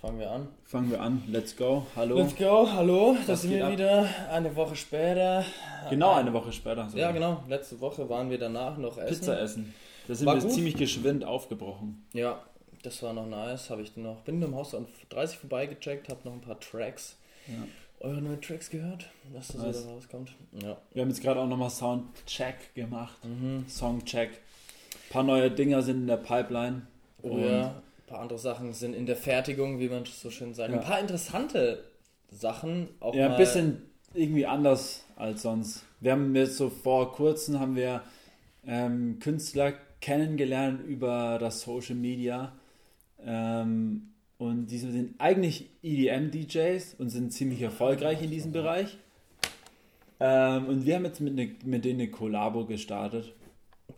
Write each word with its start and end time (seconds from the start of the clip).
Fangen 0.00 0.18
wir 0.18 0.30
an. 0.30 0.48
Fangen 0.64 0.90
wir 0.90 1.00
an. 1.00 1.22
Let's 1.28 1.54
go. 1.56 1.86
Hallo. 1.94 2.16
Let's 2.16 2.34
go. 2.36 2.66
Hallo. 2.72 3.16
Da 3.26 3.36
sind 3.36 3.50
wir 3.50 3.66
ab? 3.66 3.72
wieder. 3.72 4.08
Eine 4.30 4.54
Woche 4.56 4.74
später. 4.74 5.44
Genau 5.90 6.12
eine 6.14 6.32
Woche 6.32 6.52
später. 6.52 6.88
sogar. 6.88 6.98
Ja, 7.08 7.12
genau. 7.12 7.42
Letzte 7.48 7.78
Woche 7.80 8.08
waren 8.08 8.30
wir 8.30 8.38
danach 8.38 8.78
noch 8.78 8.96
essen. 8.96 9.08
Pizza 9.18 9.38
essen. 9.40 9.74
Da 10.08 10.14
sind 10.14 10.26
War 10.26 10.36
wir 10.36 10.42
gut. 10.42 10.52
ziemlich 10.52 10.74
geschwind 10.76 11.22
aufgebrochen. 11.24 12.06
Ja, 12.14 12.40
das 12.82 13.02
war 13.02 13.12
noch 13.12 13.26
nice. 13.26 13.68
Habe 13.68 13.82
ich 13.82 13.94
noch. 13.96 14.20
Bin 14.22 14.40
im 14.40 14.54
Haus 14.54 14.74
an 14.74 14.86
30 15.10 15.38
vorbeigecheckt, 15.38 16.08
habe 16.08 16.20
noch 16.24 16.32
ein 16.32 16.40
paar 16.40 16.58
Tracks. 16.58 17.16
Ja. 17.46 17.54
Eure 18.00 18.22
neuen 18.22 18.40
Tracks 18.40 18.70
gehört, 18.70 19.04
was 19.34 19.48
da 19.48 19.58
Nice. 19.64 19.84
da 19.84 19.90
rauskommt. 19.92 20.32
Ja. 20.62 20.78
Wir 20.94 21.02
haben 21.02 21.10
jetzt 21.10 21.20
gerade 21.22 21.38
auch 21.40 21.46
nochmal 21.46 21.68
Soundcheck 21.68 22.74
gemacht. 22.74 23.22
Mhm. 23.22 23.66
Songcheck. 23.68 24.30
Ein 24.30 25.12
paar 25.12 25.22
neue 25.24 25.50
Dinger 25.50 25.82
sind 25.82 25.96
in 25.98 26.06
der 26.06 26.16
Pipeline. 26.16 26.86
Oh 27.22 27.36
ja. 27.36 27.74
Ein 28.10 28.14
paar 28.14 28.22
andere 28.22 28.40
Sachen 28.40 28.72
sind 28.72 28.94
in 28.94 29.06
der 29.06 29.14
Fertigung, 29.14 29.78
wie 29.78 29.88
man 29.88 30.04
so 30.04 30.30
schön 30.32 30.52
sagt. 30.52 30.70
Ja. 30.72 30.80
Ein 30.80 30.84
paar 30.84 30.98
interessante 30.98 31.84
Sachen. 32.28 32.88
Auch 32.98 33.14
Ja, 33.14 33.30
ein 33.30 33.36
bisschen 33.36 33.82
irgendwie 34.14 34.46
anders 34.46 35.04
als 35.14 35.42
sonst. 35.42 35.84
Wir 36.00 36.10
haben 36.10 36.34
jetzt 36.34 36.56
so 36.56 36.70
vor 36.70 37.12
kurzem 37.12 37.60
haben 37.60 37.76
wir 37.76 38.02
ähm, 38.66 39.20
Künstler 39.20 39.74
kennengelernt 40.00 40.84
über 40.84 41.38
das 41.38 41.60
Social 41.60 41.94
Media. 41.94 42.50
Ähm, 43.24 44.08
und 44.38 44.66
diese 44.66 44.90
sind 44.90 45.14
eigentlich 45.20 45.68
EDM-DJs 45.84 46.96
und 46.98 47.10
sind 47.10 47.32
ziemlich 47.32 47.62
erfolgreich 47.62 48.22
in 48.22 48.32
diesem 48.32 48.50
Bereich. 48.50 48.96
Ähm, 50.18 50.66
und 50.66 50.84
wir 50.84 50.96
haben 50.96 51.04
jetzt 51.04 51.20
mit, 51.20 51.36
ne, 51.36 51.54
mit 51.64 51.84
denen 51.84 52.00
eine 52.00 52.10
Kollabo 52.10 52.64
gestartet. 52.64 53.32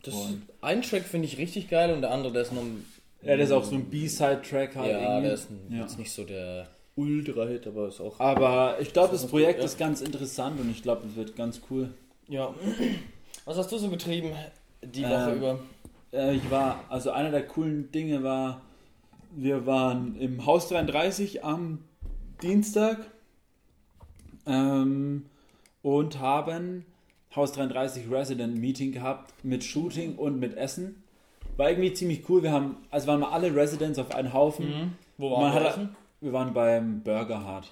Das, 0.03 0.13
Und- 0.13 0.43
ein 0.61 0.83
Track 0.83 1.03
finde 1.05 1.25
ich 1.27 1.39
richtig 1.39 1.67
geil 1.67 1.91
und 1.95 2.01
der 2.01 2.11
andere, 2.11 2.31
der 2.31 2.43
ist 2.43 2.53
noch. 2.53 2.61
ein- 2.61 2.85
Ja, 3.23 3.37
das 3.37 3.47
ist 3.49 3.51
auch 3.53 3.63
so 3.63 3.75
ein 3.75 3.85
B-Side-Track 3.85 4.75
halt. 4.75 4.91
Ja, 4.91 4.99
irgendwie. 5.01 5.23
der 5.27 5.33
ist 5.33 5.49
ein, 5.49 5.59
Ja. 5.69 5.81
jetzt 5.81 5.97
nicht 5.97 6.11
so 6.11 6.23
der 6.23 6.67
Ultra-Hit, 6.95 7.67
aber 7.67 7.87
ist 7.87 8.01
auch. 8.01 8.19
Aber 8.19 8.77
ich 8.79 8.91
glaube, 8.93 9.13
Das 9.13 9.25
Projekt 9.27 9.53
gut, 9.55 9.59
ja. 9.59 9.65
ist 9.65 9.77
ganz 9.79 10.01
interessant 10.01 10.59
und 10.59 10.69
ich 10.69 10.83
glaube, 10.83 11.07
es 11.07 11.15
wird 11.15 11.35
ganz 11.35 11.61
cool. 11.69 11.89
Ja. 12.27 12.53
Was 13.45 13.57
hast 13.57 13.71
du 13.71 13.77
so 13.77 13.89
getrieben 13.89 14.31
die 14.83 15.03
Ähm, 15.03 15.09
Woche 15.09 15.33
über? 15.35 15.59
Äh, 16.11 16.35
ich 16.35 16.51
war, 16.51 16.83
also 16.89 17.11
einer 17.11 17.31
der 17.31 17.45
coolen 17.47 17.91
Dinge 17.91 18.23
war, 18.23 18.61
wir 19.35 19.65
waren 19.65 20.15
im 20.19 20.45
Haus 20.45 20.69
33 20.69 21.43
am 21.43 21.79
Dienstag 22.41 22.97
ähm, 24.45 25.25
und 25.81 26.19
haben 26.19 26.85
Haus 27.35 27.51
33 27.53 28.11
Resident 28.11 28.55
Meeting 28.57 28.91
gehabt 28.91 29.33
mit 29.43 29.63
Shooting 29.63 30.15
und 30.15 30.39
mit 30.39 30.55
Essen. 30.55 31.02
War 31.57 31.69
irgendwie 31.69 31.93
ziemlich 31.93 32.27
cool. 32.29 32.43
Wir 32.43 32.51
haben, 32.51 32.77
also 32.89 33.07
waren 33.07 33.19
wir 33.19 33.31
alle 33.31 33.55
Residents 33.55 33.99
auf 33.99 34.13
einen 34.13 34.33
Haufen. 34.33 34.95
Wo 35.17 35.29
Man 35.29 35.41
waren 35.41 35.53
wir 35.53 35.69
hat-? 35.69 35.89
Wir 36.21 36.33
waren 36.33 36.53
beim 36.53 37.01
Burger 37.01 37.55
Hut. 37.57 37.71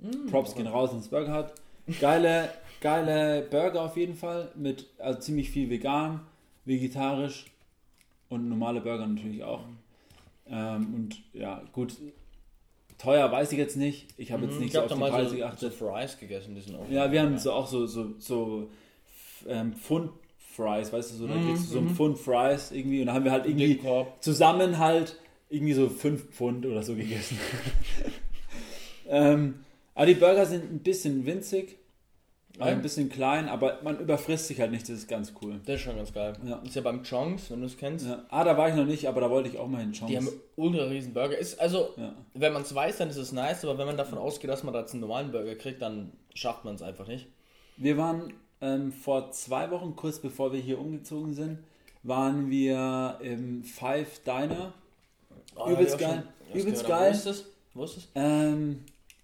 Mm, 0.00 0.28
Props 0.28 0.54
gehen 0.54 0.66
raus 0.66 0.92
ins 0.92 1.08
Burger 1.08 1.38
Hut. 1.86 1.98
Geile, 2.00 2.50
geile 2.80 3.42
Burger 3.42 3.82
auf 3.82 3.96
jeden 3.96 4.14
Fall. 4.14 4.50
Mit 4.54 4.86
also 4.98 5.18
ziemlich 5.20 5.50
viel 5.50 5.70
vegan, 5.70 6.20
vegetarisch 6.64 7.46
und 8.28 8.48
normale 8.48 8.80
Burger 8.80 9.06
natürlich 9.06 9.42
auch. 9.44 9.60
Ähm, 10.48 10.94
und 10.94 11.22
ja, 11.32 11.62
gut. 11.72 11.94
Teuer 12.98 13.30
weiß 13.32 13.50
ich 13.52 13.58
jetzt 13.58 13.76
nicht. 13.76 14.08
Ich 14.16 14.30
habe 14.30 14.44
jetzt 14.44 14.54
Mhm, 14.54 14.60
nicht 14.60 14.68
ich 14.68 14.72
so 14.74 14.82
auf 14.82 14.92
die 14.92 14.98
Preise 14.98 15.24
so, 15.24 15.30
so 15.30 15.36
geachtet. 15.36 15.74
Fries 15.74 16.18
gegessen, 16.18 16.54
die 16.54 16.60
sind 16.60 16.76
auch. 16.76 16.88
Ja, 16.88 17.10
wir 17.10 17.22
haben 17.22 17.38
so 17.38 17.52
auch 17.52 17.66
so, 17.66 17.86
so, 17.86 18.14
so 18.18 18.68
ähm, 19.48 19.72
Pfund 19.72 20.10
Fries, 20.52 20.92
weißt 20.92 21.12
du, 21.12 21.16
so, 21.16 21.26
da 21.26 21.34
Mhm, 21.34 21.46
kriegst 21.48 21.64
du 21.68 21.72
so 21.72 21.78
ein 21.78 21.84
mhm. 21.86 21.94
Pfund 21.96 22.18
Fries 22.18 22.70
irgendwie 22.72 23.00
und 23.00 23.06
dann 23.06 23.16
haben 23.16 23.24
wir 23.24 23.32
halt 23.32 23.46
irgendwie 23.46 23.80
zusammen 24.20 24.78
halt 24.78 25.16
irgendwie 25.48 25.72
so 25.74 25.88
5 25.88 26.30
Pfund 26.30 26.64
oder 26.66 26.82
so 26.82 26.94
gegessen. 26.94 27.38
ähm, 29.08 29.64
aber 29.94 30.06
die 30.06 30.14
Burger 30.14 30.46
sind 30.46 30.70
ein 30.72 30.78
bisschen 30.80 31.26
winzig, 31.26 31.76
Ja. 32.58 32.66
ein 32.66 32.82
bisschen 32.82 33.08
klein, 33.08 33.48
aber 33.48 33.80
man 33.82 33.98
überfrisst 33.98 34.46
sich 34.48 34.60
halt 34.60 34.70
nicht, 34.70 34.82
das 34.88 34.96
ist 34.98 35.08
ganz 35.08 35.32
cool. 35.42 35.60
Das 35.64 35.76
ist 35.76 35.80
schon 35.82 35.96
ganz 35.96 36.12
geil. 36.12 36.34
Ja. 36.46 36.56
Ist 36.64 36.74
ja 36.74 36.82
beim 36.82 37.02
Chongs, 37.02 37.50
wenn 37.50 37.60
du 37.60 37.66
es 37.66 37.76
kennst. 37.76 38.06
Ja. 38.06 38.24
Ah, 38.30 38.44
da 38.44 38.56
war 38.56 38.68
ich 38.68 38.74
noch 38.74 38.84
nicht, 38.86 39.06
aber 39.08 39.20
da 39.20 39.30
wollte 39.30 39.48
ich 39.48 39.58
auch 39.58 39.68
mal 39.68 39.80
hin. 39.80 39.92
Die 40.08 40.16
haben 40.16 40.28
ultra 40.56 40.84
riesen 40.84 41.12
Burger. 41.14 41.36
Ist, 41.36 41.58
also, 41.60 41.90
wenn 42.34 42.52
man 42.52 42.62
es 42.62 42.74
weiß, 42.74 42.98
dann 42.98 43.08
ist 43.10 43.16
es 43.16 43.32
nice, 43.32 43.64
aber 43.64 43.78
wenn 43.78 43.86
man 43.86 43.96
davon 43.96 44.18
ausgeht, 44.18 44.50
dass 44.50 44.64
man 44.64 44.72
da 44.74 44.80
jetzt 44.80 44.92
einen 44.92 45.00
normalen 45.00 45.32
Burger 45.32 45.54
kriegt, 45.54 45.80
dann 45.82 46.12
schafft 46.34 46.64
man 46.64 46.74
es 46.74 46.82
einfach 46.82 47.06
nicht. 47.06 47.26
Wir 47.76 47.96
waren 47.96 48.32
ähm, 48.62 48.92
vor 48.92 49.30
zwei 49.32 49.70
Wochen, 49.70 49.94
kurz 49.96 50.18
bevor 50.20 50.52
wir 50.52 50.60
hier 50.60 50.78
umgezogen 50.78 51.34
sind, 51.34 51.58
waren 52.02 52.48
wir 52.50 53.18
im 53.20 53.62
Five 53.64 54.20
Diner. 54.24 54.72
Oh, 55.56 55.68
Übelst 55.70 55.98
geil. 55.98 56.24
schon 56.50 56.60
Übelst 56.60 56.86
geil. 56.86 57.10
Wo 57.10 57.14
ist 57.16 57.26
das? 57.26 57.44
Wo 57.74 57.84
ist 57.84 57.96
das? 57.98 58.08
Ähm, 58.14 58.80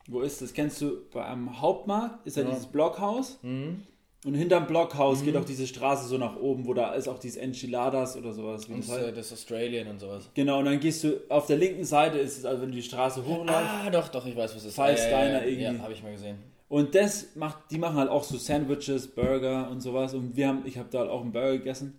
wo 0.06 0.20
ist 0.20 0.42
das? 0.42 0.52
Kennst 0.52 0.80
du, 0.82 0.98
bei 1.12 1.24
einem 1.24 1.60
Hauptmarkt 1.60 2.26
ist 2.26 2.36
ja, 2.36 2.42
Ja. 2.42 2.50
dieses 2.50 2.66
Blockhaus. 2.66 3.38
Mhm. 3.42 3.82
Und 4.24 4.34
hinterm 4.34 4.66
Blockhaus 4.66 5.22
geht 5.22 5.36
auch 5.36 5.44
diese 5.44 5.66
Straße 5.66 6.08
so 6.08 6.18
nach 6.18 6.34
oben, 6.36 6.66
wo 6.66 6.74
da 6.74 6.92
ist 6.94 7.06
auch 7.06 7.20
dieses 7.20 7.36
Enchiladas 7.36 8.16
oder 8.16 8.32
sowas. 8.32 8.68
Wie 8.68 8.72
Und 8.74 8.80
das 8.80 8.88
das, 8.96 9.06
äh, 9.06 9.12
das 9.12 9.32
Australien 9.32 9.86
und 9.86 10.00
sowas. 10.00 10.28
Genau, 10.34 10.58
und 10.58 10.64
dann 10.64 10.80
gehst 10.80 11.04
du 11.04 11.20
auf 11.28 11.46
der 11.46 11.56
linken 11.56 11.84
Seite 11.84 12.18
ist 12.18 12.36
es, 12.38 12.44
also 12.44 12.62
wenn 12.62 12.70
du 12.70 12.76
die 12.76 12.82
Straße 12.82 13.24
hochläufst. 13.24 13.52
Ah, 13.52 13.88
doch, 13.90 14.08
doch, 14.08 14.26
ich 14.26 14.34
weiß, 14.36 14.50
was 14.56 14.62
es 14.62 14.68
ist. 14.70 14.74
Five 14.74 14.98
Ja, 14.98 15.04
ja, 15.10 15.18
Diner 15.24 15.40
ja, 15.42 15.46
irgendwie. 15.46 15.78
Ja, 15.78 15.82
habe 15.84 15.92
ich 15.92 16.02
mal 16.02 16.10
gesehen. 16.12 16.36
Und 16.68 16.94
das 16.94 17.34
macht, 17.34 17.70
die 17.70 17.78
machen 17.78 17.96
halt 17.96 18.10
auch 18.10 18.24
so 18.24 18.36
Sandwiches, 18.36 19.08
Burger 19.08 19.70
und 19.70 19.80
sowas. 19.80 20.14
Und 20.14 20.36
wir 20.36 20.48
haben, 20.48 20.62
ich 20.66 20.78
habe 20.78 20.88
da 20.90 21.00
halt 21.00 21.10
auch 21.10 21.22
einen 21.22 21.32
Burger 21.32 21.58
gegessen. 21.58 21.98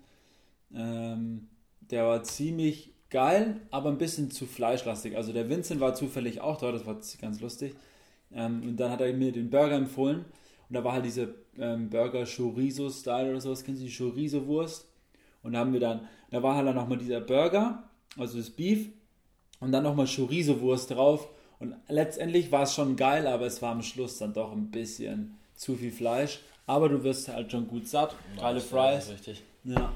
Ähm, 0.73 1.47
der 1.81 2.05
war 2.05 2.23
ziemlich 2.23 2.93
geil, 3.09 3.61
aber 3.71 3.89
ein 3.89 3.97
bisschen 3.97 4.29
zu 4.29 4.45
fleischlastig. 4.45 5.17
Also 5.17 5.33
der 5.33 5.49
Vincent 5.49 5.81
war 5.81 5.95
zufällig 5.95 6.41
auch 6.41 6.57
da, 6.57 6.71
das 6.71 6.85
war 6.85 6.97
ganz 7.19 7.41
lustig. 7.41 7.73
Ähm, 8.31 8.61
und 8.63 8.77
dann 8.77 8.91
hat 8.91 9.01
er 9.01 9.11
mir 9.13 9.31
den 9.31 9.49
Burger 9.49 9.75
empfohlen. 9.75 10.25
Und 10.69 10.75
da 10.75 10.83
war 10.83 10.93
halt 10.93 11.05
diese 11.05 11.33
ähm, 11.57 11.89
Burger 11.89 12.25
Chorizo-Style 12.25 13.31
oder 13.31 13.41
sowas. 13.41 13.63
Kennst 13.63 13.81
du 13.81 13.87
die 13.87 13.95
Chorizo-Wurst? 13.95 14.87
Und 15.41 15.53
da 15.53 15.59
haben 15.59 15.73
wir 15.73 15.79
dann, 15.79 16.07
da 16.29 16.43
war 16.43 16.55
halt 16.55 16.67
dann 16.67 16.75
nochmal 16.75 16.97
dieser 16.99 17.21
Burger, 17.21 17.89
also 18.17 18.37
das 18.37 18.51
Beef. 18.51 18.89
Und 19.59 19.71
dann 19.71 19.83
nochmal 19.83 20.05
Chorizo-Wurst 20.05 20.91
drauf. 20.91 21.27
Und 21.59 21.75
letztendlich 21.89 22.51
war 22.51 22.63
es 22.63 22.73
schon 22.73 22.95
geil, 22.95 23.27
aber 23.27 23.45
es 23.45 23.61
war 23.61 23.71
am 23.71 23.81
Schluss 23.81 24.17
dann 24.17 24.33
doch 24.33 24.51
ein 24.53 24.71
bisschen 24.71 25.37
zu 25.55 25.75
viel 25.75 25.91
Fleisch. 25.91 26.39
Aber 26.65 26.87
du 26.87 27.03
wirst 27.03 27.27
halt 27.27 27.51
schon 27.51 27.67
gut 27.67 27.87
satt. 27.87 28.15
Geile 28.39 28.61
Fries. 28.61 29.09
Richtig. 29.09 29.43
Ja. 29.65 29.91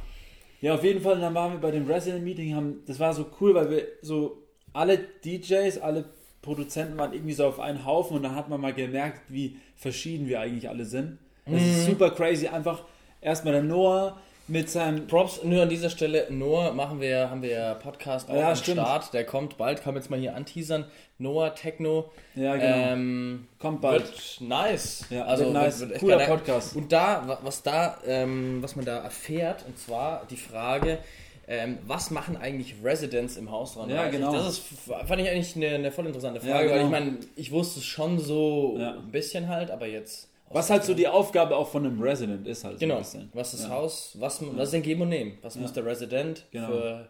Ja, 0.61 0.73
auf 0.75 0.83
jeden 0.83 1.01
Fall, 1.01 1.19
dann 1.19 1.33
waren 1.35 1.51
wir 1.53 1.59
bei 1.59 1.71
dem 1.71 1.85
Resident 1.85 2.23
Meeting, 2.23 2.55
haben, 2.55 2.83
das 2.87 2.99
war 2.99 3.13
so 3.13 3.25
cool, 3.41 3.53
weil 3.53 3.69
wir 3.69 3.87
so 4.01 4.41
alle 4.71 4.97
DJs, 4.97 5.77
alle 5.79 6.05
Produzenten 6.41 6.97
waren 6.97 7.13
irgendwie 7.13 7.33
so 7.33 7.45
auf 7.45 7.59
einen 7.59 7.85
Haufen 7.85 8.15
und 8.17 8.23
dann 8.23 8.35
hat 8.35 8.49
man 8.49 8.59
mal 8.61 8.73
gemerkt, 8.73 9.21
wie 9.29 9.57
verschieden 9.75 10.27
wir 10.27 10.39
eigentlich 10.39 10.69
alle 10.69 10.85
sind. 10.85 11.17
Das 11.45 11.53
Mhm. 11.53 11.59
ist 11.59 11.85
super 11.85 12.11
crazy. 12.11 12.47
Einfach 12.47 12.83
erstmal 13.21 13.53
der 13.53 13.63
Noah 13.63 14.19
mit 14.53 14.69
seinem 14.69 15.07
Props 15.07 15.43
nur 15.43 15.63
an 15.63 15.69
dieser 15.69 15.89
Stelle. 15.89 16.27
Noah 16.29 16.71
machen 16.73 17.01
wir, 17.01 17.29
haben 17.31 17.41
wir 17.41 17.49
ja 17.49 17.73
Podcast 17.73 18.29
auch 18.29 18.35
Ja, 18.35 18.49
am 18.51 18.55
stimmt. 18.55 18.77
Start. 18.81 19.11
Der 19.13 19.25
kommt 19.25 19.57
bald, 19.57 19.81
kann 19.81 19.95
man 19.95 20.01
jetzt 20.03 20.09
mal 20.11 20.19
hier 20.19 20.35
anteasern. 20.35 20.85
Noah 21.17 21.55
Techno. 21.55 22.11
Ja, 22.35 22.55
genau. 22.55 22.93
Ähm, 22.93 23.47
Kommt 23.57 23.81
bald. 23.81 24.03
Wird 24.03 24.37
nice. 24.41 25.05
Ja, 25.09 25.25
also 25.25 25.45
wird 25.45 25.53
nice. 25.53 25.81
echt 25.81 25.99
Cooler 25.99 26.17
geil. 26.17 26.27
Podcast. 26.27 26.75
Und 26.75 26.91
da, 26.91 27.23
wa- 27.27 27.39
was 27.41 27.63
da, 27.63 27.97
ähm, 28.05 28.59
was 28.61 28.75
man 28.75 28.85
da 28.85 28.99
erfährt, 28.99 29.65
und 29.67 29.77
zwar 29.79 30.25
die 30.29 30.37
Frage, 30.37 30.99
ähm, 31.47 31.79
was 31.87 32.11
machen 32.11 32.37
eigentlich 32.37 32.75
Residents 32.83 33.35
im 33.37 33.49
Haus 33.49 33.73
dran? 33.73 33.89
Ja, 33.89 34.07
genau. 34.09 34.33
Das 34.33 34.47
ist, 34.47 34.61
fand 34.85 35.19
ich 35.19 35.29
eigentlich 35.29 35.55
eine, 35.55 35.69
eine 35.69 35.91
voll 35.91 36.05
interessante 36.05 36.39
Frage, 36.41 36.51
Ja, 36.51 36.59
weil 36.71 36.79
genau. 36.79 36.85
ich 36.85 36.91
meine, 36.91 37.17
ich 37.35 37.51
wusste 37.51 37.79
es 37.79 37.85
schon 37.85 38.19
so 38.19 38.77
Ja. 38.79 38.91
ein 38.91 39.11
bisschen 39.11 39.47
halt, 39.49 39.71
aber 39.71 39.87
jetzt. 39.87 40.29
Was 40.53 40.69
halt 40.69 40.83
so 40.83 40.93
die 40.93 41.07
Aufgabe 41.07 41.55
auch 41.55 41.67
von 41.67 41.85
einem 41.85 42.01
Resident 42.01 42.47
ist 42.47 42.63
halt 42.63 42.75
so 42.75 42.79
Genau. 42.79 42.97
bisschen. 42.99 43.29
Was 43.33 43.51
das 43.51 43.63
Ja. 43.63 43.69
Haus, 43.69 44.15
was, 44.19 44.41
was 44.55 44.69
ist 44.69 44.75
ein 44.75 44.83
Geben 44.83 45.01
und 45.01 45.09
Nehmen? 45.09 45.37
Was 45.41 45.55
Ja. 45.55 45.61
muss 45.61 45.73
der 45.73 45.85
Resident 45.85 46.45
Genau. 46.51 46.67
für 46.67 47.09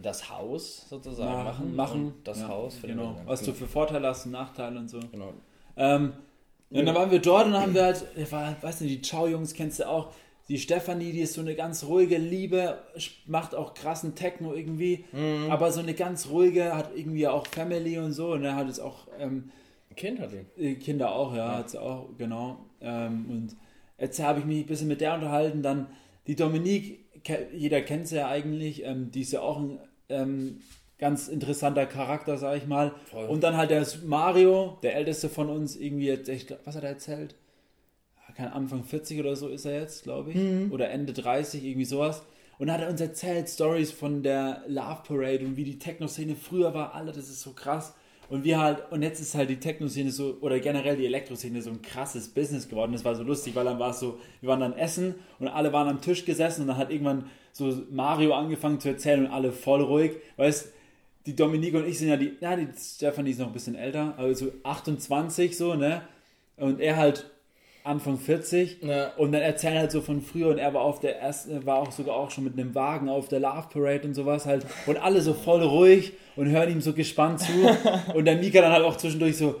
das 0.00 0.30
Haus 0.30 0.86
sozusagen 0.88 1.44
machen? 1.44 1.76
machen. 1.76 2.04
Und 2.06 2.14
das 2.26 2.40
ja, 2.40 2.48
Haus 2.48 2.76
für 2.76 2.86
den 2.86 2.96
genau. 2.96 3.08
Resident. 3.10 3.28
Was 3.28 3.42
du 3.42 3.52
für 3.52 3.66
Vorteile 3.66 4.06
hast 4.08 4.26
und 4.26 4.32
Nachteile 4.32 4.78
und 4.78 4.88
so. 4.88 5.00
Genau. 5.10 5.32
Ähm, 5.76 6.12
ja, 6.70 6.80
und 6.80 6.86
dann 6.86 6.94
waren 6.94 7.10
wir 7.10 7.18
dort 7.18 7.46
und 7.46 7.52
dann 7.52 7.62
haben 7.62 7.74
wir 7.74 7.84
halt, 7.84 8.04
ich 8.16 8.30
war, 8.30 8.54
weiß 8.62 8.80
nicht, 8.82 9.04
die 9.04 9.10
Chow-Jungs 9.10 9.54
kennst 9.54 9.80
du 9.80 9.88
auch. 9.88 10.08
Die 10.48 10.58
Stefanie, 10.58 11.12
die 11.12 11.20
ist 11.20 11.34
so 11.34 11.40
eine 11.42 11.54
ganz 11.54 11.84
ruhige 11.84 12.18
Liebe, 12.18 12.78
macht 13.26 13.54
auch 13.54 13.72
krassen 13.74 14.16
Techno 14.16 14.52
irgendwie, 14.54 15.04
Mhm. 15.12 15.48
aber 15.50 15.70
so 15.70 15.78
eine 15.80 15.94
ganz 15.94 16.28
ruhige, 16.28 16.74
hat 16.76 16.90
irgendwie 16.96 17.28
auch 17.28 17.46
Family 17.46 17.98
und 17.98 18.12
so 18.12 18.32
und 18.32 18.44
er 18.44 18.56
hat 18.56 18.66
jetzt 18.66 18.80
auch 18.80 19.06
ähm, 19.20 19.50
Kind 19.96 20.20
hat 20.20 20.32
ihn. 20.32 20.46
die 20.56 20.76
Kinder 20.76 21.12
auch, 21.12 21.32
ja, 21.34 21.52
Ja. 21.52 21.58
hat 21.58 21.70
sie 21.70 21.80
auch, 21.80 22.08
genau. 22.16 22.58
Ähm, 22.80 23.26
und 23.28 23.56
jetzt 23.98 24.22
habe 24.22 24.38
ich 24.40 24.44
mich 24.46 24.58
ein 24.64 24.66
bisschen 24.66 24.88
mit 24.88 25.00
der 25.00 25.14
unterhalten. 25.14 25.62
Dann 25.62 25.86
die 26.26 26.36
Dominique, 26.36 27.00
ke- 27.24 27.48
jeder 27.52 27.80
kennt 27.82 28.08
sie 28.08 28.16
ja 28.16 28.28
eigentlich, 28.28 28.84
ähm, 28.84 29.10
die 29.10 29.22
ist 29.22 29.32
ja 29.32 29.40
auch 29.40 29.58
ein 29.58 29.78
ähm, 30.08 30.60
ganz 30.98 31.28
interessanter 31.28 31.86
Charakter, 31.86 32.36
sag 32.38 32.56
ich 32.56 32.66
mal. 32.66 32.92
Voll. 33.10 33.26
Und 33.28 33.42
dann 33.42 33.56
halt 33.56 33.70
der 33.70 33.86
Mario, 34.04 34.78
der 34.82 34.94
älteste 34.96 35.28
von 35.28 35.48
uns, 35.50 35.76
irgendwie 35.76 36.06
jetzt, 36.06 36.28
ich, 36.28 36.46
glaub, 36.46 36.60
was 36.64 36.76
hat 36.76 36.82
er 36.84 36.90
erzählt? 36.90 37.34
Ah, 38.26 38.32
Kein 38.32 38.48
Anfang 38.48 38.84
40 38.84 39.18
oder 39.20 39.34
so 39.36 39.48
ist 39.48 39.64
er 39.64 39.80
jetzt, 39.80 40.04
glaube 40.04 40.30
ich. 40.30 40.36
Mhm. 40.36 40.70
Oder 40.72 40.90
Ende 40.90 41.12
30, 41.12 41.64
irgendwie 41.64 41.84
sowas. 41.84 42.22
Und 42.58 42.66
dann 42.68 42.76
hat 42.76 42.82
er 42.84 42.90
uns 42.90 43.00
erzählt, 43.00 43.48
Stories 43.48 43.90
von 43.90 44.22
der 44.22 44.62
Love 44.68 45.02
Parade 45.06 45.44
und 45.44 45.56
wie 45.56 45.64
die 45.64 45.78
Techno-Szene 45.78 46.36
früher 46.36 46.74
war. 46.74 46.94
Alter, 46.94 47.12
das 47.12 47.28
ist 47.28 47.40
so 47.40 47.52
krass. 47.52 47.94
Und 48.30 48.44
wir 48.44 48.60
halt, 48.60 48.90
und 48.92 49.02
jetzt 49.02 49.20
ist 49.20 49.34
halt 49.34 49.50
die 49.50 49.58
Techno-Szene 49.58 50.12
so, 50.12 50.38
oder 50.40 50.60
generell 50.60 50.96
die 50.96 51.04
Elektroszene 51.04 51.60
so 51.60 51.70
ein 51.70 51.82
krasses 51.82 52.28
Business 52.28 52.68
geworden. 52.68 52.92
Das 52.92 53.04
war 53.04 53.16
so 53.16 53.24
lustig, 53.24 53.56
weil 53.56 53.64
dann 53.64 53.80
war 53.80 53.90
es 53.90 53.98
so, 53.98 54.18
wir 54.40 54.48
waren 54.48 54.60
dann 54.60 54.72
essen 54.78 55.16
und 55.40 55.48
alle 55.48 55.72
waren 55.72 55.88
am 55.88 56.00
Tisch 56.00 56.24
gesessen 56.24 56.62
und 56.62 56.68
dann 56.68 56.76
hat 56.76 56.92
irgendwann 56.92 57.24
so 57.52 57.82
Mario 57.90 58.32
angefangen 58.32 58.78
zu 58.78 58.88
erzählen 58.88 59.26
und 59.26 59.32
alle 59.32 59.50
voll 59.50 59.82
ruhig. 59.82 60.12
Weißt 60.36 60.72
die 61.26 61.36
Dominique 61.36 61.74
und 61.74 61.86
ich 61.86 61.98
sind 61.98 62.08
ja 62.08 62.16
die, 62.16 62.36
na, 62.40 62.56
die 62.56 62.68
Stefanie 62.78 63.30
ist 63.30 63.40
noch 63.40 63.48
ein 63.48 63.52
bisschen 63.52 63.74
älter, 63.74 64.14
aber 64.16 64.34
so 64.34 64.52
28 64.62 65.56
so, 65.56 65.74
ne? 65.74 66.02
Und 66.56 66.80
er 66.80 66.96
halt 66.96 67.30
Anfang 67.84 68.18
40 68.18 68.82
Ja. 68.82 69.12
und 69.16 69.32
dann 69.32 69.42
erzählen 69.42 69.78
halt 69.78 69.90
so 69.90 70.00
von 70.00 70.20
früher 70.20 70.48
und 70.48 70.58
er 70.58 70.74
war 70.74 70.82
auf 70.82 71.00
der 71.00 71.20
ersten, 71.20 71.64
war 71.66 71.78
auch 71.78 71.92
sogar 71.92 72.16
auch 72.16 72.30
schon 72.30 72.44
mit 72.44 72.54
einem 72.58 72.74
Wagen 72.74 73.08
auf 73.08 73.28
der 73.28 73.40
Love 73.40 73.68
Parade 73.72 74.06
und 74.08 74.14
sowas 74.14 74.46
halt. 74.46 74.66
Und 74.86 74.96
alle 74.98 75.20
so 75.20 75.34
voll 75.34 75.62
ruhig 75.62 76.12
und 76.36 76.48
hören 76.48 76.70
ihm 76.70 76.80
so 76.80 76.92
gespannt 76.92 77.40
zu. 77.40 77.52
Und 78.14 78.24
der 78.24 78.36
Mika 78.36 78.60
dann 78.60 78.72
halt 78.72 78.84
auch 78.84 78.96
zwischendurch 78.96 79.36
so, 79.36 79.60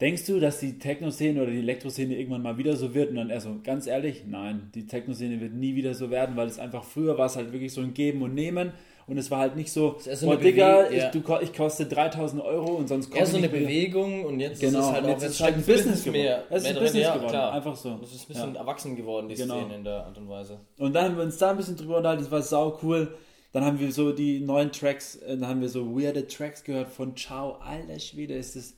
denkst 0.00 0.26
du, 0.26 0.40
dass 0.40 0.60
die 0.60 0.78
Techno-Szene 0.78 1.42
oder 1.42 1.50
die 1.50 1.58
Elektroszene 1.58 2.14
irgendwann 2.16 2.42
mal 2.42 2.56
wieder 2.58 2.76
so 2.76 2.94
wird? 2.94 3.10
Und 3.10 3.16
dann 3.16 3.30
er 3.30 3.40
so, 3.40 3.56
ganz 3.62 3.86
ehrlich, 3.86 4.24
nein, 4.26 4.70
die 4.74 4.86
Techno-Szene 4.86 5.40
wird 5.40 5.52
nie 5.54 5.74
wieder 5.74 5.94
so 5.94 6.10
werden, 6.10 6.36
weil 6.36 6.46
es 6.48 6.58
einfach 6.58 6.84
früher 6.84 7.18
war 7.18 7.26
es 7.26 7.36
halt 7.36 7.52
wirklich 7.52 7.72
so 7.72 7.80
ein 7.80 7.94
Geben 7.94 8.22
und 8.22 8.34
Nehmen 8.34 8.72
und 9.06 9.18
es 9.18 9.30
war 9.30 9.38
halt 9.40 9.56
nicht 9.56 9.72
so, 9.72 9.96
ist 10.04 10.20
so 10.20 10.26
boah, 10.26 10.32
eine 10.34 10.42
Digga, 10.42 10.90
ja. 10.90 11.06
ich, 11.12 11.20
du, 11.20 11.22
ich 11.40 11.52
koste 11.54 11.86
3000 11.86 12.42
Euro 12.42 12.74
und 12.74 12.88
sonst 12.88 13.10
so 13.12 13.18
eine 13.18 13.26
ich 13.26 13.32
nicht 13.32 13.52
mehr. 13.52 13.60
Bewegung 13.62 14.24
und 14.24 14.40
jetzt 14.40 14.60
Genau, 14.60 14.78
ist 14.80 14.86
es 14.86 14.92
halt 14.92 15.04
auch 15.04 15.08
jetzt 15.08 15.22
ist 15.24 15.40
halt 15.40 15.54
ein 15.56 15.62
Business 15.62 16.00
geworden. 16.04 16.22
mehr, 16.22 16.44
Es 16.50 16.62
ist 16.62 16.68
ein 16.68 16.74
Business 16.76 17.02
ja, 17.02 17.14
geworden, 17.14 17.30
klar. 17.30 17.52
einfach 17.52 17.76
so. 17.76 17.96
Das 18.00 18.12
ist 18.12 18.22
ein 18.22 18.28
bisschen 18.28 18.54
Ja. 18.54 18.60
erwachsen 18.60 18.96
geworden, 18.96 19.28
die 19.28 19.34
Genau. 19.34 19.58
Szene 19.60 19.74
in 19.74 19.84
der 19.84 20.04
Art 20.06 20.16
und 20.18 20.28
Weise. 20.28 20.58
Und 20.78 20.92
dann 20.94 21.04
haben 21.06 21.16
wir 21.16 21.24
uns 21.24 21.38
da 21.38 21.50
ein 21.50 21.56
bisschen 21.56 21.76
drüber 21.76 21.96
unterhalten, 21.98 22.22
das 22.22 22.30
war 22.30 22.42
sau 22.42 22.78
cool. 22.82 23.14
Dann 23.52 23.64
haben 23.64 23.80
wir 23.80 23.90
so 23.90 24.12
die 24.12 24.38
neuen 24.38 24.70
Tracks, 24.70 25.16
äh, 25.16 25.30
dann 25.36 25.48
haben 25.48 25.60
wir 25.60 25.68
so 25.68 25.84
weirde 26.00 26.24
Tracks 26.28 26.62
gehört 26.62 26.88
von 26.88 27.16
Ciao, 27.16 27.54
alter 27.58 27.98
Schwede, 27.98 28.34
ist 28.34 28.54
das, 28.54 28.74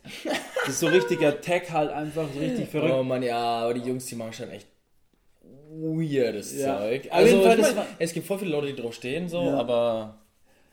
das 0.64 0.68
ist 0.70 0.80
so 0.80 0.86
richtiger 0.86 1.38
Tech 1.42 1.70
halt 1.70 1.90
einfach, 1.90 2.24
so 2.32 2.40
richtig 2.40 2.68
verrückt. 2.70 2.94
Oh 2.98 3.02
Mann, 3.02 3.22
ja, 3.22 3.36
aber 3.38 3.74
die 3.74 3.86
Jungs, 3.86 4.06
die 4.06 4.14
machen 4.14 4.32
schon 4.32 4.48
echt 4.48 4.66
weirdes 5.80 6.58
Ja. 6.60 6.78
Zeug. 6.78 7.08
Also, 7.10 7.42
Fall, 7.42 7.52
ich 7.52 7.60
das 7.60 7.68
mein, 7.74 7.76
war- 7.78 7.86
es 7.98 8.12
gibt 8.12 8.26
voll 8.26 8.38
viele 8.38 8.50
Leute, 8.50 8.68
die 8.74 8.80
drauf 8.80 8.94
stehen, 8.94 9.28
so, 9.28 9.42
Ja. 9.42 9.58
aber 9.58 10.18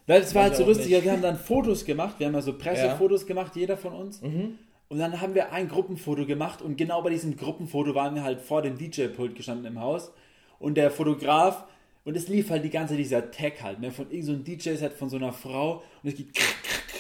Weil 0.08 0.22
es 0.22 0.34
war 0.36 0.44
halt 0.44 0.56
so 0.56 0.66
lustig, 0.66 0.88
nicht. 0.88 0.98
ja, 0.98 1.04
wir 1.04 1.12
haben 1.12 1.22
dann 1.22 1.38
Fotos 1.38 1.86
gemacht, 1.86 2.16
wir 2.18 2.28
haben 2.28 2.34
ja 2.34 2.42
so 2.42 2.54
Pressefotos 2.58 3.26
gemacht, 3.26 3.56
jeder 3.56 3.78
von 3.78 3.94
uns. 3.94 4.22
Mhm. 4.22 4.56
Und 4.90 4.98
dann 4.98 5.22
haben 5.22 5.36
wir 5.36 5.54
ein 5.54 5.68
Gruppenfoto 5.70 6.26
gemacht 6.26 6.62
und 6.64 6.76
genau 6.76 7.02
bei 7.04 7.12
diesem 7.12 7.38
Gruppenfoto 7.38 7.94
waren 7.94 8.16
wir 8.16 8.24
halt 8.24 8.42
vor 8.42 8.62
dem 8.64 8.76
DJ-Pult 8.78 9.36
gestanden 9.36 9.66
im 9.68 9.80
Haus. 9.80 10.12
Und 10.58 10.76
der 10.78 10.90
Fotograf, 10.90 11.64
und 12.06 12.18
es 12.18 12.28
lief 12.28 12.50
halt 12.50 12.64
die 12.64 12.72
ganze 12.72 12.94
Zeit 12.96 13.00
dieser 13.04 13.30
Tag 13.30 13.62
halt, 13.62 13.80
ne, 13.82 13.92
von 13.92 14.10
irgendeinem 14.10 14.40
so 14.40 14.44
DJ-Set 14.44 14.94
von 14.94 15.10
so 15.10 15.18
einer 15.18 15.32
Frau 15.32 15.84
und 16.04 16.10
es 16.10 16.16
geht 16.16 16.28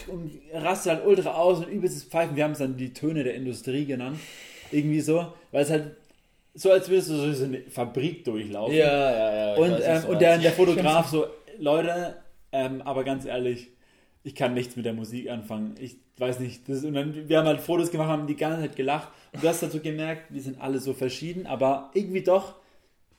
und 0.07 0.31
rastet 0.53 0.93
halt 0.93 1.05
ultra 1.07 1.33
aus 1.33 1.59
und 1.59 1.67
übelstes 1.69 2.03
Pfeifen. 2.03 2.35
Wir 2.35 2.43
haben 2.43 2.51
es 2.51 2.59
dann 2.59 2.77
die 2.77 2.93
Töne 2.93 3.23
der 3.23 3.33
Industrie 3.33 3.85
genannt. 3.85 4.19
Irgendwie 4.71 5.01
so, 5.01 5.33
weil 5.51 5.63
es 5.63 5.71
halt 5.71 5.95
so, 6.59 6.71
als 6.71 6.89
würdest 6.89 7.09
du 7.09 7.33
so 7.33 7.45
eine 7.45 7.61
Fabrik 7.69 8.25
durchlaufen. 8.25 8.75
ja, 8.75 9.11
ja, 9.11 9.35
ja. 9.35 9.55
Und, 9.55 9.79
ähm, 9.81 10.03
und 10.09 10.21
der, 10.21 10.37
der 10.37 10.51
Fotograf 10.51 11.07
so, 11.07 11.27
Leute, 11.57 12.17
ähm, 12.51 12.81
aber 12.81 13.03
ganz 13.03 13.25
ehrlich, 13.25 13.69
ich 14.23 14.35
kann 14.35 14.53
nichts 14.53 14.75
mit 14.75 14.85
der 14.85 14.93
Musik 14.93 15.29
anfangen. 15.29 15.75
Ich 15.79 15.97
weiß 16.17 16.39
nicht. 16.39 16.67
Das, 16.67 16.83
und 16.83 16.93
dann, 16.93 17.29
wir 17.29 17.37
haben 17.37 17.47
halt 17.47 17.61
Fotos 17.61 17.91
gemacht, 17.91 18.09
haben 18.09 18.27
die 18.27 18.35
ganze 18.35 18.61
Zeit 18.61 18.75
gelacht. 18.75 19.07
Und 19.31 19.43
du 19.43 19.47
hast 19.47 19.63
dazu 19.63 19.79
gemerkt, 19.79 20.33
wir 20.33 20.41
sind 20.41 20.59
alle 20.59 20.79
so 20.79 20.93
verschieden, 20.93 21.47
aber 21.47 21.91
irgendwie 21.93 22.23
doch 22.23 22.55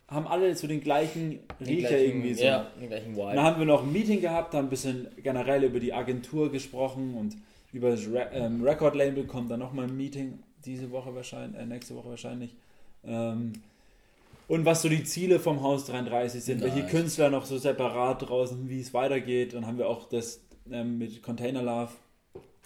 haben 0.07 0.27
alle 0.27 0.55
so 0.55 0.67
den 0.67 0.81
gleichen 0.81 1.39
Riecher 1.65 1.99
irgendwie 1.99 2.35
so. 2.35 2.45
Ja, 2.45 2.67
den 2.81 2.89
gleichen 2.89 3.17
Dann 3.17 3.31
Vibe. 3.31 3.43
haben 3.43 3.59
wir 3.61 3.67
noch 3.67 3.85
ein 3.85 3.93
Meeting 3.93 4.21
gehabt, 4.21 4.55
haben 4.55 4.67
ein 4.67 4.71
bisschen 4.71 5.09
generell 5.23 5.65
über 5.65 5.81
die 5.81 5.95
Agentur 5.95 6.51
gesprochen 6.51 7.15
und 7.15 7.37
über 7.73 7.91
das 7.91 8.07
Re 8.09 8.29
ähm, 8.33 8.63
Record-Label 8.63 9.25
kommt 9.25 9.51
dann 9.51 9.61
nochmal 9.61 9.87
ein 9.87 9.97
Meeting, 9.97 10.41
diese 10.65 10.91
Woche 10.91 11.15
wahrscheinlich, 11.15 11.61
äh, 11.61 11.65
nächste 11.65 11.95
Woche 11.95 12.11
wahrscheinlich. 12.11 12.57
Ähm, 13.05 13.52
und 14.49 14.64
was 14.64 14.82
so 14.82 14.88
die 14.88 15.05
Ziele 15.05 15.38
vom 15.38 15.62
Haus 15.62 15.87
33 15.87 16.43
sind, 16.43 16.61
welche. 16.61 16.85
Künstler 16.85 17.31
noch 17.31 17.44
so 17.44 17.56
separat 17.56 18.29
draußen, 18.29 18.69
wie 18.69 18.81
es 18.81 18.93
weitergeht. 18.93 19.55
Und 19.55 19.67
haben 19.67 19.79
wir 19.79 19.88
auch 19.88 20.08
das 20.08 20.41
ähm, 20.70 20.99
mit 20.99 21.23
Container 21.23 21.62
Love 21.62 21.93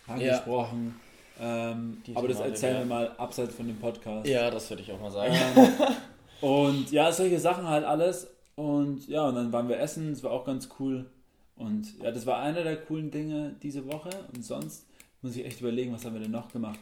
angesprochen. 0.06 0.98
Ähm, 1.40 2.02
Die 2.06 2.16
aber 2.16 2.28
das 2.28 2.40
erzählen 2.40 2.75
ja. 2.75 2.78
wir 2.81 2.86
mal 2.86 3.12
abseits 3.19 3.54
von 3.54 3.66
dem 3.66 3.76
Podcast. 3.76 4.26
Ja, 4.26 4.50
das 4.50 4.70
würde 4.70 4.82
ich 4.82 4.92
auch 4.92 5.00
mal 5.00 5.10
sagen. 5.10 5.34
Ähm, 5.56 6.48
und 6.48 6.90
ja, 6.90 7.12
solche 7.12 7.38
Sachen 7.38 7.69
halt 7.69 7.84
alles. 7.84 8.28
Und 8.56 9.08
ja, 9.08 9.28
und 9.28 9.34
dann 9.34 9.52
waren 9.52 9.69
wir 9.69 9.78
essen, 9.78 10.12
das 10.12 10.22
war 10.22 10.30
auch 10.30 10.44
ganz 10.44 10.69
cool. 10.78 11.06
Und 11.56 12.02
ja, 12.02 12.10
das 12.10 12.25
war 12.26 12.38
einer 12.40 12.62
der 12.62 12.76
coolen 12.76 13.10
Dinge 13.10 13.56
diese 13.62 13.87
Woche. 13.92 14.10
Und 14.34 14.44
sonst 14.44 14.87
muss 15.22 15.37
ich 15.37 15.44
echt 15.44 15.60
überlegen, 15.60 15.92
was 15.92 16.04
haben 16.04 16.14
wir 16.14 16.20
denn 16.20 16.30
noch 16.30 16.50
gemacht? 16.50 16.80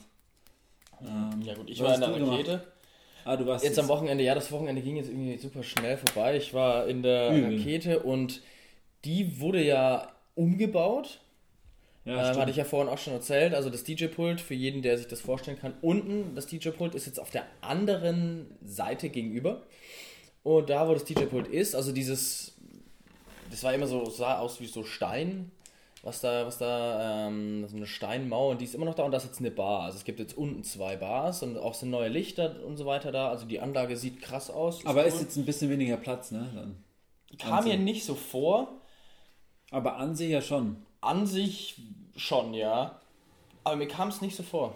Ähm, 1.01 1.43
ja 1.43 1.55
gut, 1.55 1.69
ich 1.69 1.83
war 1.83 1.95
in 1.95 2.01
der 2.01 2.11
du 2.11 2.19
gemacht? 2.19 2.61
Ah, 3.25 3.37
du 3.37 3.47
warst 3.47 3.65
Jetzt 3.65 3.79
am 3.79 3.89
Wochenende, 3.89 4.25
ja, 4.25 4.35
das 4.35 4.51
Wochenende 4.51 4.83
ging 4.83 4.97
jetzt 4.97 5.09
irgendwie 5.09 5.37
super 5.39 5.63
schnell 5.63 5.97
vorbei. 5.97 6.37
Ich 6.37 6.53
war 6.55 6.87
in 6.87 7.03
der 7.03 7.31
Übel. 7.31 7.59
Rakete 7.59 8.01
und 8.01 8.43
die 9.05 9.41
wurde 9.41 9.63
ja 9.63 10.13
umgebaut. 10.35 11.21
Ja, 12.05 12.25
stimmt. 12.25 12.41
hatte 12.41 12.51
ich 12.51 12.57
ja 12.57 12.65
vorhin 12.65 12.93
auch 12.93 12.99
schon 12.99 13.13
erzählt. 13.13 13.55
Also 13.55 13.71
das 13.71 13.85
DJ-Pult, 13.85 14.41
für 14.41 14.55
jeden, 14.55 14.83
der 14.83 14.99
sich 14.99 15.07
das 15.07 15.21
vorstellen 15.21 15.59
kann, 15.59 15.75
unten 15.83 16.35
das 16.35 16.47
DJ-Pult 16.47 16.97
ist 16.97 17.07
jetzt 17.07 17.21
auf 17.21 17.31
der 17.31 17.45
anderen 17.61 18.47
Seite 18.65 19.09
gegenüber. 19.09 19.63
Und 20.43 20.69
da, 20.69 20.89
wo 20.89 20.95
das 20.95 21.05
DJ-Pult 21.05 21.47
ist, 21.47 21.77
also 21.77 21.93
dieses, 21.93 22.55
das 23.51 23.63
war 23.63 23.73
immer 23.73 23.87
so, 23.87 24.05
sah 24.11 24.39
aus 24.39 24.61
wie 24.61 24.67
so 24.67 24.83
Stein, 24.83 25.53
was 26.03 26.21
da, 26.21 26.47
was 26.47 26.59
da, 26.59 27.29
ähm, 27.29 27.67
so 27.69 27.77
eine 27.77 27.87
Steinmauer 27.87 28.51
und 28.51 28.61
die 28.61 28.65
ist 28.65 28.75
immer 28.75 28.87
noch 28.87 28.95
da 28.95 29.05
und 29.05 29.13
da 29.13 29.19
ist 29.19 29.25
jetzt 29.25 29.39
eine 29.39 29.53
Bar. 29.53 29.83
Also 29.83 29.99
es 29.99 30.05
gibt 30.05 30.19
jetzt 30.19 30.37
unten 30.37 30.65
zwei 30.65 30.97
Bars 30.97 31.43
und 31.43 31.57
auch 31.57 31.75
sind 31.75 31.91
neue 31.91 32.09
Lichter 32.09 32.57
und 32.67 32.77
so 32.77 32.87
weiter 32.87 33.13
da. 33.13 33.29
Also 33.29 33.47
die 33.47 33.61
Anlage 33.61 33.97
sieht 33.97 34.21
krass 34.21 34.51
aus. 34.51 34.85
aber 34.85 35.03
cool. 35.03 35.09
ist 35.09 35.21
jetzt 35.21 35.37
ein 35.37 35.45
bisschen 35.45 35.71
weniger 35.71 35.97
Platz, 35.97 36.33
ne? 36.33 36.51
Dann. 36.55 36.85
kam 37.39 37.65
mir 37.65 37.77
nicht 37.77 38.05
so 38.05 38.17
vor. 38.17 38.69
Aber 39.71 39.97
an 39.97 40.17
sich 40.17 40.31
ja 40.31 40.43
schon. 40.43 40.77
An 41.01 41.27
sich 41.27 41.77
schon, 42.17 42.53
ja. 42.53 43.01
Aber 43.65 43.77
mir 43.77 43.89
kam 43.89 44.09
es 44.09 44.21
nicht 44.21 44.37
so 44.37 44.43
vor. 44.43 44.75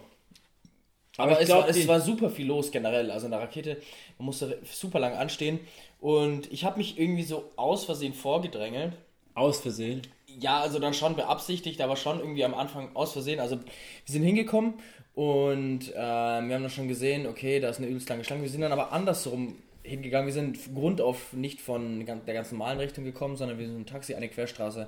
Aber 1.17 1.31
Aber, 1.31 1.41
es, 1.41 1.47
glaub, 1.47 1.63
war, 1.63 1.69
es 1.69 1.87
war 1.87 1.99
super 1.99 2.29
viel 2.29 2.47
los 2.47 2.71
generell. 2.71 3.11
Also 3.11 3.25
in 3.25 3.31
der 3.31 3.41
Rakete, 3.41 3.81
man 4.17 4.27
musste 4.27 4.59
super 4.63 4.99
lang 4.99 5.13
anstehen. 5.13 5.59
Und 5.99 6.51
ich 6.53 6.63
habe 6.63 6.77
mich 6.77 6.97
irgendwie 6.97 7.23
so 7.23 7.51
aus 7.57 7.83
Versehen 7.83 8.13
vorgedrängelt. 8.13 8.93
Aus 9.33 9.59
Versehen. 9.59 10.01
Ja, 10.39 10.59
also 10.59 10.79
dann 10.79 10.93
schon 10.93 11.15
beabsichtigt, 11.15 11.81
aber 11.81 11.95
schon 11.95 12.19
irgendwie 12.19 12.45
am 12.45 12.53
Anfang 12.53 12.95
aus 12.95 13.13
Versehen. 13.13 13.39
Also 13.39 13.57
wir 13.57 13.65
sind 14.05 14.23
hingekommen 14.23 14.75
und 15.15 15.89
ähm, 15.95 16.47
wir 16.47 16.55
haben 16.55 16.61
dann 16.61 16.69
schon 16.69 16.87
gesehen, 16.87 17.25
okay, 17.25 17.59
da 17.59 17.69
ist 17.69 17.77
eine 17.79 17.87
übelst 17.87 18.07
lange 18.09 18.23
Schlange. 18.23 18.43
Wir 18.43 18.49
sind 18.49 18.61
dann 18.61 18.71
aber 18.71 18.91
andersrum 18.91 19.55
hingegangen. 19.83 20.27
Wir 20.27 20.33
sind 20.33 20.59
grundauf 20.75 21.33
nicht 21.33 21.59
von 21.59 22.05
der 22.05 22.33
ganz 22.33 22.51
normalen 22.51 22.79
Richtung 22.79 23.03
gekommen, 23.03 23.35
sondern 23.35 23.57
wir 23.57 23.65
sind 23.65 23.77
im 23.77 23.85
Taxi 23.85 24.13
eine 24.13 24.29
Querstraße 24.29 24.87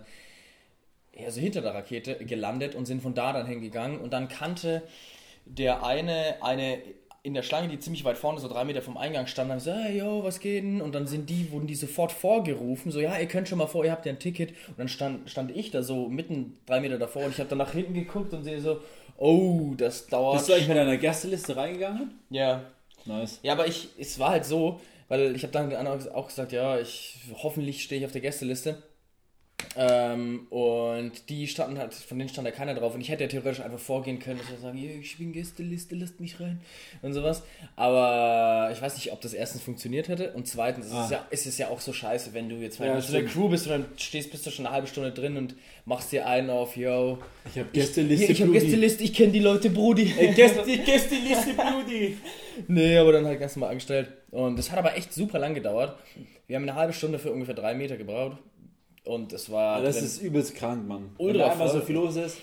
also 1.26 1.42
hinter 1.42 1.62
der 1.62 1.74
Rakete 1.74 2.16
gelandet 2.26 2.76
und 2.76 2.86
sind 2.86 3.02
von 3.02 3.14
da 3.14 3.34
dann 3.34 3.46
hingegangen. 3.46 4.00
Und 4.00 4.14
dann 4.14 4.28
kannte 4.28 4.84
der 5.46 5.84
eine 5.84 6.38
eine 6.42 6.82
in 7.30 7.34
der 7.36 7.44
Schlange, 7.44 7.70
die 7.70 7.80
ziemlich 7.80 8.04
weit 8.04 8.18
vorne, 8.18 8.40
so 8.40 8.48
drei 8.48 8.66
Meter 8.66 8.82
vom 8.82 8.98
Eingang 8.98 9.28
stand, 9.28 9.52
haben 9.52 9.60
so, 9.60 9.72
hey, 9.72 10.00
yo, 10.00 10.24
was 10.24 10.40
geht 10.40 10.64
denn? 10.64 10.82
Und 10.82 10.94
dann 10.94 11.08
sind 11.08 11.30
die, 11.30 11.52
wurden 11.52 11.68
die 11.68 11.76
sofort 11.76 12.12
vorgerufen, 12.12 12.92
so, 12.92 13.00
ja, 13.00 13.18
ihr 13.18 13.28
könnt 13.28 13.48
schon 13.48 13.58
mal 13.58 13.68
vor, 13.68 13.86
ihr 13.86 13.92
habt 13.92 14.06
ja 14.06 14.12
ein 14.12 14.20
Ticket. 14.20 14.50
Und 14.68 14.80
dann 14.80 14.88
stand, 14.90 15.30
stand 15.30 15.56
ich 15.56 15.72
da 15.72 15.82
so 15.82 16.10
mitten 16.10 16.58
drei 16.66 16.82
Meter 16.82 16.98
davor 16.98 17.24
und 17.24 17.32
ich 17.32 17.40
habe 17.40 17.50
dann 17.50 17.60
nach 17.60 17.72
hinten 17.72 17.94
geguckt 17.94 18.34
und 18.34 18.44
sehe 18.44 18.60
so, 18.60 18.82
oh, 19.18 19.74
das 19.78 20.08
dauert. 20.08 20.38
Bist 20.38 20.50
du 20.50 20.54
eigentlich 20.54 20.68
mit 20.68 20.78
deiner 20.78 20.98
Gästeliste 20.98 21.56
reingegangen? 21.56 22.20
ja. 22.30 22.64
Nice. 23.06 23.40
Ja, 23.44 23.54
aber 23.54 23.66
ich, 23.66 23.88
es 23.98 24.20
war 24.20 24.32
halt 24.32 24.46
so, 24.46 24.82
weil 25.08 25.36
ich 25.36 25.44
habe 25.44 25.54
dann 25.54 25.88
auch 25.88 26.28
gesagt, 26.28 26.52
ja, 26.52 26.78
ich 26.80 27.18
hoffentlich 27.42 27.84
stehe 27.84 28.00
ich 28.00 28.06
auf 28.06 28.12
der 28.12 28.22
Gästeliste. 28.22 28.84
Ähm, 29.78 30.48
und 30.50 31.12
die 31.30 31.48
standen 31.48 31.78
halt, 31.78 31.94
von 31.94 32.18
denen 32.18 32.30
stand 32.30 32.48
da 32.48 32.52
keiner 32.52 32.74
drauf. 32.74 32.96
Und 32.96 33.02
ich 33.02 33.10
hätte 33.10 33.24
ja 33.24 33.30
theoretisch 33.30 33.62
einfach 33.64 33.80
vorgehen 33.80 34.18
können 34.20 34.40
und 34.40 34.60
sagen, 34.62 34.78
"Ja, 34.78 34.90
ich 35.00 35.18
bin 35.18 35.32
Gästeliste, 35.32 35.96
lasst 35.96 36.20
mich 36.20 36.40
rein 36.40 36.60
und 37.04 37.14
sowas. 37.14 37.44
Aber 37.76 38.72
ich 38.74 38.82
weiß 38.82 38.96
nicht, 38.96 39.12
ob 39.12 39.22
das 39.22 39.34
erstens 39.34 39.62
funktioniert 39.62 40.08
hätte. 40.08 40.34
Und 40.34 40.48
zweitens 40.48 40.88
ist, 40.88 40.92
es, 40.92 40.98
Ah. 40.98 41.10
ja, 41.12 41.28
ist 41.30 41.46
es 41.46 41.58
ja 41.58 41.70
auch 41.70 41.80
so 41.80 41.94
scheiße, 41.94 42.34
wenn 42.34 42.50
du 42.50 42.56
jetzt 42.56 42.80
Ja, 42.80 42.88
mal 42.94 43.02
so 43.02 43.14
der. 43.14 43.26
Crew 43.26 43.48
bist 43.50 43.68
und 43.68 43.72
dann 43.74 43.86
stehst, 43.98 44.32
bist 44.32 44.46
du 44.46 44.50
schon 44.52 44.66
eine 44.66 44.74
halbe 44.74 44.88
Stunde 44.88 45.12
drin 45.12 45.38
und 45.38 45.56
machst 45.86 46.12
dir 46.12 46.26
einen 46.28 46.50
auf, 46.50 46.76
yo. 46.76 47.20
Ich 47.46 47.58
habe 47.60 47.70
Ich, 47.72 47.80
Gästeliste. 47.80 48.32
ich 48.32 48.42
habe 48.42 48.52
Brudi. 48.52 48.66
Gästeliste, 48.66 49.04
ich 49.04 49.14
kenne 49.14 49.32
die 49.32 49.40
Leute, 49.40 49.70
Brudi. 49.70 50.06
Gäste, 50.36 50.64
Gästeliste, 50.86 51.54
Brudi. 51.54 52.18
Nee, 52.68 52.98
aber 52.98 53.12
dann 53.14 53.26
halt 53.26 53.40
ganz 53.40 53.56
normal 53.56 53.70
angestellt. 53.72 54.10
Und 54.32 54.58
das 54.58 54.72
hat 54.72 54.80
aber 54.80 54.96
echt 54.98 55.14
super 55.14 55.40
lang 55.40 55.54
gedauert. 55.54 55.98
Wir 56.48 56.56
haben 56.56 56.64
eine 56.64 56.76
halbe 56.76 56.94
Stunde 56.94 57.20
für 57.20 57.32
ungefähr 57.32 57.54
drei 57.56 57.74
Meter 57.76 57.96
gebraucht. 57.96 58.38
Und 59.10 59.34
es 59.34 59.50
war. 59.52 59.78
Ah, 59.78 59.82
Das 59.82 59.96
drin- 59.96 60.06
ist 60.06 60.22
übelst 60.22 60.56
krank, 60.56 60.88
Mann. 60.88 61.10
Wenn 61.18 61.26
Ultra 61.28 61.46
da 61.48 61.52
einmal 61.54 61.70
so 61.70 61.80
viel 61.82 61.96
los 61.96 62.16
ist. 62.16 62.38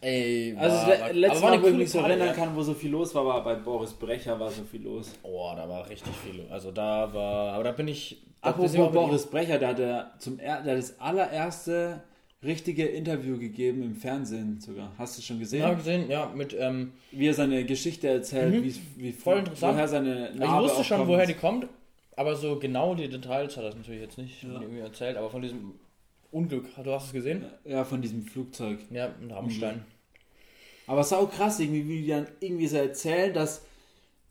Ey, 0.00 0.54
Also 0.58 0.76
war- 0.76 0.86
das 0.90 1.00
war- 1.00 1.12
le- 1.12 1.18
letzte 1.20 1.40
Mal, 1.42 1.62
wo 1.62 1.66
ich 1.68 1.74
mich 1.74 1.90
so 1.90 1.98
erinnern 2.00 2.28
ja. 2.28 2.32
kann, 2.34 2.56
wo 2.56 2.62
so 2.62 2.74
viel 2.74 2.90
los 2.90 3.14
war, 3.14 3.24
war 3.24 3.44
bei 3.44 3.54
Boris 3.54 3.92
Brecher 3.92 4.38
war 4.38 4.50
so 4.50 4.62
viel 4.64 4.82
los. 4.82 5.12
Oh, 5.22 5.52
da 5.56 5.68
war 5.68 5.88
richtig 5.88 6.12
viel. 6.24 6.44
Also 6.50 6.70
da 6.70 7.12
war. 7.14 7.52
Aber 7.54 7.64
da 7.64 7.72
bin 7.72 7.88
ich. 7.88 8.20
da 8.42 8.50
ich 8.50 8.54
Apropos 8.56 8.92
Boris 8.92 9.26
Brecher, 9.26 9.58
der 9.58 9.68
hat, 9.68 9.78
der 9.78 10.12
zum, 10.18 10.38
er- 10.38 10.58
hat 10.58 10.66
das 10.66 10.98
allererste 10.98 12.02
richtige 12.42 12.84
Interview 12.86 13.38
gegeben 13.38 13.82
im 13.84 13.94
Fernsehen 13.94 14.60
sogar. 14.60 14.90
Hast 14.98 15.16
du 15.16 15.22
schon 15.22 15.38
gesehen? 15.38 15.60
Ja, 15.62 15.74
gesehen, 15.74 16.10
ja, 16.10 16.26
mit, 16.34 16.54
ähm, 16.58 16.92
Wie 17.12 17.28
er 17.28 17.34
seine 17.34 17.64
Geschichte 17.64 18.08
erzählt, 18.08 18.52
Mhm. 18.54 18.64
wie, 18.64 18.74
wie 18.96 19.12
Voll 19.12 19.38
interessant. 19.38 19.74
woher 19.76 19.86
seine 19.88 20.30
ich 20.32 20.38
Narbe 20.40 20.64
wusste 20.64 20.80
auch 20.80 20.84
schon, 20.84 20.96
kommt. 20.98 21.08
woher 21.10 21.26
die 21.26 21.34
kommt, 21.34 21.66
aber 22.16 22.36
so 22.36 22.58
genau 22.58 22.94
die 22.94 23.08
Details 23.08 23.56
hat 23.56 23.64
er 23.64 23.74
natürlich 23.74 24.00
jetzt 24.00 24.18
nicht 24.18 24.42
Ja. 24.42 24.60
irgendwie 24.60 24.80
erzählt, 24.80 25.16
aber 25.16 25.30
von 25.30 25.42
diesem 25.42 25.74
Unglück, 26.30 26.66
du 26.82 26.92
hast 26.92 27.06
es 27.06 27.12
gesehen? 27.12 27.44
Ja, 27.64 27.84
von 27.84 28.00
diesem 28.02 28.22
Flugzeug. 28.22 28.78
Ja, 28.90 29.10
in 29.20 29.30
Rammstein. 29.30 29.84
Aber 30.86 31.04
sau 31.04 31.26
krass, 31.26 31.60
irgendwie, 31.60 31.88
wie 31.88 32.02
die 32.02 32.08
dann 32.08 32.26
irgendwie 32.40 32.66
so 32.66 32.76
erzählen, 32.76 33.32
dass, 33.32 33.64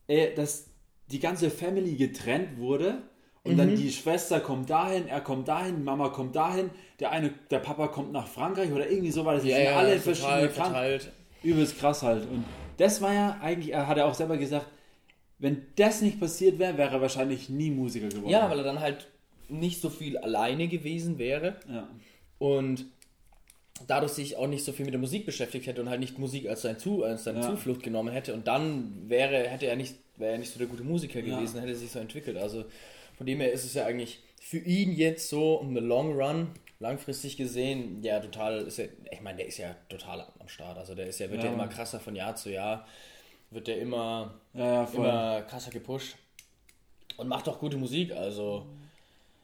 äh, 0.08 0.34
dass 0.34 0.68
die 1.12 1.20
ganze 1.20 1.50
Family 1.50 1.96
getrennt 1.96 2.58
wurde 2.58 3.02
und 3.44 3.54
Mhm. 3.54 3.58
dann 3.58 3.76
die 3.76 3.92
Schwester 3.92 4.40
kommt 4.40 4.70
dahin, 4.70 5.08
er 5.08 5.22
kommt 5.22 5.48
dahin, 5.48 5.84
Mama 5.84 6.10
kommt 6.10 6.36
dahin, 6.36 6.70
der 7.00 7.12
eine, 7.12 7.34
der 7.50 7.60
Papa 7.60 7.88
kommt 7.88 8.12
nach 8.12 8.28
Frankreich 8.28 8.72
oder 8.72 8.90
irgendwie 8.90 9.12
so 9.12 9.26
war 9.26 9.36
das. 9.36 9.46
Ja, 9.46 9.56
sind 9.56 9.66
ja, 9.66 9.76
alle 9.76 9.90
total 9.98 10.00
verschiedene 10.16 10.50
Kranken. 10.50 11.12
Übelst 11.44 11.80
krass 11.80 12.04
halt. 12.04 12.24
Und 12.30 12.46
das 12.78 13.02
war 13.02 13.14
ja 13.14 13.40
eigentlich, 13.42 13.74
er 13.74 13.88
hat 13.88 13.98
er 13.98 14.06
auch 14.06 14.14
selber 14.14 14.38
gesagt, 14.38 14.68
wenn 15.42 15.66
das 15.76 16.02
nicht 16.02 16.20
passiert 16.20 16.58
wäre, 16.60 16.78
wäre 16.78 16.92
er 16.96 17.02
wahrscheinlich 17.02 17.50
nie 17.50 17.72
Musiker 17.72 18.08
geworden. 18.08 18.30
Ja, 18.30 18.50
weil 18.50 18.60
er 18.60 18.64
dann 18.64 18.80
halt 18.80 19.08
nicht 19.50 19.82
so 19.82 19.90
viel 19.90 20.18
alleine 20.18 20.68
gewesen 20.70 21.18
wäre 21.18 21.58
ja. 21.70 21.90
und 22.40 22.86
dadurch 23.88 24.14
sich 24.14 24.38
auch 24.38 24.48
nicht 24.48 24.64
so 24.64 24.72
viel 24.72 24.86
mit 24.86 24.94
der 24.94 25.00
Musik 25.02 25.26
beschäftigt 25.26 25.66
hätte 25.68 25.82
und 25.82 25.90
halt 25.90 26.00
nicht 26.00 26.20
Musik 26.20 26.48
als, 26.48 26.62
sein 26.62 26.78
Zu, 26.80 27.04
als 27.04 27.24
seine 27.24 27.40
Ja. 27.42 27.50
Zuflucht 27.50 27.84
genommen 27.84 28.14
hätte 28.14 28.34
und 28.34 28.48
dann 28.48 29.10
wäre, 29.10 29.50
hätte 29.50 29.66
er 29.66 29.76
nicht, 29.76 29.96
wäre 30.18 30.34
er 30.34 30.38
nicht 30.38 30.52
so 30.54 30.60
der 30.60 30.68
gute 30.68 30.84
Musiker 30.84 31.20
Ja. 31.20 31.36
gewesen, 31.38 31.60
hätte 31.60 31.72
er 31.74 31.78
sich 31.78 31.92
so 31.92 32.00
entwickelt. 32.00 32.38
Also 32.38 32.64
von 33.18 33.26
dem 33.26 33.40
her 33.40 33.52
ist 33.52 33.66
es 33.66 33.74
ja 33.74 33.86
eigentlich 33.86 34.20
für 34.40 34.60
ihn 34.60 34.94
jetzt 34.94 35.30
so 35.30 35.56
um 35.56 35.74
the 35.74 35.82
long 35.82 36.14
run, 36.14 36.48
langfristig 36.80 37.38
gesehen, 37.38 38.02
ja 38.04 38.20
total, 38.20 38.62
ist 38.62 38.80
er, 38.80 38.90
ich 39.12 39.22
meine, 39.22 39.38
der 39.38 39.48
ist 39.48 39.58
ja 39.58 39.76
total 39.90 40.28
am 40.40 40.48
Start. 40.48 40.78
Also 40.78 40.96
der 40.96 41.08
ist 41.08 41.20
ja, 41.20 41.30
wird 41.30 41.42
ja, 41.44 41.50
Ja. 41.50 41.54
immer 41.54 41.68
krasser 41.68 42.00
von 42.00 42.16
Jahr 42.16 42.36
zu 42.36 42.52
Jahr, 42.52 42.88
wird 43.52 43.68
der 43.68 43.80
immer, 43.80 44.34
Ja, 44.54 44.86
immer 44.86 45.42
krasser 45.44 45.72
gepusht 45.72 46.16
und 47.18 47.28
macht 47.28 47.48
auch 47.48 47.60
gute 47.60 47.78
Musik, 47.78 48.12
also 48.14 48.66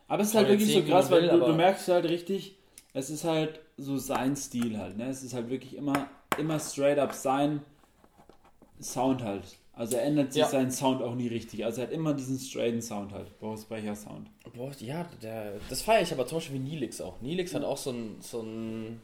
Aber 0.07 0.23
es 0.23 0.29
ist 0.29 0.35
halt 0.35 0.47
wirklich 0.47 0.73
so 0.73 0.81
krass, 0.83 1.11
weil 1.11 1.23
will, 1.23 1.39
du, 1.39 1.45
du 1.45 1.53
merkst 1.53 1.87
halt 1.89 2.05
richtig, 2.05 2.55
es 2.93 3.09
ist 3.09 3.23
halt 3.23 3.59
so 3.77 3.97
sein 3.97 4.35
Stil 4.35 4.77
halt, 4.79 4.97
ne? 4.97 5.07
Es 5.09 5.21
ist 5.23 5.33
halt 5.33 5.49
wirklich 5.49 5.75
immer, 5.75 6.07
immer 6.39 6.59
straight 6.59 6.97
up 6.97 7.13
sein 7.13 7.61
Sound 8.81 9.23
halt. 9.23 9.43
Also 9.73 9.97
er 9.97 10.03
ändert 10.03 10.33
sich 10.33 10.41
Ja. 10.41 10.47
seinen 10.49 10.71
Sound 10.71 11.03
auch 11.03 11.13
nie 11.13 11.27
richtig. 11.27 11.63
Also 11.65 11.81
er 11.81 11.87
hat 11.87 11.93
immer 11.93 12.13
diesen 12.15 12.39
straighten 12.39 12.81
Sound 12.81 13.11
halt, 13.11 13.37
Boris 13.39 13.65
Brecher 13.65 13.95
Sound. 13.95 14.27
Boah, 14.55 14.71
ja, 14.79 15.05
der, 15.21 15.53
das 15.69 15.83
feiere 15.83 16.01
ich 16.01 16.11
aber 16.11 16.25
zum 16.25 16.37
Beispiel 16.37 16.55
wie 16.55 16.63
Nilix 16.63 16.99
auch. 17.01 17.21
Nilix 17.21 17.53
hat 17.53 17.63
auch 17.63 17.77
so 17.77 17.91
einen, 17.91 18.19
so 18.21 18.39
einen 18.41 19.01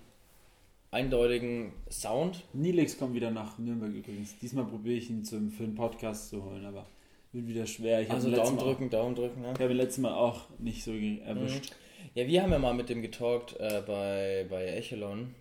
eindeutigen 0.93 1.73
Sound. 1.89 2.43
Nilix 2.53 2.97
kommt 2.97 3.13
wieder 3.13 3.31
nach 3.31 3.57
Nürnberg 3.57 3.93
übrigens. 3.93 4.37
Diesmal 4.39 4.65
probiere 4.65 4.95
ich 4.95 5.09
ihn 5.09 5.23
zum, 5.23 5.51
für 5.51 5.63
einen 5.63 5.75
Podcast 5.75 6.29
zu 6.29 6.43
holen, 6.43 6.65
aber 6.65 6.85
wird 7.33 7.47
wieder 7.47 7.65
schwer. 7.65 8.01
Ich 8.01 8.11
Also 8.11 8.31
Daumen 8.31 8.57
drücken, 8.57 8.89
Daumen 8.89 9.15
drücken. 9.15 9.43
Ja. 9.43 9.53
ich 9.53 9.59
habe 9.59 9.71
ihn 9.71 9.77
letztes 9.77 9.97
Mal 9.97 10.13
auch 10.13 10.41
nicht 10.59 10.83
so 10.83 10.93
erwischt. 10.93 11.73
ja, 12.13 12.27
wir 12.27 12.43
haben 12.43 12.51
ja 12.51 12.59
mal 12.59 12.73
mit 12.73 12.89
dem 12.89 13.01
getalkt 13.01 13.59
äh, 13.59 13.81
bei, 13.85 14.45
bei 14.49 14.65
Echelon. 14.67 15.35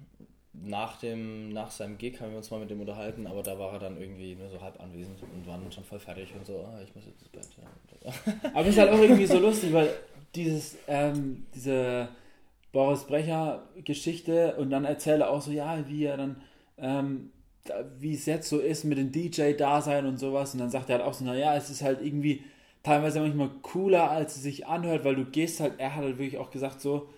Nach, 0.54 0.98
dem, 0.98 1.48
nach 1.48 1.70
seinem 1.70 1.96
Gig 1.96 2.20
haben 2.20 2.30
wir 2.30 2.36
uns 2.36 2.50
mal 2.50 2.60
mit 2.60 2.70
dem 2.70 2.80
unterhalten, 2.80 3.26
aber 3.26 3.42
da 3.42 3.58
war 3.58 3.72
er 3.72 3.78
dann 3.78 3.98
irgendwie 3.98 4.34
nur 4.34 4.50
so 4.50 4.60
halb 4.60 4.78
anwesend 4.80 5.18
und 5.22 5.46
war 5.46 5.58
dann 5.58 5.72
schon 5.72 5.82
voll 5.82 5.98
fertig 5.98 6.28
und 6.36 6.44
so, 6.44 6.58
ah, 6.58 6.78
ich 6.82 6.94
muss 6.94 7.06
jetzt 7.06 7.22
ins 7.22 7.30
Bett. 7.30 7.48
Ja. 8.04 8.12
Aber 8.52 8.62
es 8.62 8.68
ist 8.68 8.78
halt 8.78 8.90
auch 8.90 8.98
irgendwie 8.98 9.24
so 9.24 9.38
lustig, 9.38 9.72
weil 9.72 9.88
dieses, 10.34 10.76
ähm, 10.88 11.46
diese 11.54 12.08
Boris 12.72 13.04
Brecher 13.04 13.68
Geschichte 13.84 14.56
und 14.56 14.70
dann 14.70 14.84
erzählt 14.84 15.20
er 15.20 15.30
auch 15.30 15.42
so, 15.42 15.50
ja, 15.50 15.86
wie 15.88 16.04
er 16.04 16.16
dann, 16.16 16.36
ähm, 16.78 17.30
wie 17.98 18.14
es 18.14 18.26
jetzt 18.26 18.48
so 18.48 18.58
ist 18.58 18.84
mit 18.84 18.98
dem 18.98 19.12
DJ-Dasein 19.12 20.06
und 20.06 20.18
sowas. 20.18 20.54
Und 20.54 20.60
dann 20.60 20.70
sagt 20.70 20.88
er 20.88 20.98
halt 20.98 21.06
auch 21.06 21.14
so, 21.14 21.24
naja, 21.24 21.54
es 21.54 21.70
ist 21.70 21.82
halt 21.82 22.00
irgendwie 22.02 22.42
teilweise 22.82 23.20
manchmal 23.20 23.50
cooler, 23.62 24.10
als 24.10 24.36
es 24.36 24.42
sich 24.42 24.66
anhört, 24.66 25.04
weil 25.04 25.14
du 25.14 25.24
gehst 25.24 25.60
halt, 25.60 25.74
er 25.78 25.94
hat 25.94 26.02
halt 26.02 26.18
wirklich 26.18 26.38
auch 26.38 26.50
gesagt 26.50 26.80
so, 26.80 27.08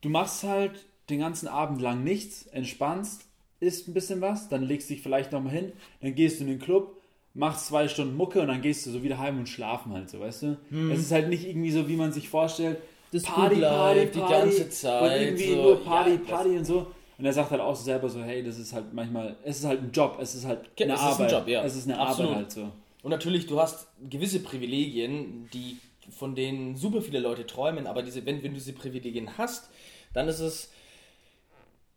du 0.00 0.08
machst 0.08 0.44
halt 0.44 0.86
den 1.10 1.20
ganzen 1.20 1.48
Abend 1.48 1.80
lang 1.82 2.02
nichts, 2.02 2.46
entspannst, 2.46 3.26
isst 3.60 3.88
ein 3.88 3.94
bisschen 3.94 4.20
was, 4.20 4.48
dann 4.48 4.62
legst 4.62 4.88
dich 4.90 5.02
vielleicht 5.02 5.32
nochmal 5.32 5.52
hin, 5.52 5.72
dann 6.00 6.14
gehst 6.14 6.40
du 6.40 6.44
in 6.44 6.50
den 6.50 6.58
Club, 6.58 6.96
machst 7.34 7.66
zwei 7.66 7.88
Stunden 7.88 8.16
Mucke 8.16 8.40
und 8.40 8.48
dann 8.48 8.62
gehst 8.62 8.86
du 8.86 8.90
so 8.90 9.02
wieder 9.02 9.18
heim 9.18 9.38
und 9.38 9.48
schlafen 9.48 9.92
halt 9.92 10.08
so, 10.08 10.20
weißt 10.20 10.42
du? 10.42 10.58
Es 10.90 11.00
ist 11.00 11.12
halt 11.12 11.28
nicht 11.28 11.46
irgendwie 11.46 11.70
so, 11.70 11.88
wie 11.88 11.96
man 11.96 12.12
sich 12.12 12.28
vorstellt, 12.28 12.78
Das 13.12 13.22
Party, 13.22 13.60
Party, 13.60 14.06
die 14.12 14.18
Party 14.18 14.32
ganze 14.32 14.70
Zeit, 14.70 15.02
und 15.02 15.10
irgendwie 15.10 15.54
so, 15.54 15.62
nur 15.62 15.84
Party, 15.84 16.10
ja, 16.10 16.18
Party 16.34 16.48
und 16.56 16.64
so. 16.64 16.86
Und 17.18 17.24
er 17.24 17.32
sagt 17.32 17.50
halt 17.50 17.60
auch 17.60 17.74
so 17.74 17.84
selber 17.84 18.08
so, 18.08 18.22
hey, 18.22 18.42
das 18.42 18.58
ist 18.58 18.72
halt 18.72 18.92
manchmal, 18.92 19.36
es 19.44 19.58
ist 19.58 19.64
halt 19.64 19.82
ein 19.82 19.90
Job, 19.90 20.18
es 20.20 20.34
ist 20.34 20.44
halt 20.44 20.60
eine 20.80 20.92
es 20.92 21.00
ist 21.00 21.06
ein 21.06 21.12
Arbeit. 21.12 21.32
Job, 21.32 21.48
ja. 21.48 21.64
Es 21.64 21.76
ist 21.76 21.88
eine 21.88 21.98
Absolut. 21.98 22.30
Arbeit 22.32 22.42
halt 22.44 22.52
so. 22.52 22.68
Und 23.02 23.10
natürlich, 23.10 23.46
du 23.46 23.60
hast 23.60 23.86
gewisse 24.10 24.40
Privilegien, 24.40 25.48
die 25.52 25.78
von 26.10 26.34
denen 26.34 26.76
super 26.76 27.00
viele 27.00 27.20
Leute 27.20 27.46
träumen, 27.46 27.86
aber 27.86 28.02
diese, 28.02 28.26
wenn, 28.26 28.42
wenn 28.42 28.52
du 28.52 28.58
diese 28.58 28.72
Privilegien 28.72 29.38
hast, 29.38 29.70
dann 30.12 30.28
ist 30.28 30.40
es, 30.40 30.70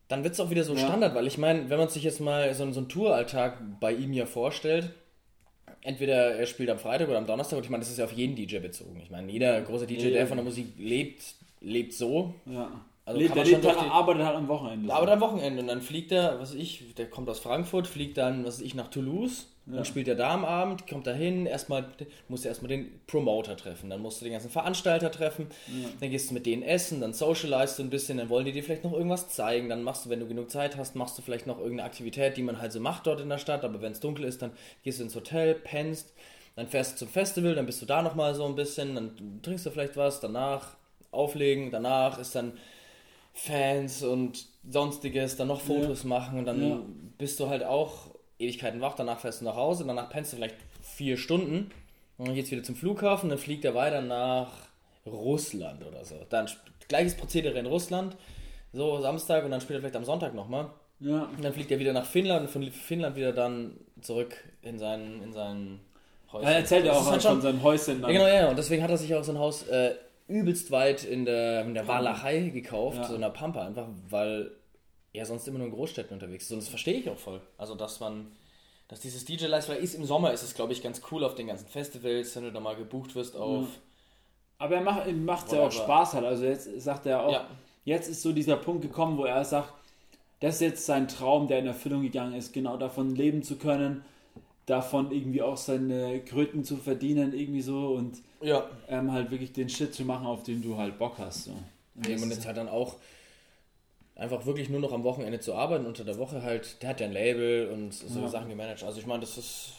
dann 0.07 0.23
wird 0.23 0.33
es 0.33 0.39
auch 0.39 0.49
wieder 0.49 0.63
so 0.63 0.73
Ja. 0.73 0.79
Standard, 0.79 1.15
weil 1.15 1.27
ich 1.27 1.37
meine, 1.37 1.69
wenn 1.69 1.77
man 1.77 1.89
sich 1.89 2.03
jetzt 2.03 2.21
mal 2.21 2.53
so, 2.53 2.71
so 2.71 2.79
einen 2.79 2.89
Touralltag 2.89 3.57
bei 3.79 3.93
ihm 3.93 4.13
ja 4.13 4.25
vorstellt, 4.25 4.91
entweder 5.81 6.35
er 6.35 6.45
spielt 6.45 6.69
am 6.69 6.79
Freitag 6.79 7.07
oder 7.09 7.17
am 7.17 7.25
Donnerstag, 7.27 7.57
und 7.57 7.63
ich 7.63 7.69
meine, 7.69 7.81
das 7.81 7.89
ist 7.91 7.97
ja 7.99 8.05
auf 8.05 8.11
jeden 8.13 8.35
DJ 8.35 8.59
bezogen. 8.59 8.99
Ich 9.03 9.09
meine, 9.11 9.31
jeder 9.31 9.61
große 9.61 9.87
DJ, 9.87 10.07
Ja. 10.07 10.09
der 10.11 10.27
von 10.27 10.37
der 10.37 10.43
Musik 10.45 10.67
lebt, 10.77 11.21
lebt 11.61 11.93
so. 11.93 12.33
Ja. 12.45 12.69
Also 13.05 13.19
lebt, 13.19 13.35
der 13.35 13.43
lebt 13.45 13.65
halt, 13.65 13.77
die- 13.81 13.89
arbeitet 13.89 14.23
halt 14.23 14.35
am 14.35 14.47
Wochenende. 14.47 14.93
Aber 14.93 15.11
am 15.11 15.19
Wochenende 15.19 15.61
und 15.61 15.67
dann 15.67 15.81
fliegt 15.81 16.11
er, 16.11 16.39
was 16.39 16.51
weiß 16.51 16.59
ich, 16.59 16.93
der 16.95 17.09
kommt 17.09 17.27
aus 17.29 17.39
Frankfurt, 17.39 17.87
fliegt 17.87 18.17
dann, 18.17 18.45
was 18.45 18.59
weiß 18.59 18.65
ich, 18.65 18.75
nach 18.75 18.89
Toulouse, 18.89 19.47
Ja. 19.69 19.75
dann 19.75 19.85
spielt 19.85 20.07
er 20.07 20.15
da 20.15 20.33
am 20.33 20.45
Abend, 20.45 20.87
kommt 20.87 21.05
da 21.05 21.11
hin, 21.13 21.45
erstmal, 21.45 21.85
musst 22.27 22.43
du 22.43 22.49
erstmal 22.49 22.69
den 22.69 22.99
Promoter 23.05 23.55
treffen, 23.55 23.89
dann 23.89 24.01
musst 24.01 24.19
du 24.19 24.25
den 24.25 24.33
ganzen 24.33 24.49
Veranstalter 24.49 25.11
treffen, 25.11 25.47
dann 25.99 26.09
gehst 26.09 26.29
du 26.29 26.33
mit 26.33 26.45
denen 26.45 26.63
essen, 26.63 27.01
dann 27.01 27.13
socializest 27.13 27.77
du 27.77 27.83
ein 27.83 27.89
bisschen, 27.89 28.17
dann 28.17 28.29
wollen 28.29 28.45
die 28.45 28.51
dir 28.51 28.63
vielleicht 28.63 28.83
noch 28.83 28.93
irgendwas 28.93 29.29
zeigen, 29.29 29.69
dann 29.69 29.83
machst 29.83 30.05
du, 30.05 30.09
wenn 30.09 30.19
du 30.19 30.27
genug 30.27 30.49
Zeit 30.49 30.75
hast, 30.75 30.95
machst 30.95 31.17
du 31.17 31.21
vielleicht 31.21 31.45
noch 31.45 31.59
irgendeine 31.59 31.83
Aktivität, 31.87 32.35
die 32.35 32.41
man 32.43 32.59
halt 32.59 32.71
so 32.71 32.79
macht 32.79 33.05
dort 33.05 33.21
in 33.21 33.29
der 33.29 33.37
Stadt, 33.37 33.63
aber 33.63 33.81
wenn 33.81 33.91
es 33.91 33.99
dunkel 33.99 34.25
ist, 34.25 34.41
dann 34.41 34.51
gehst 34.83 34.99
du 34.99 35.03
ins 35.03 35.15
Hotel, 35.15 35.53
pennst, 35.53 36.13
dann 36.55 36.67
fährst 36.67 36.93
du 36.93 36.97
zum 36.97 37.07
Festival, 37.09 37.53
dann 37.55 37.65
bist 37.67 37.81
du 37.81 37.85
da 37.85 38.01
nochmal 38.01 38.33
so 38.33 38.45
ein 38.45 38.55
bisschen, 38.55 38.95
dann 38.95 39.39
trinkst 39.43 39.65
du 39.65 39.69
vielleicht 39.69 39.95
was, 39.97 40.19
danach 40.19 40.75
auflegen, 41.11 41.71
danach 41.71 42.17
ist 42.19 42.35
dann 42.35 42.53
Fans 43.33 44.03
und 44.03 44.47
sonstiges, 44.69 45.37
dann 45.37 45.47
noch 45.47 45.61
Fotos 45.61 46.03
machen. 46.03 46.39
Und 46.39 46.45
dann 46.45 46.61
Ja. 46.61 46.79
bist 47.17 47.39
du 47.39 47.47
halt 47.47 47.63
auch 47.63 48.07
Ewigkeiten 48.39 48.81
wach, 48.81 48.95
danach 48.95 49.19
fährst 49.19 49.41
du 49.41 49.45
nach 49.45 49.55
Hause, 49.55 49.83
danach 49.85 50.09
pennst 50.09 50.31
du 50.33 50.37
vielleicht 50.37 50.55
vier 50.81 51.17
Stunden 51.17 51.71
und 52.17 52.27
dann 52.27 52.35
geht's 52.35 52.49
wieder 52.51 52.63
zum 52.63 52.75
Flughafen, 52.75 53.29
dann 53.29 53.37
fliegt 53.37 53.65
er 53.65 53.75
weiter 53.75 54.01
nach 54.01 54.49
Russland 55.05 55.85
oder 55.85 56.03
so. 56.05 56.15
Dann 56.29 56.49
gleiches 56.87 57.15
Prozedere 57.15 57.59
in 57.59 57.65
Russland, 57.65 58.15
so 58.73 58.99
Samstag 59.01 59.43
und 59.45 59.51
dann 59.51 59.61
spielt 59.61 59.77
er 59.77 59.81
vielleicht 59.81 59.95
am 59.95 60.05
Sonntag 60.05 60.33
nochmal. 60.33 60.69
Ja. 60.99 61.23
Und 61.35 61.43
dann 61.43 61.53
fliegt 61.53 61.71
er 61.71 61.79
wieder 61.79 61.93
nach 61.93 62.05
Finnland 62.05 62.41
und 62.41 62.49
von 62.49 62.69
Finnland 62.71 63.15
wieder 63.15 63.31
dann 63.31 63.77
zurück 64.01 64.35
in 64.61 64.77
seinen, 64.77 65.23
in 65.23 65.31
seinen 65.33 65.79
Häuschen. 66.31 66.47
Er 66.47 66.55
erzählt 66.57 66.85
ja 66.85 66.91
auch 66.93 67.05
halt 67.05 67.11
halt 67.11 67.23
von 67.23 67.41
seinem 67.41 67.63
Häuschen. 67.63 68.01
ja, 68.01 68.07
genau, 68.07 68.27
ja. 68.27 68.49
Und 68.49 68.57
deswegen 68.57 68.83
hat 68.83 68.91
er 68.91 68.97
sich 68.97 69.13
auch 69.15 69.23
so 69.23 69.31
ein 69.31 69.39
Haus 69.39 69.63
äh, 69.67 69.95
übelst 70.27 70.71
weit 70.71 71.03
in 71.05 71.25
der, 71.25 71.61
in 71.63 71.73
der 71.73 71.87
Walachei 71.87 72.49
gekauft, 72.49 72.97
Ja. 72.97 73.03
so 73.05 73.15
in 73.15 73.21
der 73.21 73.29
Pampa, 73.29 73.65
einfach 73.65 73.87
weil 74.09 74.51
er 75.13 75.25
sonst 75.25 75.47
immer 75.47 75.57
nur 75.59 75.67
in 75.67 75.73
Großstädten 75.73 76.13
unterwegs 76.13 76.45
ist. 76.45 76.51
Und 76.51 76.59
das 76.59 76.67
verstehe 76.69 76.99
ich 76.99 77.09
auch 77.09 77.17
voll. 77.17 77.41
Also, 77.57 77.75
dass 77.75 77.99
man, 77.99 78.27
dass 78.87 78.99
dieses 78.99 79.25
DJ-Lifestyle 79.25 79.79
ist, 79.79 79.95
im 79.95 80.05
Sommer 80.05 80.31
ist 80.33 80.43
es, 80.43 80.53
glaube 80.53 80.73
ich, 80.73 80.81
ganz 80.83 81.01
cool 81.11 81.23
auf 81.23 81.35
den 81.35 81.47
ganzen 81.47 81.67
Festivals, 81.67 82.35
wenn 82.35 82.43
du 82.43 82.51
da 82.51 82.59
mal 82.59 82.75
gebucht 82.75 83.15
wirst 83.15 83.35
auf. 83.35 83.67
Aber 84.57 84.75
er 84.75 84.81
macht 84.81 85.11
macht's 85.13 85.51
ja 85.51 85.65
auch. 85.65 85.71
Spaß 85.71 86.13
halt. 86.13 86.25
Also 86.25 86.45
jetzt 86.45 86.69
sagt 86.81 87.05
er 87.05 87.23
auch, 87.23 87.31
Ja. 87.31 87.47
jetzt 87.85 88.09
ist 88.09 88.21
so 88.21 88.31
dieser 88.33 88.57
Punkt 88.57 88.81
gekommen, 88.81 89.17
wo 89.17 89.25
er 89.25 89.43
sagt, 89.45 89.73
das 90.41 90.55
ist 90.55 90.61
jetzt 90.61 90.85
sein 90.85 91.07
Traum, 91.07 91.47
der 91.47 91.59
in 91.59 91.67
Erfüllung 91.67 92.01
gegangen 92.01 92.33
ist, 92.33 92.53
genau 92.53 92.77
davon 92.77 93.15
leben 93.15 93.43
zu 93.43 93.57
können, 93.57 94.03
davon 94.65 95.11
irgendwie 95.11 95.41
auch 95.41 95.57
seine 95.57 96.19
Kröten 96.21 96.63
zu 96.63 96.77
verdienen, 96.77 97.33
irgendwie 97.33 97.61
so 97.61 97.93
und 97.93 98.19
Ja. 98.41 98.69
ähm, 98.87 99.11
halt 99.11 99.31
wirklich 99.31 99.51
den 99.51 99.67
Shit 99.69 99.93
zu 99.93 100.03
machen, 100.05 100.25
auf 100.27 100.43
den 100.43 100.61
du 100.61 100.77
halt 100.77 100.97
Bock 100.97 101.17
hast. 101.17 101.45
So. 101.45 101.51
Und 101.95 102.07
das 102.09 102.21
Und 102.21 102.29
jetzt 102.31 102.45
halt 102.45 102.55
dann 102.57 102.69
auch 102.69 102.95
einfach 104.19 104.45
wirklich 104.45 104.69
nur 104.69 104.79
noch 104.79 104.91
am 104.91 105.03
Wochenende 105.03 105.39
zu 105.39 105.53
arbeiten, 105.55 105.85
unter 105.85 106.03
der 106.03 106.17
Woche 106.17 106.43
halt, 106.43 106.81
der 106.81 106.89
hat 106.89 106.99
ja 106.99 107.07
ein 107.07 107.13
Label 107.13 107.69
und 107.71 107.93
so 107.93 108.19
Ja. 108.19 108.27
Sachen 108.27 108.49
gemanagt. 108.49 108.83
Also 108.83 108.99
ich 108.99 109.05
meine, 109.05 109.21
das 109.21 109.37
ist 109.37 109.73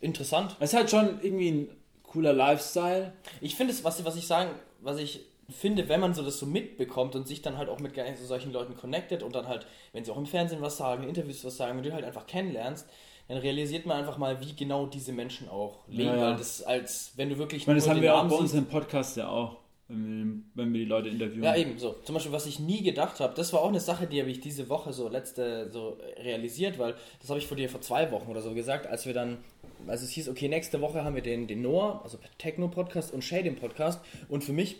interessant. 0.00 0.56
Es 0.60 0.72
ist 0.72 0.78
halt 0.78 0.90
schon 0.90 1.20
irgendwie 1.22 1.50
ein 1.50 1.68
cooler 2.02 2.32
Lifestyle. 2.32 3.12
Ich 3.40 3.56
finde 3.56 3.72
es, 3.72 3.84
was, 3.84 4.04
was 4.04 4.16
ich 4.16 4.26
sagen, 4.26 4.50
was 4.80 4.98
ich 4.98 5.20
finde, 5.48 5.88
wenn 5.88 6.00
man 6.00 6.14
so 6.14 6.22
das 6.24 6.38
so 6.38 6.46
mitbekommt 6.46 7.14
und 7.14 7.26
sich 7.28 7.42
dann 7.42 7.56
halt 7.56 7.68
auch 7.68 7.78
mit 7.78 7.94
so 7.94 8.24
solchen 8.24 8.52
Leuten 8.52 8.76
connected 8.76 9.22
und 9.22 9.34
dann 9.34 9.46
halt, 9.46 9.66
wenn 9.92 10.04
sie 10.04 10.10
auch 10.10 10.16
im 10.16 10.26
Fernsehen 10.26 10.60
was 10.60 10.76
sagen, 10.76 11.04
in 11.04 11.08
Interviews 11.10 11.44
was 11.44 11.56
sagen, 11.56 11.76
wenn 11.76 11.84
du 11.84 11.92
halt 11.92 12.04
einfach 12.04 12.26
kennenlernst, 12.26 12.88
dann 13.28 13.38
realisiert 13.38 13.86
man 13.86 13.98
einfach 13.98 14.18
mal, 14.18 14.40
wie 14.40 14.54
genau 14.54 14.86
diese 14.86 15.12
Menschen 15.12 15.48
auch 15.48 15.86
leben, 15.88 16.10
Ja, 16.10 16.16
ja. 16.16 16.22
weil 16.30 16.36
das 16.36 16.62
als, 16.62 17.12
wenn 17.16 17.28
du 17.28 17.38
wirklich 17.38 17.62
Ich 17.62 17.66
meine, 17.66 17.78
das 17.80 17.88
haben 17.88 18.00
wir 18.00 18.14
auch 18.14 18.28
bei 18.28 18.36
uns 18.36 18.54
im 18.54 18.66
Podcast 18.66 19.16
ja 19.16 19.28
auch. 19.28 19.56
Wenn 19.88 20.44
wir, 20.54 20.64
wenn 20.64 20.72
wir 20.72 20.80
die 20.80 20.86
Leute 20.86 21.08
interviewen. 21.08 21.44
Ja, 21.44 21.54
eben 21.54 21.78
so. 21.78 21.92
Zum 22.04 22.14
Beispiel, 22.14 22.32
was 22.32 22.46
ich 22.46 22.58
nie 22.58 22.82
gedacht 22.82 23.20
habe, 23.20 23.34
das 23.34 23.52
war 23.52 23.62
auch 23.62 23.68
eine 23.68 23.80
Sache, 23.80 24.06
die 24.06 24.20
habe 24.20 24.30
ich 24.30 24.40
diese 24.40 24.68
Woche 24.68 24.92
so 24.92 25.08
letzte 25.08 25.70
so 25.70 25.98
realisiert, 26.18 26.78
weil 26.78 26.94
das 27.20 27.30
habe 27.30 27.38
ich 27.38 27.46
vor 27.46 27.56
dir 27.56 27.68
vor 27.68 27.80
zwei 27.80 28.10
Wochen 28.10 28.28
oder 28.28 28.42
so 28.42 28.52
gesagt, 28.52 28.86
als 28.86 29.06
wir 29.06 29.14
dann, 29.14 29.38
als 29.86 30.02
es 30.02 30.10
hieß, 30.10 30.28
okay, 30.28 30.48
nächste 30.48 30.80
Woche 30.80 31.04
haben 31.04 31.14
wir 31.14 31.22
den, 31.22 31.46
den 31.46 31.62
Noah, 31.62 32.00
also 32.02 32.18
Techno-Podcast 32.38 33.12
und 33.12 33.22
Shading-Podcast 33.22 34.00
und 34.28 34.42
für 34.42 34.52
mich, 34.52 34.76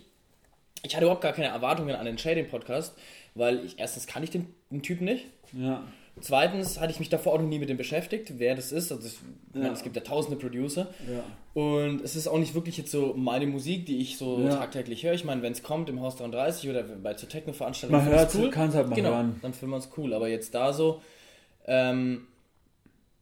ich 0.83 0.95
hatte 0.95 1.05
überhaupt 1.05 1.23
gar 1.23 1.33
keine 1.33 1.49
Erwartungen 1.49 1.95
an 1.95 2.05
den 2.05 2.19
Shading-Podcast, 2.19 2.97
weil 3.37 3.65
ich 3.65 3.79
erstens 3.79 4.09
kann 4.09 4.25
ich 4.25 4.31
den, 4.31 4.53
den 4.71 4.83
Typ 4.83 5.01
nicht. 5.01 5.27
Ja. 5.53 5.85
Zweitens 6.19 6.81
hatte 6.81 6.93
ich 6.93 6.99
mich 6.99 7.11
davor 7.11 7.35
auch 7.35 7.39
noch 7.41 7.47
nie 7.47 7.59
mit 7.59 7.69
dem 7.69 7.77
beschäftigt, 7.77 8.33
wer 8.39 8.55
das 8.55 8.73
ist. 8.73 8.91
Also 8.91 9.07
ich 9.07 9.15
Ja. 9.55 9.61
meine, 9.61 9.73
es 9.75 9.83
gibt 9.83 9.97
ja 9.97 10.03
tausende 10.03 10.39
Producer. 10.39 10.87
Ja. 11.11 11.23
Und 11.61 12.01
es 12.03 12.17
ist 12.17 12.27
auch 12.27 12.39
nicht 12.39 12.55
wirklich 12.55 12.79
jetzt 12.79 12.91
so 12.91 13.13
meine 13.15 13.47
Musik, 13.47 13.85
die 13.87 13.99
ich 14.01 14.17
so 14.17 14.41
Ja. 14.41 14.57
tagtäglich 14.57 15.05
höre. 15.05 15.13
Ich 15.13 15.25
meine, 15.25 15.43
wenn 15.43 15.53
es 15.53 15.63
kommt 15.63 15.91
im 15.91 16.01
Haus 16.01 16.17
33 16.17 16.71
oder 16.71 16.83
bei 16.85 17.13
zur 17.15 17.29
Techno-Veranstaltung, 17.29 17.99
Man 17.99 18.07
hört 18.07 18.35
es, 18.35 18.51
kann 18.51 18.71
es 18.71 18.75
halt 18.75 18.89
mal 18.89 18.95
genau, 18.97 19.11
hören. 19.11 19.39
dann 19.43 19.53
finden 19.53 19.73
wir 19.75 19.79
es 19.79 19.91
cool. 19.99 20.15
Aber 20.15 20.29
jetzt 20.29 20.55
da 20.55 20.73
so, 20.73 21.03
ähm, 21.67 22.27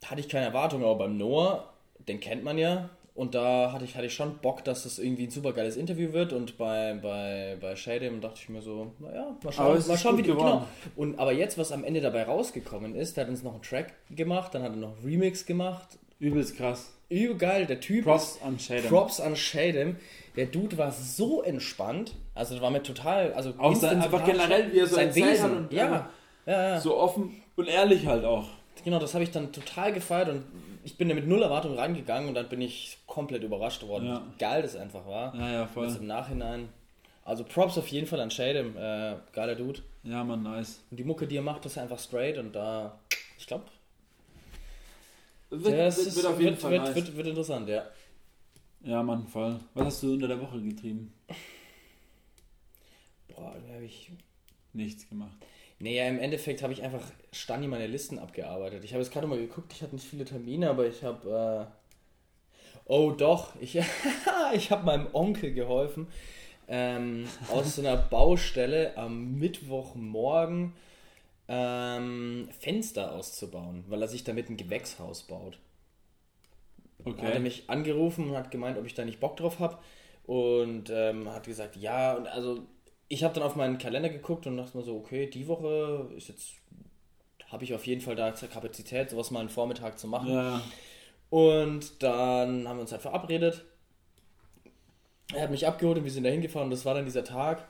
hatte 0.04 0.20
ich 0.20 0.28
keine 0.28 0.46
Erwartung. 0.46 0.84
Aber 0.84 0.94
beim 0.96 1.16
Noah, 1.16 1.72
den 2.06 2.20
kennt 2.20 2.44
man 2.44 2.58
ja. 2.58 2.90
Und 3.14 3.37
da 3.37 3.71
hatte 3.73 3.85
ich, 3.85 3.94
hatte 3.94 4.06
ich 4.06 4.14
schon 4.14 4.38
Bock, 4.38 4.64
dass 4.64 4.83
das 4.83 4.99
irgendwie 4.99 5.25
ein 5.28 5.30
super 5.30 5.52
geiles 5.52 5.76
Interview 5.76 6.12
wird. 6.12 6.33
Und 6.33 6.59
bei, 6.59 6.99
bei, 7.00 7.56
bei 7.61 7.76
Shadem 7.76 8.21
dachte 8.21 8.40
ich 8.42 8.49
mir 8.49 8.61
so, 8.61 8.92
naja, 8.99 9.37
mal 9.42 9.52
schauen, 9.52 9.66
Aber 9.66 9.76
es 9.76 9.87
mal 9.87 9.97
schauen 9.97 10.18
wie 10.18 10.23
die, 10.23 10.30
genau. 10.30 10.66
Und 10.97 11.18
aber 11.21 11.33
jetzt, 11.33 11.56
was 11.56 11.71
am 11.71 11.85
Ende 11.85 12.00
dabei 12.00 12.25
rausgekommen 12.25 12.97
ist, 12.97 13.16
der 13.16 13.25
hat 13.25 13.30
uns 13.30 13.44
noch 13.44 13.52
einen 13.52 13.62
Track 13.62 13.92
gemacht, 14.11 14.52
dann 14.52 14.64
hat 14.64 14.73
er 14.73 14.76
noch 14.78 14.97
einen 14.97 15.04
Remix 15.04 15.47
gemacht. 15.47 15.97
Übelst 16.18 16.56
krass. 16.56 16.92
Übergeil, 17.09 17.66
der 17.66 17.78
Typ 17.78 18.04
Props 18.04 18.40
an 18.42 18.59
Shaden. 18.59 18.88
Props 18.88 19.21
an 19.21 19.37
Shadem. 19.37 19.97
Der 20.35 20.47
Dude 20.47 20.76
war 20.76 20.90
so 20.90 21.42
entspannt. 21.42 22.16
Also, 22.35 22.61
war 22.61 22.71
mir 22.71 22.83
total. 22.83 23.33
Also 23.35 23.54
Auch 23.59 23.76
sein- 23.76 24.00
einfach 24.02 24.25
generell, 24.25 24.73
wie 24.73 24.80
er 24.80 24.87
so 24.88 24.97
sein 24.97 25.14
Wesen. 25.14 25.44
hat 25.44 25.52
und 25.52 25.73
ja. 25.73 26.11
ja, 26.47 26.68
ja. 26.71 26.80
So 26.80 26.97
offen 26.97 27.40
und 27.54 27.68
ehrlich 27.68 28.06
halt 28.06 28.25
auch. 28.25 28.49
Genau, 28.82 28.98
das 28.98 29.14
habe 29.14 29.24
ich 29.24 29.30
dann 29.30 29.52
total 29.52 29.92
gefeiert 29.92 30.28
und 30.28 30.44
ich 30.82 30.96
bin 30.98 31.08
da 31.08 31.14
mit 31.14 31.26
null 31.26 31.42
Erwartung 31.42 31.78
reingegangen 31.78 32.28
und 32.28 32.34
dann 32.34 32.48
bin 32.48 32.60
ich 32.60 32.98
komplett 33.06 33.42
überrascht 33.42 33.82
worden, 33.86 34.06
Ja. 34.08 34.22
wie 34.26 34.38
geil 34.38 34.62
das 34.62 34.76
einfach 34.76 35.06
war. 35.06 35.34
Ja, 35.34 35.52
ja, 35.52 35.66
voll. 35.66 35.86
Also 35.86 36.00
im 36.00 36.06
Nachhinein. 36.06 36.68
Also 37.24 37.44
Props 37.44 37.78
auf 37.78 37.88
jeden 37.88 38.06
Fall 38.06 38.20
an 38.20 38.30
Shadem. 38.30 38.76
Äh, 38.76 39.16
geiler 39.32 39.54
Dude. 39.54 39.80
Ja, 40.02 40.22
man, 40.24 40.42
nice. 40.42 40.82
Und 40.90 40.98
die 40.98 41.04
Mucke, 41.04 41.26
die 41.26 41.36
er 41.36 41.42
macht, 41.42 41.64
ist 41.64 41.78
einfach 41.78 41.98
straight 41.98 42.36
und 42.36 42.52
da. 42.52 42.98
Ich 43.38 43.46
glaube, 43.46 43.64
Wird, 45.48 45.78
das 45.78 45.96
wird, 45.96 46.06
ist- 46.08 46.16
wird 46.16 46.26
auf 46.26 46.38
jeden 46.38 46.50
wird, 46.52 46.60
Fall 46.60 46.70
wird, 46.72 46.82
nice. 46.84 46.94
wird, 46.94 47.16
wird 47.16 47.26
interessant, 47.28 47.68
ja. 47.68 47.84
Ja, 48.82 49.02
Mann, 49.02 49.26
voll. 49.28 49.58
Was 49.72 49.86
hast 49.86 50.02
du 50.02 50.12
unter 50.12 50.28
der 50.28 50.38
Woche 50.40 50.60
getrieben? 50.60 51.14
Boah, 53.28 53.54
da 53.66 53.74
habe 53.74 53.84
ich 53.84 54.10
Nichts 54.74 55.08
gemacht. 55.08 55.36
Nee, 55.84 55.96
ja, 55.98 56.08
im 56.08 56.18
Endeffekt 56.18 56.62
habe 56.62 56.72
ich 56.72 56.82
einfach 56.82 57.02
Stani 57.32 57.66
meine 57.68 57.86
Listen 57.86 58.18
abgearbeitet. 58.18 58.84
Ich 58.84 58.92
habe 58.92 59.02
jetzt 59.02 59.12
gerade 59.12 59.26
mal 59.26 59.38
geguckt, 59.38 59.72
ich 59.72 59.82
hatte 59.82 59.94
nicht 59.94 60.06
viele 60.08 60.24
Termine, 60.24 60.70
aber 60.70 60.86
ich 60.86 61.02
habe. 61.02 61.68
Äh 61.70 61.74
oh, 62.86 63.10
doch, 63.12 63.54
ich, 63.60 63.78
ich 64.54 64.70
habe 64.70 64.84
meinem 64.86 65.08
Onkel 65.12 65.52
geholfen, 65.54 66.08
ähm, 66.68 67.28
aus 67.48 67.76
so 67.76 67.82
einer 67.82 67.96
Baustelle 67.96 68.96
am 68.96 69.34
Mittwochmorgen 69.38 70.72
ähm, 71.48 72.48
Fenster 72.60 73.12
auszubauen, 73.14 73.84
weil 73.88 74.02
er 74.02 74.08
sich 74.08 74.24
damit 74.24 74.50
ein 74.50 74.56
Gewächshaus 74.56 75.24
baut. 75.24 75.58
Hat 77.18 77.34
er 77.34 77.40
Okay. 77.40 77.40
mich 77.40 77.68
angerufen 77.68 78.30
und 78.30 78.36
hat 78.36 78.50
gemeint, 78.50 78.78
ob 78.78 78.86
ich 78.86 78.94
da 78.94 79.04
nicht 79.04 79.20
Bock 79.20 79.36
drauf 79.36 79.58
habe. 79.58 79.78
Und 80.26 80.90
ähm, 80.90 81.28
hat 81.30 81.44
gesagt, 81.46 81.76
ja, 81.76 82.14
und 82.14 82.26
also 82.26 82.62
ich 83.08 83.23
habe 83.25 83.34
dann 83.34 83.42
auf 83.42 83.56
meinen 83.56 83.78
Kalender 83.78 84.08
geguckt 84.08 84.46
und 84.46 84.56
dachte 84.56 84.76
mir 84.76 84.82
so, 84.82 84.96
okay, 84.96 85.26
die 85.26 85.46
Woche 85.46 86.11
ist 86.16 86.28
jetzt, 86.28 86.52
habe 87.49 87.64
ich 87.64 87.75
auf 87.75 87.87
jeden 87.87 88.00
Fall 88.00 88.16
da 88.16 88.30
Kapazität, 88.32 89.11
sowas 89.11 89.30
mal 89.30 89.40
einen 89.40 89.49
Vormittag 89.49 89.99
zu 89.99 90.08
machen. 90.08 90.32
Ja, 90.32 90.62
Und 91.30 92.02
dann 92.02 92.68
haben 92.68 92.76
wir 92.76 92.82
uns 92.82 92.92
halt 92.92 93.02
verabredet. 93.02 93.64
Er 95.33 95.42
hat 95.42 95.50
mich 95.50 95.66
abgeholt 95.66 95.98
und 95.98 96.05
wir 96.05 96.11
sind 96.11 96.24
da 96.24 96.31
hingefahren 96.31 96.66
und 96.66 96.70
das 96.70 96.85
war 96.85 96.94
dann 96.94 97.07
dieser 97.07 97.24
Tag, 97.24 97.66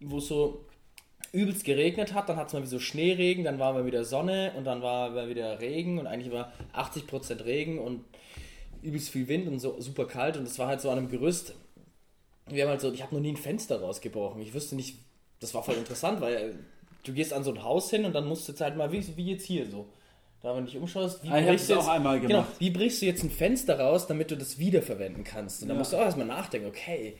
wo 0.00 0.18
es 0.18 0.28
so 0.28 0.64
übelst 1.32 1.64
geregnet 1.64 2.14
hat. 2.14 2.28
Dann 2.28 2.36
hat 2.36 2.46
es 2.46 2.52
mal 2.52 2.62
wie 2.62 2.66
so 2.66 2.78
Schneeregen, 2.78 3.44
dann 3.44 3.58
war 3.58 3.72
mal 3.72 3.84
wieder 3.86 4.04
Sonne 4.04 4.52
und 4.56 4.64
dann 4.64 4.80
war 4.82 5.10
mal 5.10 5.28
wieder 5.28 5.60
Regen 5.60 5.98
und 5.98 6.06
eigentlich 6.06 6.32
war 6.32 6.52
80% 6.72 7.44
Regen 7.44 7.78
und 7.78 8.04
übelst 8.82 9.10
viel 9.10 9.28
Wind 9.28 9.48
und 9.48 9.58
so 9.58 9.80
super 9.80 10.06
kalt 10.06 10.36
und 10.36 10.44
es 10.44 10.58
war 10.58 10.68
halt 10.68 10.80
so 10.80 10.90
an 10.90 10.98
einem 10.98 11.08
Gerüst. 11.10 11.54
Wir 12.46 12.64
haben 12.64 12.70
halt 12.70 12.80
so, 12.80 12.92
ich 12.92 13.02
habe 13.02 13.14
noch 13.14 13.22
nie 13.22 13.32
ein 13.32 13.36
Fenster 13.36 13.80
rausgebrochen. 13.80 14.40
Ich 14.42 14.52
wüsste 14.54 14.76
nicht, 14.76 14.98
das 15.40 15.54
war 15.54 15.62
voll 15.62 15.76
interessant, 15.76 16.20
weil 16.20 16.58
du 17.04 17.12
gehst 17.12 17.32
an 17.32 17.42
so 17.44 17.50
ein 17.52 17.62
Haus 17.62 17.90
hin 17.90 18.04
und 18.04 18.12
dann 18.14 18.26
musst 18.26 18.46
du 18.48 18.52
jetzt 18.52 18.60
halt 18.60 18.76
mal, 18.76 18.92
wie, 18.92 19.04
wie 19.16 19.30
jetzt 19.32 19.46
hier 19.46 19.66
so. 19.70 19.86
Da, 20.42 20.54
wenn 20.54 20.66
du 20.66 20.70
dich 20.70 20.78
umschaust, 20.80 21.22
wie 21.24 21.28
Ah, 21.30 21.40
brichst 21.40 21.70
du 21.70 21.76
auch 21.78 21.88
einmal 21.88 22.20
Genau, 22.20 22.44
wie 22.58 22.70
brichst 22.70 23.00
du 23.00 23.06
jetzt 23.06 23.22
ein 23.24 23.30
Fenster 23.30 23.80
raus, 23.80 24.06
damit 24.06 24.30
du 24.30 24.36
das 24.36 24.58
wiederverwenden 24.58 25.24
kannst? 25.24 25.62
Und 25.62 25.68
da 25.68 25.74
Ja. 25.74 25.78
musst 25.78 25.92
du 25.94 25.96
auch 25.96 26.02
erstmal 26.02 26.26
nachdenken, 26.26 26.68
okay. 26.68 27.16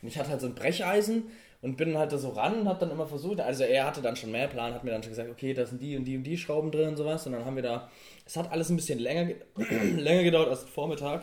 Und 0.00 0.06
ich 0.08 0.16
hatte 0.16 0.30
halt 0.30 0.40
so 0.40 0.46
ein 0.46 0.54
Brecheisen 0.54 1.24
und 1.60 1.76
bin 1.76 1.98
halt 1.98 2.12
da 2.12 2.18
so 2.18 2.28
ran 2.28 2.60
und 2.60 2.68
hab 2.68 2.78
dann 2.78 2.92
immer 2.92 3.08
versucht, 3.08 3.40
also 3.40 3.64
er 3.64 3.84
hatte 3.84 4.00
dann 4.00 4.14
schon 4.14 4.30
mehr 4.30 4.46
Plan, 4.46 4.74
hat 4.74 4.84
mir 4.84 4.92
dann 4.92 5.02
schon 5.02 5.10
gesagt, 5.10 5.28
okay, 5.28 5.54
da 5.54 5.66
sind 5.66 5.82
die 5.82 5.96
und 5.96 6.04
die 6.04 6.16
und 6.16 6.22
die 6.22 6.38
Schrauben 6.38 6.70
drin 6.70 6.90
und 6.90 6.96
sowas. 6.96 7.26
Und 7.26 7.32
dann 7.32 7.44
haben 7.44 7.56
wir 7.56 7.64
da, 7.64 7.90
es 8.24 8.36
hat 8.36 8.52
alles 8.52 8.70
ein 8.70 8.76
bisschen 8.76 9.00
länger, 9.00 9.24
ge- 9.24 9.40
länger 9.96 10.22
gedauert 10.22 10.48
als 10.48 10.62
Vormittag. 10.62 11.22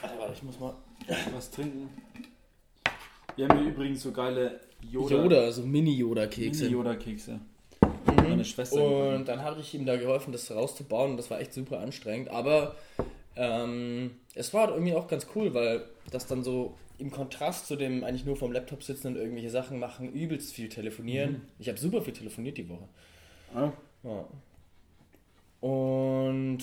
Warte, 0.00 0.18
warte, 0.18 0.32
ich 0.32 0.42
muss 0.42 0.58
mal. 0.58 0.74
was 1.34 1.50
trinken. 1.50 1.90
Wir 3.36 3.48
haben 3.48 3.58
hier 3.58 3.68
übrigens 3.70 4.02
so 4.02 4.12
geile 4.12 4.60
Yoda, 4.80 5.16
Yoda, 5.16 5.52
so 5.52 5.62
Mini-Yoda-Kekse. 5.62 6.68
Yoda-Kekse. 6.68 7.40
Mhm. 7.82 8.28
Meine 8.28 8.44
Schwester. 8.44 9.16
Und 9.16 9.26
dann 9.26 9.42
habe 9.42 9.60
ich 9.60 9.74
ihm 9.74 9.86
da 9.86 9.96
geholfen, 9.96 10.32
das 10.32 10.50
rauszubauen 10.50 11.12
und 11.12 11.16
das 11.16 11.30
war 11.30 11.40
echt 11.40 11.52
super 11.52 11.80
anstrengend. 11.80 12.28
Aber 12.28 12.76
ähm, 13.36 14.12
es 14.34 14.54
war 14.54 14.72
irgendwie 14.72 14.94
auch 14.94 15.08
ganz 15.08 15.26
cool, 15.34 15.52
weil 15.54 15.84
das 16.10 16.26
dann 16.26 16.44
so 16.44 16.76
im 16.98 17.10
Kontrast 17.10 17.66
zu 17.66 17.76
dem 17.76 18.04
eigentlich 18.04 18.24
nur 18.24 18.36
vom 18.36 18.52
Laptop 18.52 18.82
sitzen 18.82 19.08
und 19.08 19.16
irgendwelche 19.16 19.50
Sachen 19.50 19.80
machen, 19.80 20.12
übelst 20.12 20.52
viel 20.52 20.68
telefonieren. 20.68 21.42
Ich 21.58 21.68
habe 21.68 21.78
super 21.78 22.02
viel 22.02 22.14
telefoniert 22.14 22.56
die 22.56 22.68
Woche. 22.68 22.88
Ja. 23.54 23.72
Ja. 24.04 24.24
Und 25.68 26.58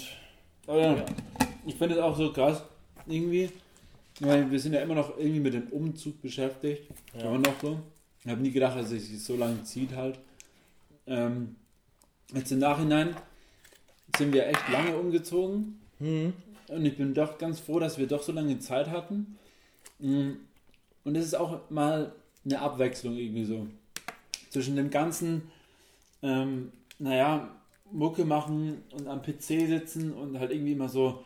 Aber 0.68 0.80
ja, 0.80 0.96
ja. 0.96 1.06
ich 1.66 1.76
finde 1.76 1.96
es 1.96 2.02
auch 2.02 2.16
so 2.16 2.32
krass, 2.32 2.64
irgendwie, 3.08 3.50
weil 4.22 4.52
wir 4.52 4.60
sind 4.60 4.74
ja 4.74 4.82
immer 4.82 4.96
noch 4.96 5.18
irgendwie 5.18 5.40
mit 5.40 5.54
dem 5.54 5.68
Umzug 5.68 6.22
beschäftigt. 6.22 6.84
Ja. 7.14 7.26
Immer 7.26 7.40
noch 7.40 7.60
so. 7.62 7.80
Ich 8.24 8.30
habe 8.30 8.42
nie 8.42 8.52
gedacht, 8.52 8.78
dass 8.78 8.92
es 8.92 9.08
sich 9.08 9.24
so 9.24 9.36
lange 9.36 9.64
zieht 9.64 9.96
halt. 9.96 10.20
Ähm, 11.08 11.56
jetzt 12.34 12.52
im 12.52 12.60
Nachhinein 12.60 13.16
sind 14.16 14.32
wir 14.32 14.48
echt 14.48 14.70
lange 14.70 14.96
umgezogen. 14.96 15.80
Hm. 16.00 16.34
Und 16.68 16.86
ich 16.86 16.98
bin 16.98 17.14
doch 17.14 17.38
ganz 17.38 17.60
froh, 17.60 17.80
dass 17.80 17.98
wir 17.98 18.08
doch 18.08 18.22
so 18.22 18.32
lange 18.32 18.60
Zeit 18.60 18.90
hatten. 18.90 19.38
Mm. 20.00 20.32
Und 21.04 21.16
es 21.16 21.26
ist 21.26 21.34
auch 21.36 21.70
mal 21.70 22.14
eine 22.46 22.60
Abwechslung 22.60 23.18
irgendwie 23.18 23.44
so. 23.44 23.68
Zwischen 24.50 24.76
dem 24.76 24.90
ganzen, 24.90 25.52
ähm, 26.22 26.72
naja, 26.98 27.50
Mucke 27.92 28.24
machen 28.24 28.84
und 28.92 29.08
am 29.08 29.22
PC 29.22 29.68
sitzen 29.68 30.14
und 30.14 30.40
halt 30.40 30.52
irgendwie 30.52 30.72
immer 30.72 30.88
so 30.88 31.24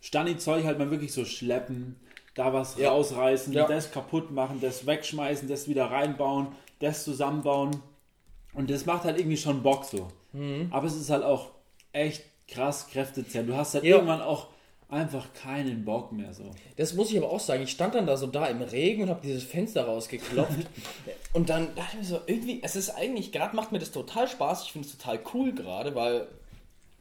Stani-Zeug 0.00 0.64
halt 0.64 0.78
mal 0.78 0.90
wirklich 0.90 1.12
so 1.12 1.24
schleppen, 1.24 1.96
da 2.34 2.52
was 2.52 2.76
Ja. 2.76 2.90
rausreißen, 2.90 3.52
Ja. 3.52 3.66
das 3.66 3.90
kaputt 3.90 4.30
machen, 4.30 4.60
das 4.60 4.86
wegschmeißen, 4.86 5.48
das 5.48 5.68
wieder 5.68 5.86
reinbauen, 5.90 6.48
das 6.80 7.04
zusammenbauen. 7.04 7.82
Und 8.54 8.70
das 8.70 8.86
macht 8.86 9.04
halt 9.04 9.18
irgendwie 9.18 9.36
schon 9.36 9.62
Bock 9.62 9.84
so. 9.84 10.08
Mhm. 10.32 10.68
Aber 10.70 10.86
es 10.86 10.94
ist 10.96 11.10
halt 11.10 11.24
auch 11.24 11.50
echt 11.92 12.22
krass 12.48 12.88
kräftezehrend. 12.88 13.48
Du 13.50 13.56
hast 13.56 13.74
halt 13.74 13.84
Ja. 13.84 13.96
irgendwann 13.96 14.20
auch 14.22 14.48
einfach 14.88 15.32
keinen 15.34 15.84
Bock 15.84 16.12
mehr 16.12 16.32
so. 16.32 16.50
Das 16.76 16.94
muss 16.94 17.10
ich 17.10 17.18
aber 17.18 17.30
auch 17.30 17.40
sagen. 17.40 17.62
Ich 17.62 17.70
stand 17.70 17.94
dann 17.94 18.06
da 18.06 18.16
so 18.16 18.26
da 18.26 18.46
im 18.46 18.62
Regen 18.62 19.02
und 19.02 19.10
habe 19.10 19.20
dieses 19.22 19.42
Fenster 19.44 19.84
rausgeklopft. 19.84 20.66
und 21.34 21.50
dann 21.50 21.74
dachte 21.74 21.96
ich 21.96 21.98
mir 21.98 22.04
so, 22.16 22.20
irgendwie, 22.26 22.60
es 22.62 22.74
ist 22.74 22.90
eigentlich, 22.90 23.30
gerade 23.32 23.54
macht 23.54 23.70
mir 23.70 23.78
das 23.80 23.90
total 23.92 24.28
Spaß. 24.28 24.62
Ich 24.64 24.72
finde 24.72 24.88
es 24.88 24.96
total 24.96 25.20
cool 25.34 25.52
gerade, 25.52 25.94
weil 25.94 26.26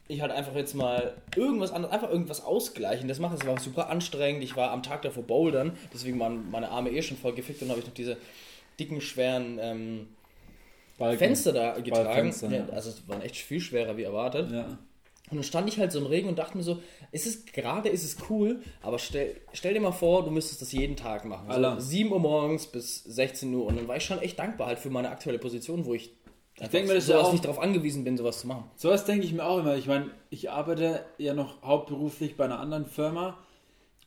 ich 0.08 0.22
halt 0.22 0.32
einfach 0.32 0.56
jetzt 0.56 0.74
mal 0.74 1.16
irgendwas 1.36 1.72
anderes, 1.72 1.94
einfach 1.94 2.10
irgendwas 2.10 2.44
ausgleichen. 2.44 3.08
Das 3.08 3.20
macht, 3.20 3.38
das 3.38 3.46
war 3.46 3.60
super 3.60 3.90
anstrengend. 3.90 4.44
Ich 4.44 4.56
war 4.56 4.72
am 4.72 4.84
Tag 4.84 5.02
davor 5.02 5.24
bouldern, 5.24 5.78
deswegen 5.94 6.20
waren 6.20 6.50
meine 6.50 6.70
Arme 6.70 6.92
eh 6.92 7.02
schon 7.02 7.18
voll 7.18 7.34
gefickt 7.34 7.62
und 7.62 7.70
habe 7.70 7.80
ich 7.80 7.86
noch 7.86 7.94
diese 7.94 8.18
dicken, 8.80 9.02
schweren 9.02 9.60
ähm. 9.62 10.08
Fenster 10.98 11.54
da 11.54 11.80
getragen. 11.80 12.12
Fenster, 12.12 12.50
ja, 12.50 12.68
also 12.72 12.90
es 12.90 13.08
waren 13.08 13.22
echt 13.22 13.36
viel 13.36 13.60
schwerer 13.60 13.98
wie 13.98 14.04
erwartet. 14.04 14.52
Ja. 14.52 14.80
Und 15.30 15.38
dann 15.38 15.44
stand 15.44 15.68
ich 15.68 15.78
halt 15.78 15.92
so 15.92 16.00
im 16.00 16.06
Regen 16.06 16.30
und 16.30 16.40
dachte 16.40 16.56
mir 16.56 16.64
so, 16.64 16.82
ist 17.12 17.28
es 17.28 17.46
gerade 17.46 17.90
ist 17.90 18.06
es 18.06 18.30
cool, 18.30 18.62
aber 18.82 18.98
stell, 18.98 19.36
stell 19.52 19.74
dir 19.74 19.82
mal 19.82 19.92
vor, 19.92 20.24
du 20.24 20.32
müsstest 20.32 20.62
das 20.62 20.72
jeden 20.72 20.96
Tag 20.96 21.26
machen. 21.26 21.48
So 21.48 21.54
Alter. 21.54 21.82
7 21.82 22.12
Uhr 22.12 22.20
morgens 22.20 22.68
bis 22.68 23.04
16 23.04 23.54
Uhr. 23.54 23.66
Und 23.66 23.76
dann 23.76 23.88
war 23.90 23.98
ich 23.98 24.06
schon 24.06 24.20
echt 24.20 24.40
dankbar 24.40 24.68
halt 24.68 24.80
für 24.80 24.90
meine 24.90 25.10
aktuelle 25.10 25.38
Position, 25.38 25.86
wo 25.86 25.94
ich, 25.94 26.12
einfach 26.60 26.72
denk 26.72 26.88
mir, 26.88 26.94
das 26.96 27.04
ist 27.04 27.10
ja 27.10 27.16
sowas 27.18 27.28
auch- 27.28 27.32
nicht 27.34 27.46
darauf 27.46 27.60
angewiesen 27.60 28.04
bin, 28.04 28.18
sowas 28.18 28.40
zu 28.42 28.48
machen. 28.48 28.64
Sowas 28.76 29.06
denke 29.06 29.26
ich 29.26 29.34
mir 29.34 29.46
auch 29.46 29.60
immer. 29.60 29.76
Ich 29.76 29.88
meine, 29.88 30.12
ich 30.30 30.50
arbeite 30.50 31.06
ja 31.18 31.34
noch 31.34 31.62
hauptberuflich 31.64 32.36
bei 32.38 32.46
einer 32.46 32.60
anderen 32.60 32.86
Firma 32.86 33.38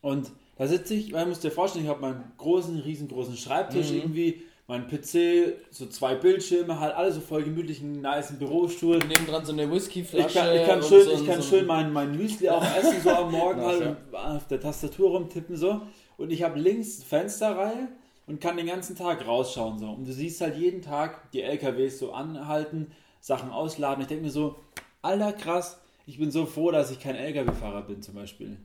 und 0.01 0.31
Da 0.57 0.67
sitze 0.67 0.93
ich, 0.93 1.11
man 1.11 1.27
muss 1.27 1.39
dir 1.39 1.49
vorstellen, 1.49 1.85
ich 1.85 1.89
habe 1.89 2.01
meinen 2.01 2.23
großen, 2.37 2.77
riesengroßen 2.81 3.35
Schreibtisch 3.35 3.89
Mhm. 3.89 3.95
irgendwie, 3.97 4.41
mein 4.67 4.87
PC, 4.87 5.55
so 5.71 5.87
zwei 5.87 6.13
Bildschirme, 6.13 6.79
halt 6.79 6.93
alles 6.95 7.15
so 7.15 7.21
voll 7.21 7.41
gemütlich, 7.43 7.81
einen 7.81 8.01
niceen 8.01 8.37
Bürostuhl. 8.37 8.99
Nebendran 8.99 9.43
so 9.43 9.53
eine 9.53 9.71
Whiskyflasche. 9.71 10.27
Ich 10.27 10.33
kann, 10.35 10.55
ich 10.55 10.65
kann 10.67 10.83
schön, 10.83 11.03
so 11.05 11.11
ich 11.13 11.25
kann 11.25 11.41
so 11.41 11.49
schön 11.49 11.69
ein- 11.71 11.91
mein, 11.91 12.15
Müsli 12.15 12.47
auch 12.49 12.61
essen, 12.77 13.01
so 13.01 13.09
am 13.09 13.31
Morgen 13.31 13.59
Nice, 13.59 13.81
halt 13.81 13.97
auf 14.13 14.47
der 14.47 14.59
Tastatur 14.59 15.09
rumtippen 15.11 15.55
so. 15.55 15.81
Und 16.17 16.31
ich 16.31 16.43
habe 16.43 16.59
links 16.59 17.01
Fensterreihe 17.03 17.87
und 18.27 18.39
kann 18.41 18.57
den 18.57 18.67
ganzen 18.67 18.95
Tag 18.95 19.25
rausschauen 19.27 19.79
so. 19.79 19.89
Und 19.89 20.07
du 20.07 20.13
siehst 20.13 20.41
halt 20.41 20.57
jeden 20.57 20.81
Tag 20.81 21.31
die 21.31 21.41
LKWs 21.41 21.99
so 21.99 22.11
anhalten, 22.13 22.91
Sachen 23.19 23.51
ausladen. 23.51 24.01
Ich 24.01 24.07
denke 24.07 24.23
mir 24.25 24.31
so, 24.31 24.55
alter 25.01 25.33
krass, 25.33 25.79
ich 26.05 26.17
bin 26.17 26.31
so 26.31 26.45
froh, 26.45 26.71
dass 26.71 26.91
ich 26.91 26.99
kein 26.99 27.15
LKW-Fahrer 27.15 27.83
bin 27.83 28.01
zum 28.01 28.15
Beispiel. 28.15 28.57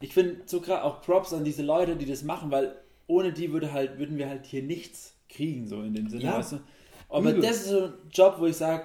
Ich 0.00 0.14
finde 0.14 0.42
so 0.46 0.60
krass 0.60 0.82
auch 0.82 1.02
Props 1.02 1.32
an 1.32 1.44
diese 1.44 1.62
Leute, 1.62 1.96
die 1.96 2.06
das 2.06 2.22
machen, 2.22 2.50
weil 2.50 2.74
ohne 3.06 3.32
die 3.32 3.52
würde 3.52 3.72
halt, 3.72 3.98
würden 3.98 4.18
wir 4.18 4.28
halt 4.28 4.46
hier 4.46 4.62
nichts 4.62 5.14
kriegen, 5.28 5.66
so 5.66 5.82
in 5.82 5.94
dem 5.94 6.08
Sinne, 6.08 6.24
Ja. 6.24 6.38
weißt 6.38 6.52
du. 6.52 6.60
Aber 7.08 7.30
Übel. 7.30 7.42
das 7.42 7.56
ist 7.62 7.68
so 7.68 7.84
ein 7.84 7.92
Job, 8.12 8.36
wo 8.38 8.46
ich 8.46 8.56
sage, 8.56 8.84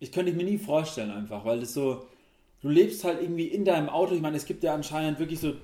ich 0.00 0.10
könnte 0.10 0.30
ich 0.32 0.36
mir 0.36 0.44
nie 0.44 0.58
vorstellen 0.58 1.10
einfach, 1.10 1.44
weil 1.44 1.60
das 1.60 1.74
so, 1.74 2.06
du 2.60 2.68
lebst 2.68 3.04
halt 3.04 3.20
irgendwie 3.22 3.46
in 3.46 3.64
deinem 3.64 3.88
Auto. 3.88 4.14
Ich 4.14 4.20
meine, 4.20 4.36
es 4.36 4.46
gibt 4.46 4.62
ja 4.64 4.74
anscheinend 4.74 5.18
wirklich 5.18 5.38
so 5.38 5.54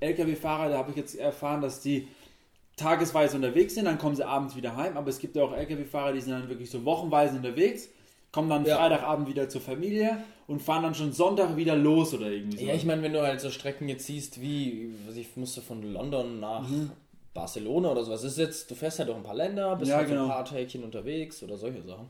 LKW-Fahrer, 0.00 0.70
da 0.70 0.78
habe 0.78 0.90
ich 0.90 0.96
jetzt 0.96 1.14
erfahren, 1.14 1.60
dass 1.60 1.80
die 1.80 2.08
tagesweise 2.80 3.36
unterwegs 3.36 3.74
sind, 3.74 3.84
dann 3.84 3.98
kommen 3.98 4.16
sie 4.16 4.26
abends 4.26 4.56
wieder 4.56 4.76
heim, 4.76 4.96
aber 4.96 5.08
es 5.10 5.18
gibt 5.18 5.36
ja 5.36 5.42
auch 5.44 5.52
LKW-Fahrer, 5.52 6.12
die 6.12 6.20
sind 6.20 6.32
dann 6.32 6.48
wirklich 6.48 6.70
so 6.70 6.84
wochenweise 6.84 7.36
unterwegs, 7.36 7.88
kommen 8.32 8.48
dann 8.50 8.64
Ja. 8.64 8.76
Freitagabend 8.76 9.28
wieder 9.28 9.48
zur 9.48 9.60
Familie 9.60 10.18
und 10.46 10.60
fahren 10.62 10.82
dann 10.82 10.94
schon 10.94 11.12
Sonntag 11.12 11.56
wieder 11.56 11.76
los 11.76 12.12
oder 12.14 12.26
irgendwie 12.30 12.58
so. 12.58 12.64
Ja, 12.66 12.74
ich 12.74 12.84
meine, 12.84 13.02
wenn 13.02 13.12
du 13.12 13.22
halt 13.22 13.40
so 13.40 13.50
Strecken 13.50 13.88
jetzt 13.88 14.06
siehst, 14.06 14.40
wie, 14.40 14.92
was 15.06 15.16
ich 15.16 15.36
musste 15.36 15.60
von 15.62 15.82
London 15.82 16.40
nach 16.40 16.68
Mhm. 16.68 16.90
Barcelona 17.34 17.90
oder 17.92 18.02
sowas, 18.04 18.24
ist 18.24 18.38
jetzt, 18.38 18.70
du 18.70 18.74
fährst 18.74 18.98
halt 18.98 19.08
durch 19.08 19.18
ein 19.18 19.22
paar 19.24 19.36
Länder, 19.36 19.76
bist 19.76 19.90
Ja, 19.90 19.98
halt 19.98 20.08
genau. 20.08 20.22
ein 20.24 20.28
paar 20.28 20.44
Tägchen 20.44 20.82
unterwegs 20.82 21.42
oder 21.42 21.56
solche 21.56 21.82
Sachen. 21.82 22.06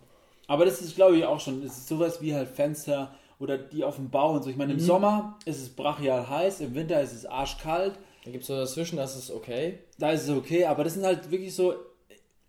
Aber 0.47 0.65
das 0.65 0.81
ist, 0.81 0.97
glaube 0.97 1.17
ich, 1.17 1.25
auch 1.25 1.39
schon, 1.41 1.63
das 1.63 1.77
ist 1.77 1.89
sowas 1.89 2.21
wie 2.23 2.35
halt 2.35 2.49
Fenster 2.49 3.15
oder 3.39 3.57
die 3.59 3.85
auf 3.85 3.97
dem 3.97 4.11
Bau 4.11 4.33
und 4.33 4.43
so. 4.43 4.51
Ich 4.51 4.57
meine, 4.57 4.73
im 4.73 4.79
Mhm. 4.79 4.85
Sommer 4.85 5.39
ist 5.45 5.61
es 5.61 5.69
brachial 5.69 6.29
heiß, 6.29 6.61
im 6.61 6.75
Winter 6.75 7.01
ist 7.01 7.13
es 7.13 7.25
arschkalt. 7.27 7.95
Da 8.25 8.31
gibt 8.31 8.43
es 8.43 8.49
so 8.49 8.57
dazwischen, 8.57 8.97
das 8.97 9.17
ist 9.17 9.31
okay. 9.31 9.79
da 9.99 10.11
ist 10.13 10.25
es 10.25 10.31
okay, 10.31 10.65
aber 10.67 10.85
das 10.85 10.95
sind 10.95 11.05
halt 11.05 11.31
wirklich 11.31 11.55
so, 11.55 11.75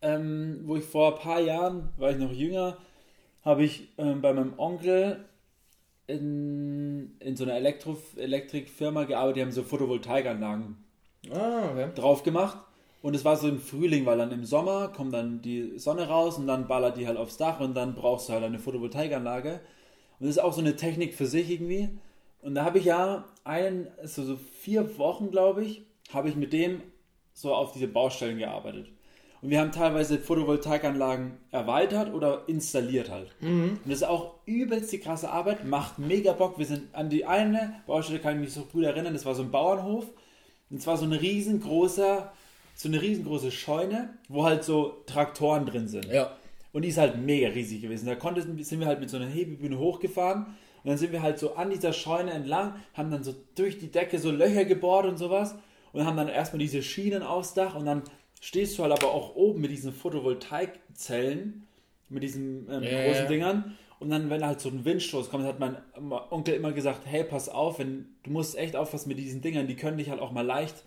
ähm, 0.02 0.62
wo 0.66 0.76
ich 0.76 0.84
vor 0.84 1.14
ein 1.16 1.20
paar 1.22 1.40
Jahren, 1.40 1.90
war 1.98 2.12
ich 2.12 2.18
noch 2.18 2.32
jünger, 2.32 2.78
habe 3.44 3.64
ich 3.64 3.88
ähm, 3.98 4.22
bei 4.22 4.34
meinem 4.34 4.54
Onkel 4.58 5.26
in, 6.08 7.16
in 7.20 7.36
so 7.38 7.44
einer 7.46 7.56
Elektro 7.56 7.98
Elektrikfirma 8.18 9.06
gearbeitet, 9.06 9.38
die 9.38 9.42
haben 9.44 9.52
so 9.52 9.64
Photovoltaikanlagen 9.64 10.78
Ah, 11.32 11.70
okay. 11.72 11.90
drauf 11.96 12.24
gemacht 12.24 12.58
und 13.02 13.16
es 13.16 13.24
war 13.24 13.38
so 13.38 13.48
im 13.48 13.60
Frühling, 13.60 14.06
weil 14.06 14.18
dann 14.18 14.32
im 14.32 14.44
Sommer 14.46 14.90
kommt 14.90 15.14
dann 15.14 15.42
die 15.42 15.78
Sonne 15.78 16.08
raus 16.08 16.38
und 16.38 16.48
dann 16.48 16.68
ballert 16.68 16.98
die 16.98 17.08
halt 17.08 17.18
aufs 17.18 17.38
Dach 17.38 17.60
und 17.60 17.76
dann 17.76 17.96
brauchst 17.96 18.28
du 18.30 18.34
halt 18.34 18.44
eine 18.44 18.60
Photovoltaikanlage 18.60 19.54
und 20.20 20.28
das 20.28 20.32
ist 20.32 20.40
auch 20.40 20.54
so 20.54 20.62
eine 20.62 20.76
Technik 20.76 21.14
für 21.14 21.28
sich 21.28 21.50
irgendwie 21.50 21.90
und 22.42 22.56
da 22.56 22.66
habe 22.66 22.80
ich 22.80 22.86
ja 22.86 23.26
einen, 23.44 23.88
so, 24.04 24.24
so 24.24 24.38
vier 24.38 24.98
Wochen 24.98 25.32
glaube 25.32 25.64
ich, 25.64 25.84
habe 26.14 26.30
ich 26.30 26.36
mit 26.36 26.54
dem 26.54 26.82
so 27.34 27.54
auf 27.54 27.72
diese 27.72 27.88
Baustellen 27.88 28.38
gearbeitet. 28.38 28.92
Und 29.42 29.50
wir 29.50 29.60
haben 29.60 29.72
teilweise 29.72 30.20
Photovoltaikanlagen 30.20 31.32
erweitert 31.50 32.14
oder 32.14 32.44
installiert 32.48 33.10
halt. 33.10 33.34
Und 33.82 33.82
das 33.86 33.98
ist 34.02 34.04
auch 34.04 34.36
übelst 34.46 34.92
die 34.92 35.00
krasse 35.00 35.32
Arbeit, 35.32 35.66
macht 35.66 35.98
mega 35.98 36.34
Bock. 36.34 36.60
Wir 36.60 36.68
sind 36.68 36.94
an 36.94 37.10
die 37.10 37.26
eine 37.26 37.82
Baustelle, 37.88 38.20
kann 38.20 38.36
ich 38.36 38.42
mich 38.42 38.54
so 38.54 38.62
gut 38.62 38.84
erinnern, 38.84 39.14
das 39.14 39.26
war 39.26 39.34
so 39.34 39.42
ein 39.42 39.50
Bauernhof. 39.50 40.06
Und 40.70 40.82
zwar 40.82 40.98
so 40.98 41.06
ein 41.06 41.14
riesengroßer, 41.14 42.32
so 42.76 42.88
eine 42.88 43.02
riesengroße 43.02 43.52
Scheune, 43.52 44.18
wo 44.30 44.44
halt 44.44 44.64
so 44.64 45.04
Traktoren 45.08 45.66
drin 45.66 45.88
sind. 45.88 46.06
Ja. 46.06 46.38
Und 46.72 46.84
die 46.84 46.90
ist 46.90 46.98
halt 46.98 47.18
mega 47.18 47.50
riesig 47.50 47.82
gewesen. 47.82 48.06
Da 48.06 48.16
konnte, 48.16 48.42
sind 48.42 48.80
wir 48.80 48.88
halt 48.88 49.00
mit 49.00 49.10
so 49.10 49.18
einer 49.18 49.28
Hebebühne 49.28 49.78
hochgefahren 49.78 50.56
und 50.84 50.90
dann 50.90 50.98
sind 50.98 51.12
wir 51.12 51.22
halt 51.22 51.40
so 51.40 51.56
an 51.56 51.70
dieser 51.70 51.94
Scheune 51.94 52.32
entlang, 52.32 52.76
haben 52.94 53.12
dann 53.12 53.24
so 53.24 53.34
durch 53.56 53.78
die 53.78 53.92
Decke 53.92 54.20
so 54.20 54.32
Löcher 54.32 54.66
gebohrt 54.66 55.06
und 55.06 55.18
sowas 55.18 55.56
und 55.94 56.06
haben 56.06 56.18
dann 56.18 56.28
erstmal 56.28 56.60
diese 56.60 56.82
Schienen 56.82 57.24
aufs 57.24 57.54
Dach 57.54 57.76
und 57.76 57.86
dann 57.86 58.04
stehst 58.40 58.78
du 58.78 58.84
halt 58.84 58.94
aber 58.94 59.12
auch 59.12 59.36
oben 59.36 59.62
mit 59.62 59.72
diesen 59.72 59.94
Photovoltaikzellen, 59.94 61.68
mit 62.10 62.24
diesen 62.24 62.68
ähm, 62.72 62.84
Ja, 62.84 63.02
großen. 63.04 63.28
Dingern 63.28 63.78
und 64.00 64.10
dann, 64.10 64.32
wenn 64.32 64.44
halt 64.44 64.60
so 64.60 64.70
ein 64.70 64.84
Windstoß 64.84 65.30
kommt, 65.30 65.46
hat 65.46 65.60
mein 65.60 65.78
Onkel 66.32 66.56
immer 66.56 66.72
gesagt, 66.72 67.02
hey, 67.06 67.24
pass 67.24 67.50
auf, 67.50 67.78
wenn, 67.78 68.08
du 68.24 68.32
musst 68.32 68.58
echt 68.58 68.76
aufpassen 68.76 69.10
mit 69.10 69.20
diesen 69.20 69.42
Dingern, 69.42 69.68
die 69.68 69.76
können 69.76 70.00
dich 70.00 70.10
halt 70.10 70.20
auch 70.20 70.32
mal 70.32 70.42
leicht 70.42 70.84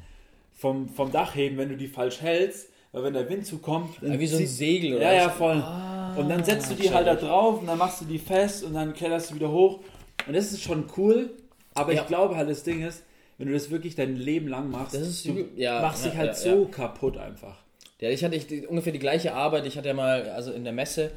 vom, 0.53 0.89
vom 0.89 1.13
Dach 1.13 1.37
heben, 1.37 1.57
wenn 1.57 1.69
du 1.69 1.77
die 1.77 1.87
falsch 1.87 2.21
hältst, 2.21 2.71
weil 2.91 3.05
wenn 3.05 3.15
der 3.15 3.29
Wind 3.31 3.47
zukommt, 3.47 4.03
dann 4.03 4.15
Ja, 4.15 4.19
wie 4.19 4.27
so 4.27 4.39
ein 4.39 4.47
Segel 4.49 4.97
oder 4.97 5.05
ja, 5.05 5.13
ja, 5.13 5.31
voll. 5.31 5.63
Ah, 5.63 6.04
und 6.17 6.29
dann 6.29 6.45
setzt 6.45 6.71
du 6.71 6.75
die 6.75 6.93
halt 6.93 7.07
da 7.07 7.15
drauf 7.15 7.61
und 7.61 7.67
dann 7.67 7.79
machst 7.79 8.01
du 8.01 8.05
die 8.05 8.19
fest 8.19 8.65
und 8.65 8.75
dann 8.75 8.95
kletterst 8.95 9.31
du 9.31 9.35
wieder 9.35 9.51
hoch. 9.51 9.81
Und 10.27 10.35
das 10.35 10.53
ist 10.53 10.63
schon 10.63 10.85
cool, 10.97 11.31
aber 11.75 11.93
Ja. 11.93 12.03
ich 12.03 12.07
glaube 12.07 12.37
halt, 12.37 12.49
das 12.49 12.63
Ding 12.63 12.83
ist, 12.83 13.03
wenn 13.39 13.49
du 13.49 13.53
das 13.55 13.71
wirklich 13.71 13.95
dein 13.95 14.17
Leben 14.17 14.49
lang 14.49 14.71
machst, 14.71 14.95
du 14.95 15.49
ja, 15.57 15.81
machst 15.81 16.05
ja, 16.05 16.11
dich 16.11 16.19
halt 16.19 16.37
so 16.37 16.67
kaputt 16.67 17.17
einfach. 17.19 17.59
Ja, 18.01 18.11
ich 18.11 18.23
hatte 18.23 18.37
ich, 18.37 18.69
ungefähr 18.69 18.93
die 18.93 18.99
gleiche 18.99 19.35
Arbeit. 19.35 19.67
Ich 19.67 19.77
hatte 19.77 19.89
ja 19.89 19.95
mal, 19.95 20.31
also 20.31 20.53
in 20.53 20.65
der 20.65 20.73
Messe, 20.73 21.13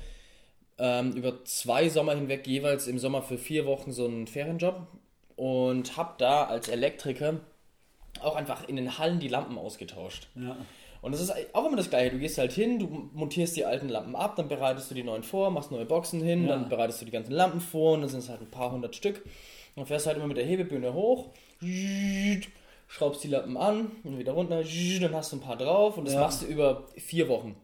ähm, 0.79 1.11
über 1.13 1.43
zwei 1.45 1.89
Sommer 1.89 2.15
hinweg 2.15 2.47
jeweils 2.47 2.87
im 2.87 2.97
Sommer 2.99 3.21
für 3.21 3.37
vier 3.37 3.65
Wochen 3.65 3.91
so 3.91 4.05
einen 4.05 4.27
Ferienjob 4.27 4.87
und 5.35 5.97
habe 5.97 6.13
da 6.17 6.45
als 6.45 6.69
Elektriker 6.69 7.39
auch 8.21 8.35
einfach 8.35 8.67
in 8.67 8.75
den 8.75 8.97
Hallen 8.97 9.19
die 9.19 9.27
Lampen 9.27 9.57
ausgetauscht. 9.57 10.27
Ja. 10.35 10.55
Und 11.01 11.11
das 11.13 11.21
ist 11.21 11.31
auch 11.53 11.65
immer 11.65 11.77
das 11.77 11.89
Gleiche. 11.89 12.11
Du 12.11 12.19
gehst 12.19 12.37
halt 12.37 12.51
hin, 12.51 12.79
du 12.79 13.09
montierst 13.13 13.55
die 13.55 13.65
alten 13.65 13.87
Lampen 13.89 14.15
ab, 14.15 14.35
dann 14.35 14.47
bereitest 14.47 14.89
du 14.91 14.95
die 14.95 15.03
neuen 15.03 15.23
vor, 15.23 15.49
machst 15.51 15.71
neue 15.71 15.85
Boxen 15.85 16.21
hin, 16.21 16.43
Ja. 16.45 16.49
dann 16.55 16.69
bereitest 16.69 17.01
du 17.01 17.05
die 17.05 17.11
ganzen 17.11 17.31
Lampen 17.33 17.61
vor 17.61 17.93
und 17.93 18.01
dann 18.01 18.09
sind 18.09 18.19
es 18.19 18.29
halt 18.29 18.41
ein 18.41 18.49
paar 18.51 18.71
hundert 18.71 18.95
Stück. 18.95 19.23
Dann 19.75 19.85
fährst 19.85 20.05
du 20.05 20.07
halt 20.07 20.17
immer 20.17 20.27
mit 20.27 20.37
der 20.37 20.45
Hebebühne 20.45 20.93
hoch, 20.93 21.29
schraubst 22.87 23.23
die 23.23 23.27
Lampen 23.27 23.57
an 23.57 23.91
und 24.03 24.17
wieder 24.17 24.31
runter, 24.33 24.63
dann 24.63 25.13
hast 25.13 25.31
du 25.31 25.37
ein 25.37 25.41
paar 25.41 25.57
drauf 25.57 25.97
und 25.97 26.05
das 26.05 26.13
Ja. 26.15 26.21
machst 26.21 26.41
du 26.41 26.45
über 26.47 26.85
vier 26.97 27.27
Wochen. 27.29 27.55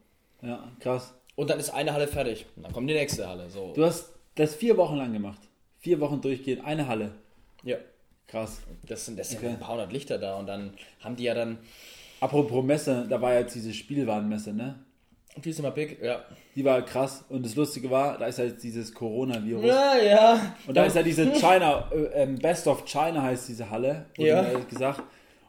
ja, 0.42 0.62
krass. 0.80 1.14
Und 1.36 1.50
dann 1.50 1.58
ist 1.58 1.70
eine 1.70 1.92
Halle 1.92 2.06
fertig. 2.06 2.46
Und 2.54 2.62
dann 2.62 2.72
kommt 2.72 2.88
die 2.88 2.94
nächste 2.94 3.26
Halle. 3.28 3.50
So. 3.50 3.72
Du 3.74 3.84
hast 3.84 4.10
das 4.36 4.54
vier 4.54 4.76
Wochen 4.76 4.94
lang 4.96 5.12
gemacht. 5.12 5.40
Vier 5.80 5.98
Wochen 5.98 6.20
durchgehend, 6.20 6.64
eine 6.64 6.86
Halle. 6.86 7.10
Ja. 7.64 7.76
Krass. 8.28 8.60
Das 8.86 9.04
sind, 9.06 9.18
das 9.18 9.30
sind 9.30 9.38
Okay. 9.38 9.48
ein 9.48 9.58
paar 9.58 9.72
hundert 9.72 9.92
Lichter 9.92 10.18
da 10.18 10.36
und 10.36 10.46
dann 10.46 10.74
haben 11.00 11.16
die 11.16 11.24
ja 11.24 11.34
dann. 11.34 11.58
Apropos 12.24 12.64
Messe, 12.64 13.06
da 13.08 13.20
war 13.20 13.34
jetzt 13.34 13.54
diese 13.54 13.74
Spielwarenmesse, 13.74 14.54
ne? 14.54 14.76
Die 15.36 15.50
ist 15.50 15.58
immer 15.58 15.72
big, 15.72 16.00
ja. 16.02 16.20
Die 16.54 16.64
war 16.64 16.80
krass. 16.82 17.22
Und 17.28 17.44
das 17.44 17.54
Lustige 17.54 17.90
war, 17.90 18.16
da 18.16 18.26
ist 18.26 18.38
halt 18.38 18.62
dieses 18.62 18.94
Coronavirus. 18.94 19.64
Ja, 19.66 19.96
ja. 19.96 20.54
Und 20.66 20.74
da 20.74 20.84
ist 20.84 20.96
ja 20.96 21.02
diese 21.02 21.26
China, 21.32 21.90
äh, 21.92 22.22
ähm, 22.22 22.36
Best 22.38 22.66
of 22.66 22.84
China 22.86 23.20
heißt 23.22 23.48
diese 23.48 23.68
Halle, 23.68 24.06
wurde 24.16 24.28
Ja. 24.28 24.42
mir 24.42 24.60
gesagt. 24.64 25.00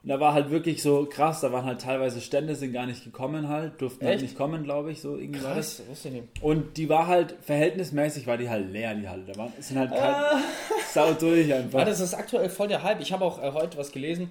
Und 0.04 0.10
da 0.10 0.20
war 0.20 0.34
halt 0.34 0.52
wirklich 0.52 0.82
so 0.84 1.06
krass, 1.10 1.42
da 1.42 1.52
waren 1.54 1.66
halt 1.66 1.80
teilweise 1.82 2.20
Stände, 2.20 2.56
sind 2.56 2.74
gar 2.74 2.86
nicht 2.86 3.04
gekommen 3.06 3.48
halt, 3.48 3.80
durften 3.82 4.06
halt 4.06 4.22
nicht 4.22 4.36
kommen, 4.38 4.64
glaube 4.64 4.92
ich, 4.92 5.02
so 5.02 5.16
irgendwie 5.18 5.44
war 5.44 5.56
das. 5.56 5.78
Krass, 5.78 5.88
wusste 5.90 6.10
ich 6.10 6.14
nicht. 6.16 6.28
Und 6.44 6.76
die 6.78 6.90
war 6.90 7.08
halt, 7.08 7.36
verhältnismäßig 7.42 8.28
war 8.28 8.38
die 8.38 8.50
halt 8.50 8.70
leer, 8.72 8.94
die 8.96 9.08
Halle. 9.08 9.24
Da 9.26 9.36
waren, 9.38 9.54
es 9.58 9.70
sind 9.70 9.80
halt 9.80 9.92
kein, 9.92 10.14
sau 10.94 11.14
durch 11.14 11.54
einfach. 11.54 11.80
Ah, 11.80 11.86
das 11.86 12.02
ist 12.02 12.14
aktuell 12.16 12.50
voll 12.50 12.68
der 12.68 12.84
Hype. 12.84 13.00
Ich 13.02 13.14
habe 13.14 13.24
auch 13.24 13.42
äh, 13.42 13.52
heute 13.54 13.78
was 13.78 13.92
gelesen. 13.92 14.30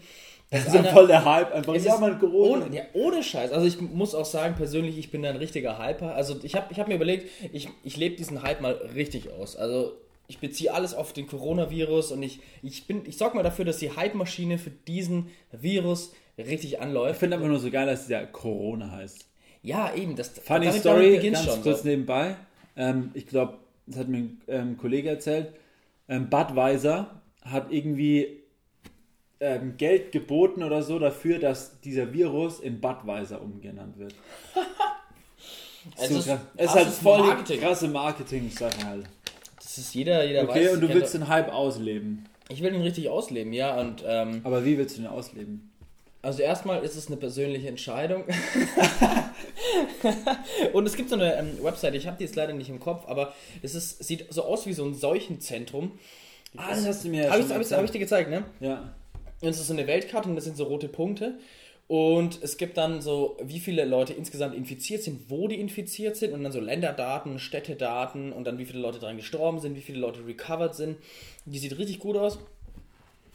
Das 0.55 0.67
ist 0.67 0.75
ja 0.75 0.83
voll 0.85 1.07
der 1.07 1.25
Hype 1.25 1.53
einfach. 1.55 1.75
Es 1.75 1.85
Ja, 1.85 1.99
man, 1.99 2.19
Corona. 2.19 2.65
Ohne, 2.67 2.77
ja, 2.77 2.83
ohne 2.93 3.23
Scheiß. 3.23 3.53
Also 3.53 3.67
ich 3.67 3.81
muss 3.81 4.15
auch 4.15 4.25
sagen, 4.25 4.55
persönlich, 4.55 4.99
ich 4.99 5.11
bin 5.11 5.23
da 5.23 5.31
ein 5.31 5.37
richtiger 5.37 5.79
Hyper. 5.79 6.15
Also 6.15 6.37
ich 6.43 6.55
habe 6.55 6.67
ich 6.71 6.79
hab 6.81 6.89
mir 6.89 6.95
überlegt, 6.97 7.29
ich, 7.53 7.69
ich 7.83 7.97
lebe 7.97 8.17
diesen 8.17 8.43
Hype 8.43 8.61
mal 8.61 8.73
richtig 8.95 9.31
aus. 9.33 9.57
Also 9.57 9.93
ich 10.27 10.39
beziehe 10.39 10.73
alles 10.73 10.95
auf 10.95 11.13
den 11.13 11.27
Coronavirus 11.27 12.13
und 12.13 12.23
ich, 12.23 12.41
ich 12.63 12.87
bin, 12.87 13.03
ich 13.07 13.19
sorge 13.19 13.37
mal 13.37 13.43
dafür, 13.43 13.65
dass 13.67 13.77
die 13.79 13.95
Hype-Maschine 13.95 14.57
für 14.59 14.71
diesen 14.71 15.29
Virus 15.53 16.13
richtig 16.39 16.73
Ich 16.75 16.81
anläuft. 16.81 17.21
finde 17.21 17.37
einfach 17.37 17.49
nur 17.49 17.59
so 17.61 17.71
geil, 17.71 17.87
dass 17.87 18.07
der 18.07 18.27
Corona 18.27 18.91
heißt. 18.91 19.27
Ja, 19.63 19.95
eben. 19.95 20.17
Das, 20.17 20.29
Funny 20.31 20.67
damit- 20.67 20.81
Story, 20.81 21.17
damit 21.17 21.33
ganz 21.35 21.45
schon 21.45 21.63
kurz 21.63 21.83
so. 21.83 21.89
nebenbei. 21.89 22.37
Ähm, 22.77 23.11
ich 23.15 23.27
glaube, 23.27 23.59
das 23.87 23.99
hat 23.99 24.09
mir 24.09 24.19
ein 24.19 24.41
ähm, 24.49 24.77
Kollege 24.79 25.11
erzählt. 25.11 25.53
Ähm, 26.09 26.29
Budweiser 26.31 27.21
hat 27.43 27.71
irgendwie 27.71 28.44
ähm, 29.45 29.77
Geld 29.77 30.13
geboten 30.13 30.63
oder 30.63 30.83
so 30.83 30.99
dafür, 30.99 31.39
dass 31.39 31.81
dieser 31.81 32.13
Virus 32.13 32.61
in 32.61 32.81
Budweiser 32.81 33.41
umgenannt 33.43 33.99
wird. 33.99 34.15
Es 36.01 36.09
So 36.09 36.19
ist- 36.19 36.27
krass. 36.29 36.41
es 36.57 36.65
ist 36.71 36.75
halt 36.77 36.89
voll 36.89 37.19
Marketing. 37.27 37.61
krasse 37.61 37.89
Marketing-Sache 37.89 38.87
halt. 38.87 39.05
Das 39.57 39.77
ist 39.77 39.95
jeder, 39.95 40.25
jeder 40.25 40.45
Okay, 40.45 40.65
weiß. 40.67 40.73
und 40.75 40.81
du 40.81 40.89
willst 40.89 41.13
den 41.13 41.29
Hype 41.29 41.53
ausleben. 41.53 42.25
ich 42.49 42.63
will 42.63 42.75
ihn 42.75 42.81
richtig 42.81 43.11
ausleben, 43.11 43.53
ja. 43.53 43.79
Und 43.79 44.03
ähm, 44.07 44.41
Aber 44.45 44.65
wie 44.65 44.79
willst 44.79 44.97
du 44.97 45.03
den 45.03 45.11
ausleben? 45.11 45.71
Also 46.23 46.41
erstmal 46.43 46.83
ist 46.83 46.97
es 46.97 47.09
eine 47.09 47.19
persönliche 47.19 47.69
Entscheidung. 47.69 48.25
und 50.73 50.87
es 50.87 50.97
gibt 50.97 51.11
so 51.11 51.17
eine 51.17 51.37
ähm, 51.37 51.59
Website, 51.63 51.95
ich 51.95 52.07
habe 52.07 52.17
die 52.17 52.25
jetzt 52.25 52.37
leider 52.37 52.55
nicht 52.55 52.71
im 52.71 52.81
Kopf, 52.81 53.07
aber 53.07 53.35
es 53.63 53.75
ist, 53.75 54.03
sieht 54.03 54.33
so 54.33 54.45
aus 54.45 54.65
wie 54.67 54.73
so 54.73 54.87
ein 54.87 54.95
Seuchenzentrum. 54.95 55.99
Ah, 56.57 56.71
das 56.71 56.87
hast 56.87 57.05
du 57.05 57.09
mir 57.09 57.25
ja 57.25 57.31
Habe 57.31 57.43
ich, 57.43 57.51
hab 57.53 57.61
ich, 57.61 57.73
hab 57.73 57.85
ich 57.85 57.91
dir 57.91 57.99
gezeigt, 57.99 58.31
ne? 58.31 58.45
Ja. 58.61 58.91
Und 59.45 59.51
es 59.51 59.61
ist 59.61 59.69
so 59.69 59.73
eine 59.73 59.87
Weltkarte 59.87 60.29
und 60.29 60.37
das 60.37 60.45
sind 60.45 60.57
so 60.57 60.65
rote 60.65 60.89
Punkte. 60.89 61.39
Und 61.87 62.43
es 62.43 62.57
gibt 62.57 62.79
dann 62.79 63.03
so, 63.03 63.37
wie 63.43 63.61
viele 63.61 63.85
Leute 63.85 64.15
insgesamt 64.15 64.55
infiziert 64.55 65.03
sind, 65.03 65.29
wo 65.29 65.49
die 65.49 65.61
infiziert 65.61 66.17
sind 66.17 66.33
und 66.33 66.43
dann 66.43 66.53
so 66.53 66.61
Länderdaten, 66.61 67.39
Städtedaten 67.39 68.33
und 68.33 68.45
dann 68.45 68.59
wie 68.59 68.65
viele 68.65 68.81
Leute 68.81 68.99
daran 68.99 69.19
gestorben 69.19 69.61
sind, 69.61 69.77
wie 69.77 69.83
viele 69.83 69.99
Leute 69.99 70.27
recovered 70.27 70.75
sind. 70.75 70.97
Die 71.45 71.59
sieht 71.59 71.77
richtig 71.77 71.99
gut 71.99 72.17
aus. 72.17 72.39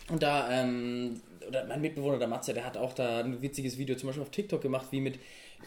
Und 0.10 0.24
da, 0.24 0.50
ähm, 0.52 1.22
oder 1.48 1.66
mein 1.66 1.82
Mitbewohner, 1.82 2.18
der 2.18 2.28
Matze, 2.28 2.54
der 2.54 2.66
hat 2.66 2.76
auch 2.76 2.94
da 2.94 3.20
ein 3.20 3.42
witziges 3.44 3.78
Video 3.78 3.96
zum 3.96 4.08
Beispiel 4.08 4.24
auf 4.24 4.32
TikTok 4.32 4.62
gemacht, 4.62 4.88
wie 4.90 5.02
mit 5.02 5.20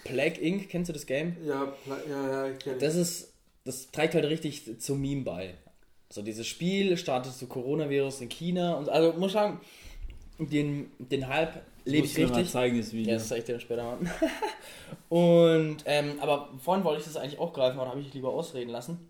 Plague 0.03 0.41
Inc. 0.41 0.69
Kennst 0.69 0.89
du 0.89 0.93
das 0.93 1.07
Game? 1.07 1.37
Ja, 1.47 1.73
ja, 2.09 2.49
ja, 2.49 2.53
kenn 2.55 2.75
ich. 2.75 2.81
Das 2.81 2.97
ist, 2.97 3.33
das 3.65 3.93
trägt 3.93 4.15
halt 4.15 4.25
richtig 4.25 4.81
zum 4.81 5.01
Meme 5.01 5.23
bei. 5.23 5.55
So 6.11 6.23
dieses 6.23 6.49
Spiel 6.49 6.97
startet 6.97 7.33
so 7.33 7.47
Coronavirus 7.47 8.23
in 8.23 8.29
China 8.29 8.75
und 8.75 8.89
also 8.89 9.13
muss 9.19 9.29
ich 9.29 9.35
sagen, 9.35 9.61
den, 10.49 10.91
den 10.99 11.29
Hype 11.29 11.63
lebe 11.85 12.07
ich 12.07 12.17
mir 12.17 12.27
mal 12.29 12.35
richtig. 12.37 12.53
zeigen, 12.53 12.79
das 12.79 12.93
Video. 12.93 13.13
Ja, 13.13 13.19
das 13.19 13.29
zeige 13.29 13.41
ich 13.41 13.47
dir 13.47 13.53
dann 13.53 13.61
später 13.61 13.85
mal. 13.85 13.99
und, 15.09 15.79
ähm, 15.87 16.15
aber 16.21 16.51
vorhin 16.63 16.85
wollte 16.85 17.01
ich 17.01 17.07
das 17.07 17.17
eigentlich 17.17 17.39
auch 17.39 17.53
greifen, 17.53 17.79
aber 17.79 17.91
habe 17.91 18.01
ich 18.01 18.13
lieber 18.15 18.31
ausreden 18.31 18.71
lassen. 18.71 19.09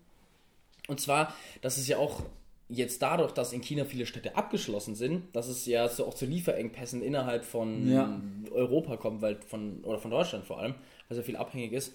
Und 0.87 0.99
zwar, 0.99 1.33
dass 1.61 1.77
es 1.77 1.87
ja 1.87 1.97
auch 1.97 2.21
jetzt 2.69 3.01
dadurch, 3.01 3.31
dass 3.31 3.53
in 3.53 3.61
China 3.61 3.85
viele 3.85 4.05
Städte 4.05 4.35
abgeschlossen 4.35 4.95
sind, 4.95 5.35
dass 5.35 5.47
es 5.47 5.65
ja 5.65 5.87
so 5.87 6.05
auch 6.05 6.13
zu 6.13 6.25
Lieferengpässen 6.25 7.01
innerhalb 7.01 7.45
von 7.45 7.87
Ja. 7.91 8.19
Europa 8.51 8.97
kommt, 8.97 9.21
weil 9.21 9.37
von, 9.47 9.81
oder 9.83 9.99
von 9.99 10.11
Deutschland 10.11 10.45
vor 10.45 10.59
allem, 10.59 10.75
weil 11.07 11.15
so 11.17 11.23
viel 11.23 11.35
abhängig 11.37 11.71
ist. 11.73 11.93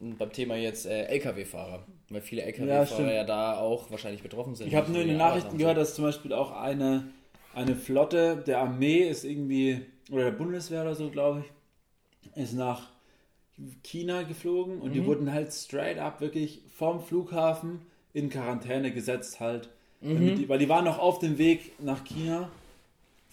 Und 0.00 0.16
beim 0.18 0.30
Thema 0.32 0.54
jetzt 0.56 0.86
äh, 0.86 1.06
Lkw-Fahrer, 1.06 1.82
weil 2.10 2.20
viele 2.20 2.42
Ja, 2.42 2.48
Lkw-Fahrer 2.48 2.86
stimmt. 2.86 3.10
ja, 3.10 3.24
da 3.24 3.58
auch 3.58 3.90
wahrscheinlich 3.90 4.22
betroffen 4.22 4.54
sind. 4.54 4.68
Ich 4.68 4.74
habe 4.76 4.92
nur 4.92 5.00
in 5.02 5.08
den 5.08 5.16
Nachrichten 5.16 5.58
gehört, 5.58 5.76
dass 5.76 5.94
zum 5.96 6.04
Beispiel 6.04 6.32
auch 6.32 6.52
eine, 6.52 7.08
eine 7.58 7.76
Flotte 7.76 8.42
der 8.46 8.60
Armee 8.60 9.08
ist 9.08 9.24
irgendwie, 9.24 9.80
oder 10.10 10.24
der 10.24 10.30
Bundeswehr 10.32 10.82
oder 10.82 10.94
so, 10.94 11.10
glaube 11.10 11.44
ich, 12.34 12.42
ist 12.42 12.54
nach 12.54 12.88
China 13.82 14.22
geflogen 14.22 14.80
und 14.80 14.92
die 14.92 15.04
wurden 15.04 15.32
halt 15.32 15.52
straight 15.52 15.98
up 15.98 16.20
wirklich 16.20 16.60
vom 16.76 17.00
Flughafen 17.00 17.80
in 18.12 18.30
Quarantäne 18.30 18.92
gesetzt 18.92 19.40
halt. 19.40 19.68
Damit 20.00 20.38
die, 20.38 20.48
weil 20.48 20.60
die 20.60 20.68
waren 20.68 20.84
noch 20.84 21.00
auf 21.00 21.18
dem 21.18 21.38
Weg 21.38 21.72
nach 21.80 22.04
China. 22.04 22.48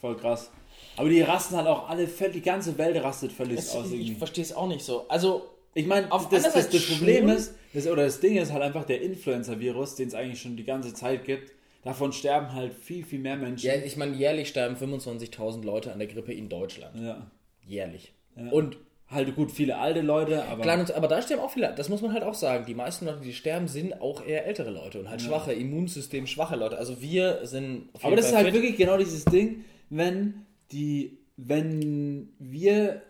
Voll 0.01 0.17
krass. 0.17 0.49
Aber 0.97 1.09
die 1.09 1.21
rasten 1.21 1.55
halt 1.55 1.67
auch 1.67 1.87
alle, 1.89 2.07
völlig- 2.07 2.33
die 2.33 2.41
ganze 2.41 2.75
Welt 2.79 3.01
rastet 3.03 3.31
völlig 3.31 3.61
so. 3.61 3.77
aus 3.79 3.85
Es, 3.85 3.91
ich 3.91 3.99
irgendwie. 4.01 4.15
verstehe 4.15 4.43
es 4.43 4.53
auch 4.53 4.67
nicht 4.67 4.83
so. 4.83 5.07
Also, 5.07 5.43
Ich 5.75 5.85
meine, 5.85 6.07
das, 6.07 6.29
das, 6.29 6.69
das, 6.69 6.85
Problem 6.87 7.29
ist, 7.29 7.53
das, 7.73 7.85
oder 7.85 8.05
das 8.05 8.19
Ding 8.19 8.37
ist 8.37 8.51
halt 8.51 8.63
einfach 8.63 8.85
der 8.85 9.01
Influencer-Virus, 9.03 9.95
den 9.95 10.07
es 10.07 10.15
eigentlich 10.15 10.41
schon 10.41 10.55
die 10.57 10.63
ganze 10.63 10.93
Zeit 10.93 11.23
gibt. 11.25 11.51
Davon 11.85 12.11
sterben 12.11 12.51
halt 12.51 12.73
viel, 12.73 13.05
viel 13.05 13.19
mehr 13.19 13.37
Menschen. 13.37 13.65
ja, 13.65 13.75
ich 13.75 13.95
meine, 13.95 14.15
jährlich 14.15 14.49
sterben 14.49 14.75
25.000 14.75 15.63
Leute 15.63 15.93
an 15.93 15.99
der 15.99 16.07
Grippe 16.07 16.33
in 16.33 16.49
Deutschland. 16.49 16.99
Ja. 16.99 17.31
Jährlich. 17.65 18.13
Ja. 18.35 18.49
Und 18.51 18.77
Halt 19.07 19.35
gut, 19.35 19.51
viele 19.51 19.77
alte 19.77 20.01
Leute, 20.01 20.45
aber. 20.45 20.63
Klar, 20.63 20.83
aber 20.95 21.07
da 21.07 21.21
sterben 21.21 21.43
auch 21.43 21.51
viele, 21.51 21.71
das 21.75 21.89
muss 21.89 22.01
man 22.01 22.11
halt 22.11 22.23
auch 22.23 22.33
sagen. 22.33 22.65
Die 22.65 22.73
meisten 22.73 23.05
Leute, 23.05 23.21
die 23.21 23.33
sterben, 23.33 23.67
sind 23.67 24.01
auch 24.01 24.25
eher 24.25 24.47
ältere 24.47 24.71
Leute 24.71 24.99
und 24.99 25.09
halt 25.09 25.21
schwache, 25.21 25.53
Immunsystem 25.53 26.25
schwache 26.25 26.55
Leute. 26.55 26.77
Also 26.77 27.01
wir 27.01 27.45
sind 27.45 27.89
aber 28.01 28.15
das 28.15 28.25
ist 28.25 28.31
Fall 28.31 28.45
halt 28.45 28.53
fit. 28.53 28.63
wirklich 28.63 28.77
genau 28.77 28.97
dieses 28.97 29.23
Ding, 29.25 29.63
wenn 29.91 30.45
die, 30.71 31.19
wenn 31.37 32.29
wir 32.39 33.03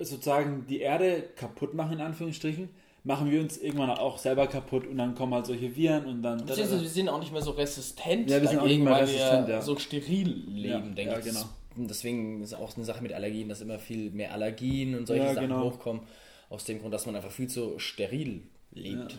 sozusagen 0.00 0.66
die 0.66 0.80
Erde 0.80 1.22
kaputt 1.36 1.72
machen, 1.72 1.94
in 1.94 2.00
Anführungsstrichen, 2.00 2.70
machen 3.04 3.30
wir 3.30 3.40
uns 3.40 3.56
irgendwann 3.58 3.90
auch 3.90 4.18
selber 4.18 4.46
kaputt 4.46 4.86
und 4.86 4.98
dann 4.98 5.14
kommen 5.14 5.32
halt 5.34 5.46
solche 5.46 5.74
Viren 5.74 6.04
und 6.06 6.22
dann. 6.22 6.44
Beziehungsweise 6.44 6.82
wir 6.82 6.88
sind 6.88 7.08
auch 7.08 7.20
nicht 7.20 7.32
mehr 7.32 7.42
so 7.42 7.52
resistent 7.52 8.28
Ja, 8.30 8.40
wir 8.40 8.48
sind 8.48 8.58
auch 8.58 8.66
nicht 8.66 8.80
mehr 8.82 8.92
weil 8.92 9.00
resistent, 9.04 9.46
wir 9.48 9.54
ja. 9.54 9.62
so 9.62 9.76
steril 9.78 10.44
leben, 10.48 10.68
Ja, 10.88 10.94
denke 10.94 11.12
ja, 11.12 11.18
ich. 11.18 11.24
genau. 11.24 11.44
Deswegen 11.76 12.42
ist 12.42 12.54
auch 12.54 12.74
eine 12.76 12.84
Sache 12.84 13.02
mit 13.02 13.12
Allergien, 13.12 13.48
dass 13.48 13.60
immer 13.60 13.78
viel 13.78 14.10
mehr 14.10 14.32
Allergien 14.32 14.96
und 14.96 15.06
solche 15.06 15.22
Ja, 15.24 15.34
Sachen 15.34 15.48
genau. 15.48 15.62
hochkommen. 15.64 16.02
Aus 16.50 16.64
dem 16.64 16.80
Grund, 16.80 16.92
dass 16.92 17.06
man 17.06 17.14
einfach 17.14 17.30
viel 17.30 17.46
zu 17.46 17.78
steril 17.78 18.42
lebt. 18.72 19.18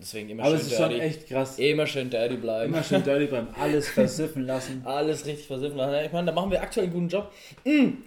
Deswegen 0.00 0.28
immer 0.30 0.44
aber 0.44 0.52
schön 0.56 0.60
es 0.60 0.72
ist 0.72 0.76
schon 0.78 0.88
dirty. 0.90 1.04
echt 1.04 1.26
krass. 1.28 1.58
Immer 1.58 1.86
schön 1.86 2.08
dirty 2.10 2.36
bleiben. 2.36 2.72
Immer 2.72 2.82
schön 2.82 3.02
dirty 3.02 3.26
beim 3.26 3.48
alles 3.60 3.88
versiffen 3.88 4.46
lassen. 4.46 4.82
Alles 4.84 5.26
richtig 5.26 5.46
versiffen 5.46 5.76
lassen. 5.76 6.04
Ich 6.06 6.12
meine, 6.12 6.26
da 6.26 6.32
machen 6.32 6.50
wir 6.50 6.62
aktuell 6.62 6.84
einen 6.86 6.92
guten 6.94 7.08
Job. 7.08 7.32
Mm. 7.64 7.98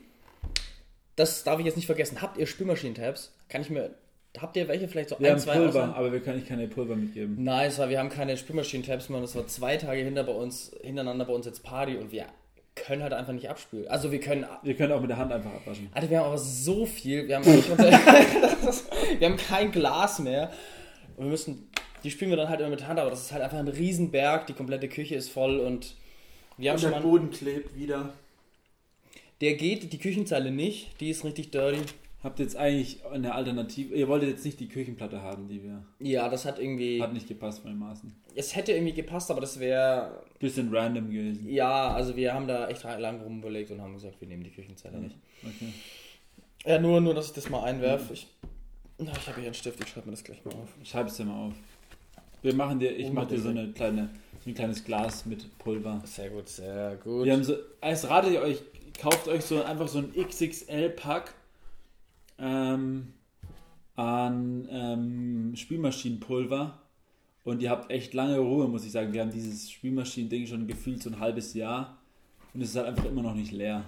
Das 1.15 1.43
darf 1.43 1.59
ich 1.59 1.65
jetzt 1.65 1.75
nicht 1.75 1.85
vergessen. 1.85 2.21
Habt 2.21 2.37
ihr 2.37 2.47
Spülmaschinen-Tabs? 2.47 3.33
Kann 3.49 3.61
ich 3.61 3.69
mir. 3.69 3.91
Habt 4.39 4.55
ihr 4.55 4.67
welche 4.67 4.87
vielleicht 4.87 5.09
so 5.09 5.19
Wir 5.19 5.27
ein, 5.27 5.33
haben 5.33 5.39
zwei 5.39 5.55
Pulver, 5.57 5.83
Auswahl? 5.83 5.93
aber 5.95 6.11
wir 6.13 6.21
können 6.21 6.39
ich 6.39 6.47
keine 6.47 6.67
Pulver 6.67 6.95
mitgeben. 6.95 7.43
Nice, 7.43 7.79
weil 7.79 7.89
wir 7.89 7.99
haben 7.99 8.09
keine 8.09 8.37
Spülmaschinen-Tabs 8.37 9.09
mehr. 9.09 9.17
und 9.17 9.23
Das 9.23 9.35
war 9.35 9.45
zwei 9.47 9.75
Tage 9.77 10.01
hinter 10.01 10.23
bei 10.23 10.31
uns, 10.31 10.71
hintereinander 10.81 11.25
bei 11.25 11.33
uns 11.33 11.45
jetzt 11.45 11.63
Party 11.63 11.97
und 11.97 12.11
wir 12.11 12.25
können 12.75 13.03
halt 13.03 13.11
einfach 13.11 13.33
nicht 13.33 13.49
abspülen. 13.49 13.87
Also 13.89 14.11
wir 14.11 14.21
können. 14.21 14.45
Ihr 14.63 14.75
könnt 14.75 14.93
auch 14.93 15.01
mit 15.01 15.09
der 15.09 15.17
Hand 15.17 15.31
einfach 15.33 15.53
abwaschen. 15.53 15.89
Alter, 15.93 16.09
wir 16.09 16.19
haben 16.19 16.27
aber 16.27 16.37
so 16.37 16.85
viel. 16.85 17.27
Wir 17.27 17.35
haben, 17.35 17.51
nicht 17.55 17.69
unter, 17.69 17.91
wir 19.19 19.27
haben 19.29 19.37
kein 19.37 19.71
Glas 19.71 20.19
mehr. 20.19 20.51
Und 21.17 21.25
wir 21.25 21.31
müssen. 21.31 21.69
Die 22.03 22.09
spülen 22.09 22.31
wir 22.31 22.37
dann 22.37 22.49
halt 22.49 22.61
immer 22.61 22.69
mit 22.69 22.79
der 22.79 22.87
Hand, 22.87 22.99
aber 22.99 23.09
das 23.11 23.21
ist 23.23 23.31
halt 23.33 23.43
einfach 23.43 23.59
ein 23.59 23.67
Riesenberg. 23.67 24.47
Die 24.47 24.53
komplette 24.53 24.87
Küche 24.87 25.15
ist 25.15 25.29
voll 25.29 25.59
und 25.59 25.95
wir 26.57 26.71
haben 26.71 26.77
Und 26.77 26.81
schon 26.81 26.91
der 26.91 26.99
mal. 27.01 27.05
Boden 27.05 27.29
klebt 27.29 27.77
wieder. 27.77 28.13
Der 29.41 29.53
geht, 29.55 29.91
die 29.91 29.99
Küchenzeile 29.99 30.49
nicht, 30.51 30.99
die 31.01 31.09
ist 31.09 31.23
richtig 31.25 31.51
dirty. 31.51 31.81
Habt 32.23 32.37
ihr 32.37 32.45
jetzt 32.45 32.55
eigentlich 32.55 33.03
eine 33.05 33.33
Alternative? 33.33 33.95
Ihr 33.95 34.07
wolltet 34.07 34.29
jetzt 34.29 34.45
nicht 34.45 34.59
die 34.59 34.67
Küchenplatte 34.67 35.23
haben, 35.23 35.47
die 35.47 35.63
wir. 35.63 35.83
Ja, 35.99 36.29
das 36.29 36.45
hat 36.45 36.59
irgendwie. 36.59 37.01
Hat 37.01 37.13
nicht 37.13 37.27
gepasst 37.27 37.65
den 37.65 37.79
Maßen. 37.79 38.13
Es 38.35 38.55
hätte 38.55 38.73
irgendwie 38.73 38.93
gepasst, 38.93 39.31
aber 39.31 39.41
das 39.41 39.59
wäre. 39.59 40.23
Bisschen 40.37 40.73
random 40.73 41.09
gewesen. 41.09 41.49
Ja, 41.49 41.91
also 41.91 42.15
wir 42.15 42.33
haben 42.33 42.47
da 42.47 42.67
echt 42.67 42.83
lange 42.83 43.23
rumüberlegt 43.23 43.71
und 43.71 43.81
haben 43.81 43.93
gesagt, 43.93 44.21
wir 44.21 44.27
nehmen 44.27 44.43
die 44.43 44.51
Küchenzeile 44.51 44.99
nicht. 44.99 45.15
Okay. 45.43 45.73
Ja, 46.65 46.77
nur, 46.77 47.01
nur, 47.01 47.15
dass 47.15 47.27
ich 47.27 47.33
das 47.33 47.49
mal 47.49 47.63
einwerfe. 47.63 48.13
Ich, 48.13 48.27
Na, 48.99 49.11
ich 49.11 49.27
habe 49.27 49.37
hier 49.37 49.45
einen 49.45 49.55
Stift, 49.55 49.79
ich 49.81 49.89
schreibe 49.89 50.05
mir 50.05 50.11
das 50.11 50.23
gleich 50.23 50.45
mal 50.45 50.53
auf. 50.53 50.69
Schreib's 50.83 51.17
dir 51.17 51.25
mal 51.25 51.47
auf. 51.47 51.53
Wir 52.43 52.53
machen 52.53 52.79
dir, 52.79 52.95
ich 52.95 53.11
mach 53.11 53.27
dir 53.27 53.39
so 53.39 53.49
eine 53.49 53.71
kleine, 53.71 54.09
so 54.43 54.51
ein 54.51 54.53
kleines 54.53 54.83
Glas 54.83 55.25
mit 55.25 55.57
Pulver. 55.57 56.01
Sehr 56.05 56.29
gut, 56.29 56.49
sehr 56.49 56.97
gut. 56.97 57.25
Wir 57.25 57.33
haben 57.33 57.43
so, 57.43 57.55
als 57.79 58.07
ratet 58.07 58.33
ihr 58.33 58.41
euch, 58.41 58.61
kauft 58.99 59.27
euch 59.27 59.43
so 59.43 59.63
einfach 59.63 59.87
so 59.87 59.99
ein 59.99 60.13
XXL-Pack 60.13 61.33
ähm, 62.41 63.13
an 63.95 64.67
ähm, 64.71 65.55
Spülmaschinenpulver 65.55 66.79
und 67.43 67.61
ihr 67.61 67.69
habt 67.69 67.91
echt 67.91 68.13
lange 68.13 68.39
Ruhe, 68.39 68.67
muss 68.67 68.85
ich 68.85 68.91
sagen. 68.91 69.13
Wir 69.13 69.21
haben 69.21 69.31
dieses 69.31 69.69
Spülmaschinen-Ding 69.71 70.47
schon 70.47 70.67
gefühlt 70.67 71.01
so 71.03 71.09
ein 71.09 71.19
halbes 71.19 71.53
Jahr 71.53 71.97
und 72.53 72.61
es 72.61 72.69
ist 72.71 72.75
halt 72.75 72.87
einfach 72.87 73.05
immer 73.05 73.21
noch 73.21 73.35
nicht 73.35 73.51
leer. 73.51 73.83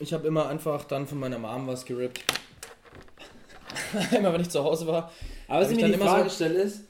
Ich 0.00 0.12
habe 0.12 0.26
immer 0.26 0.48
einfach 0.48 0.84
dann 0.84 1.06
von 1.06 1.18
meiner 1.18 1.38
Mom 1.38 1.66
was 1.66 1.84
gerippt. 1.84 2.22
immer 4.16 4.32
wenn 4.32 4.40
ich 4.40 4.50
zu 4.50 4.62
Hause 4.62 4.86
war. 4.86 5.12
Aber 5.48 5.60
was 5.60 5.70
ich 5.70 5.76
mir 5.76 5.82
dann 5.82 5.92
die 5.92 5.96
immer 5.96 6.06
Frage 6.06 6.28
so- 6.28 6.34
stelle 6.36 6.54
ist, 6.62 6.84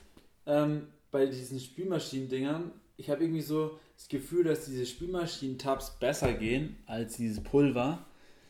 ähm, 0.46 0.88
bei 1.10 1.26
diesen 1.26 1.60
Spülmaschinen-Dingern, 1.60 2.70
ich 2.96 3.10
habe 3.10 3.22
irgendwie 3.22 3.42
so 3.42 3.78
das 3.96 4.08
Gefühl, 4.08 4.44
dass 4.44 4.64
diese 4.66 4.86
Spülmaschinen-Tabs 4.86 5.98
besser 5.98 6.32
gehen 6.32 6.76
als 6.86 7.16
dieses 7.16 7.42
Pulver. 7.42 8.04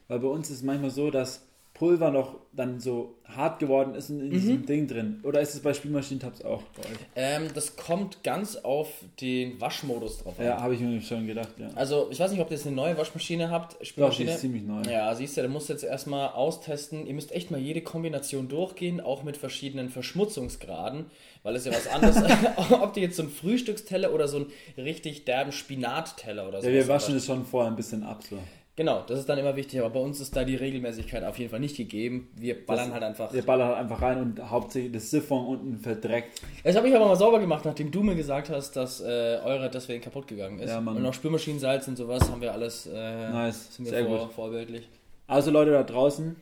Weil 0.09 0.21
bei 0.21 0.29
uns 0.29 0.51
ist 0.51 0.59
es 0.59 0.63
manchmal 0.63 0.91
so, 0.91 1.11
dass 1.11 1.47
Pulver 1.79 2.11
noch 2.11 2.37
dann 2.53 2.81
so 2.81 3.17
hart 3.25 3.59
geworden 3.59 3.95
ist 3.95 4.09
in, 4.09 4.21
in 4.21 4.31
diesem 4.31 4.65
Ding 4.65 4.87
drin. 4.87 5.21
Oder 5.25 5.41
ist 5.41 5.55
es 5.55 5.61
bei 5.61 5.75
Spülmaschinen-Tabs 5.75 6.43
auch 6.43 6.63
bei 6.75 6.83
euch? 6.83 6.99
Ähm, 7.15 7.49
das 7.55 7.77
kommt 7.77 8.23
ganz 8.23 8.57
auf 8.57 8.89
den 9.21 9.61
Waschmodus 9.61 10.19
drauf 10.19 10.39
an. 10.39 10.47
Ja, 10.47 10.61
habe 10.63 10.75
ich 10.75 10.81
mir 10.81 11.01
schon 11.03 11.27
gedacht, 11.27 11.51
ja. 11.59 11.69
Also, 11.75 12.09
ich 12.11 12.19
weiß 12.19 12.31
nicht, 12.31 12.41
ob 12.41 12.51
ihr 12.51 12.57
jetzt 12.57 12.67
eine 12.67 12.75
neue 12.75 12.97
Waschmaschine 12.97 13.51
habt. 13.51 13.77
Doch, 13.99 14.15
die 14.15 14.25
ist 14.25 14.41
ziemlich 14.41 14.63
neu. 14.63 14.83
Ja, 14.91 15.15
siehst 15.15 15.37
du, 15.37 15.43
da 15.43 15.49
musst 15.49 15.69
du 15.69 15.75
jetzt 15.75 15.85
erstmal 15.85 16.31
austesten. 16.31 17.07
Ihr 17.07 17.15
müsst 17.15 17.33
echt 17.33 17.51
mal 17.51 17.61
jede 17.61 17.83
Kombination 17.83 18.49
durchgehen, 18.49 19.03
auch 19.03 19.23
mit 19.23 19.37
verschiedenen 19.37 19.91
Verschmutzungsgraden, 19.91 21.07
weil 21.43 21.57
es 21.57 21.67
ja 21.67 21.73
was 21.73 21.89
anderes 21.89 22.17
ob 22.71 22.95
du 22.95 23.01
jetzt 23.01 23.17
so 23.17 23.23
einen 23.23 23.33
Frühstücksteller 23.33 24.15
oder 24.15 24.29
so 24.29 24.39
einen 24.39 24.51
richtig 24.79 25.27
derben 25.27 25.53
Spinatteller 25.53 26.49
oder 26.49 26.63
so. 26.63 26.69
Ja, 26.69 26.75
wir 26.75 26.89
waschen 26.89 27.17
es 27.17 27.27
schon 27.27 27.45
vorher 27.45 27.71
ein 27.71 27.77
bisschen 27.77 28.03
ab, 28.03 28.23
so. 28.29 28.39
Genau, 28.77 29.03
das 29.07 29.21
ist 29.21 29.29
dann 29.29 29.39
immer 29.39 29.57
wichtig, 29.57 29.81
aber 29.81 29.89
bei 29.89 30.01
uns 30.01 30.21
ist 30.21 30.37
da 30.37 30.45
die 30.45 30.55
Regelmäßigkeit 30.55 31.25
auf 31.25 31.39
jeden 31.39 31.51
Fall 31.51 31.61
nicht 31.61 31.79
gegeben. 31.79 32.29
Wir 32.37 32.67
ballern 32.67 32.87
Das- 32.89 32.93
halt 32.95 33.03
einfach. 33.05 33.33
Wir 33.33 33.41
ballern 33.43 33.69
halt 33.69 33.79
einfach 33.79 34.03
rein 34.03 34.21
und 34.21 34.51
hauptsächlich 34.51 34.93
das 34.93 35.11
Siphon 35.11 35.47
unten 35.47 35.79
verdreckt. 35.79 36.43
Das 36.63 36.77
habe 36.77 36.87
ich 36.87 36.95
aber 36.95 37.07
mal 37.07 37.17
sauber 37.17 37.41
gemacht, 37.41 37.65
nachdem 37.65 37.91
du 37.91 38.03
mir 38.03 38.15
gesagt 38.15 38.51
hast, 38.51 38.73
dass 38.77 39.01
äh, 39.01 39.41
eure 39.45 39.71
deswegen 39.71 40.03
kaputt 40.03 40.27
gegangen 40.29 40.59
ist. 40.59 40.69
Ja, 40.69 40.81
Mann. 40.83 40.97
und 40.99 41.07
auch 41.07 41.15
Spülmaschinensalz 41.15 41.89
und 41.89 41.97
sowas 41.97 42.31
haben 42.31 42.43
wir 42.43 42.53
alles. 42.53 42.87
Äh, 42.87 43.31
Nice, 43.31 43.75
sind 43.77 43.87
wir 43.87 43.93
sehr 43.93 44.05
vor, 44.05 44.19
gut. 44.27 44.33
vorbildlich. 44.35 44.87
Also 45.27 45.51
Leute 45.51 45.71
da 45.71 45.83
draußen, 45.83 46.37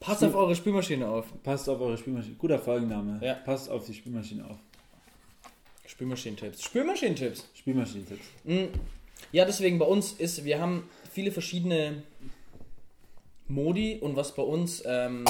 Passt 0.00 0.22
auf 0.22 0.34
eure 0.34 0.54
Spülmaschine 0.54 1.08
auf. 1.08 1.24
Passt 1.42 1.66
auf 1.68 1.80
eure 1.80 1.96
Spülmaschine. 1.96 2.34
Guter 2.38 2.58
Folgenname. 2.58 3.18
Ja. 3.24 3.34
Passt 3.34 3.70
auf 3.70 3.86
die 3.86 3.94
Spülmaschine 3.94 4.44
auf. 4.44 4.56
Spülmaschinentipps. 5.86 6.62
Spülmaschinentipps. 6.62 7.48
Spülmaschinentipps. 7.54 8.24
Mm, 8.44 8.64
Ja, 9.32 9.44
deswegen 9.44 9.78
bei 9.78 9.86
uns 9.86 10.12
ist, 10.12 10.44
wir 10.44 10.60
haben 10.60 10.88
viele 11.14 11.30
verschiedene 11.30 12.02
Modi 13.46 13.98
und 14.00 14.16
was 14.16 14.34
bei 14.34 14.42
uns 14.42 14.82
ähm, 14.84 15.24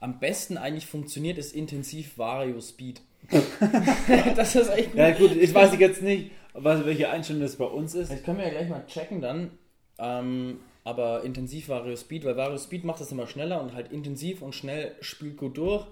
am 0.00 0.18
besten 0.18 0.56
eigentlich 0.56 0.86
funktioniert, 0.86 1.38
ist 1.38 1.54
intensiv 1.54 2.18
Vario 2.18 2.60
Speed. 2.60 3.02
das 4.36 4.54
ist 4.54 4.70
echt 4.70 4.92
gut. 4.92 4.98
Ja 4.98 5.10
gut, 5.12 5.36
ich 5.36 5.54
weiß 5.54 5.78
jetzt 5.78 6.02
nicht, 6.02 6.30
was, 6.52 6.84
welche 6.84 7.10
Einstellung 7.10 7.42
das 7.42 7.56
bei 7.56 7.64
uns 7.64 7.94
ist. 7.94 8.10
Das 8.10 8.22
können 8.22 8.38
wir 8.38 8.46
ja 8.46 8.50
gleich 8.50 8.68
mal 8.68 8.84
checken 8.86 9.20
dann. 9.20 9.50
Ähm, 9.98 10.60
aber 10.84 11.22
intensiv 11.22 11.68
Vario 11.68 11.96
Speed, 11.96 12.24
weil 12.24 12.36
Vario 12.36 12.58
Speed 12.58 12.84
macht 12.84 13.00
das 13.00 13.12
immer 13.12 13.26
schneller 13.26 13.60
und 13.62 13.74
halt 13.74 13.92
intensiv 13.92 14.42
und 14.42 14.54
schnell 14.54 14.94
spült 15.00 15.36
gut 15.36 15.56
durch. 15.56 15.86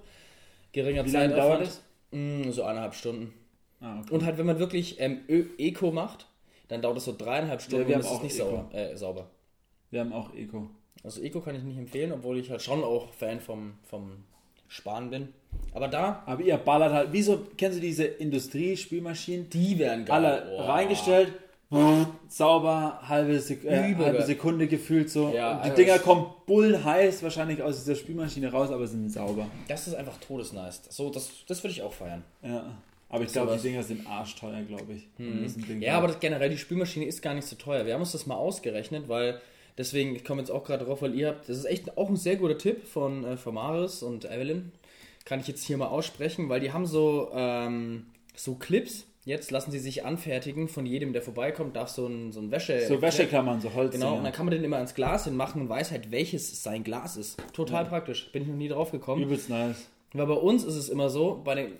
Geringer 0.72 1.04
Wie 1.04 1.10
lange 1.10 1.34
dauert 1.34 1.62
das? 1.62 1.82
Mm, 2.10 2.50
so 2.50 2.62
eineinhalb 2.62 2.94
Stunden. 2.94 3.32
Ah, 3.80 4.00
okay. 4.00 4.14
Und 4.14 4.24
halt, 4.24 4.38
wenn 4.38 4.46
man 4.46 4.58
wirklich 4.58 5.00
ähm, 5.00 5.20
Ö 5.28 5.46
Eco 5.58 5.90
macht, 5.90 6.26
dann 6.68 6.82
dauert 6.82 6.96
das 6.96 7.04
so 7.04 7.14
dreieinhalb 7.16 7.60
Stunden 7.62 7.88
wir 7.88 7.96
und 7.96 8.02
haben 8.04 8.08
es 8.12 8.16
auch 8.18 8.22
nicht 8.22 8.36
Eco. 8.36 8.44
sauber, 8.50 8.74
äh, 8.74 8.96
sauber. 8.96 9.30
Wir 9.90 10.00
haben 10.00 10.12
auch 10.12 10.34
Eco. 10.34 10.68
Also 11.04 11.20
Eco 11.20 11.40
kann 11.40 11.54
ich 11.56 11.62
nicht 11.62 11.78
empfehlen, 11.78 12.12
obwohl 12.12 12.38
ich 12.38 12.50
halt 12.50 12.62
schon 12.62 12.82
auch 12.84 13.12
Fan 13.12 13.40
vom, 13.40 13.74
vom 13.82 14.24
Sparen 14.68 15.10
bin. 15.10 15.28
Aber 15.74 15.88
da, 15.88 16.22
Aber 16.26 16.42
ihr 16.42 16.56
ballert 16.56 16.92
halt, 16.92 17.08
wieso, 17.12 17.40
kennst 17.56 17.78
du 17.78 17.80
diese 17.82 18.04
Industriespielmaschinen? 18.04 19.50
die 19.50 19.78
werden 19.78 20.04
geil. 20.04 20.14
Alle 20.24 20.52
Oh. 20.56 20.62
reingestellt, 20.62 21.32
sauber, 22.28 23.00
halbe, 23.08 23.38
Sek 23.40 23.64
äh, 23.64 23.94
halbe 23.94 24.22
Sekunde 24.22 24.66
gefühlt 24.68 25.10
so. 25.10 25.30
Ja, 25.34 25.62
die 25.68 25.74
Dinger 25.74 25.98
kommen 25.98 26.26
bullenheiß 26.46 27.22
wahrscheinlich 27.22 27.62
aus 27.62 27.78
dieser 27.78 27.94
Spielmaschine 27.94 28.50
raus, 28.52 28.70
aber 28.70 28.86
sind 28.86 29.10
sauber. 29.10 29.46
Das 29.68 29.86
ist 29.86 29.94
einfach 29.94 30.18
todesnice. 30.18 30.82
So, 30.90 31.10
das, 31.10 31.30
das 31.46 31.62
würde 31.62 31.72
ich 31.72 31.82
auch 31.82 31.92
feiern. 31.92 32.24
Ja. 32.42 32.64
Aber 33.12 33.24
ich 33.24 33.32
glaube, 33.32 33.54
die 33.56 33.62
Dinger 33.62 33.82
sind 33.82 34.06
arschteuer, 34.06 34.62
glaube 34.62 34.94
ich. 34.94 35.06
Ding 35.18 35.82
Ja, 35.82 35.98
aber 35.98 36.08
das, 36.08 36.18
generell, 36.18 36.48
die 36.48 36.56
Spülmaschine 36.56 37.04
ist 37.04 37.20
gar 37.20 37.34
nicht 37.34 37.46
so 37.46 37.56
teuer. 37.56 37.84
Wir 37.84 37.92
haben 37.92 38.00
uns 38.00 38.12
das 38.12 38.26
mal 38.26 38.36
ausgerechnet, 38.36 39.06
weil 39.08 39.38
deswegen, 39.76 40.16
ich 40.16 40.24
komme 40.24 40.40
jetzt 40.40 40.50
auch 40.50 40.64
gerade 40.64 40.86
drauf, 40.86 41.02
weil 41.02 41.14
ihr 41.14 41.28
habt, 41.28 41.46
das 41.46 41.58
ist 41.58 41.66
echt 41.66 41.98
auch 41.98 42.08
ein 42.08 42.16
sehr 42.16 42.36
guter 42.36 42.56
Tipp 42.56 42.86
von, 42.86 43.22
äh, 43.24 43.36
von 43.36 43.54
Maris 43.54 44.02
und 44.02 44.24
Evelyn. 44.24 44.72
Kann 45.26 45.40
ich 45.40 45.46
jetzt 45.46 45.62
hier 45.62 45.76
mal 45.76 45.88
aussprechen, 45.88 46.48
weil 46.48 46.60
die 46.60 46.72
haben 46.72 46.86
so, 46.86 47.30
ähm, 47.34 48.06
so 48.34 48.54
Clips. 48.54 49.04
Jetzt 49.26 49.50
lassen 49.50 49.70
sie 49.70 49.78
sich 49.78 50.04
anfertigen 50.06 50.66
von 50.66 50.86
jedem, 50.86 51.12
der 51.12 51.20
vorbeikommt, 51.20 51.76
darf 51.76 51.90
so 51.90 52.06
ein, 52.06 52.32
so 52.32 52.40
ein 52.40 52.50
Wäsche. 52.50 52.86
So 52.88 53.00
Wäscheklammern, 53.00 53.60
so 53.60 53.74
Holz. 53.74 53.92
Genau, 53.92 54.16
und 54.16 54.24
dann 54.24 54.32
kann 54.32 54.46
man 54.46 54.54
den 54.54 54.64
immer 54.64 54.80
ins 54.80 54.94
Glas 54.94 55.24
hinmachen 55.24 55.60
und 55.60 55.68
weiß 55.68 55.90
halt, 55.90 56.10
welches 56.10 56.62
sein 56.62 56.82
Glas 56.82 57.18
ist. 57.18 57.40
Total 57.52 57.84
praktisch. 57.84 58.32
Bin 58.32 58.42
ich 58.42 58.48
noch 58.48 58.56
nie 58.56 58.68
drauf 58.68 58.90
gekommen. 58.90 59.22
Übelst 59.22 59.50
nice. 59.50 59.90
Weil 60.14 60.26
bei 60.26 60.34
uns 60.34 60.64
ist 60.64 60.76
es 60.76 60.88
immer 60.88 61.08
so, 61.08 61.40
bei 61.44 61.54
den, 61.54 61.72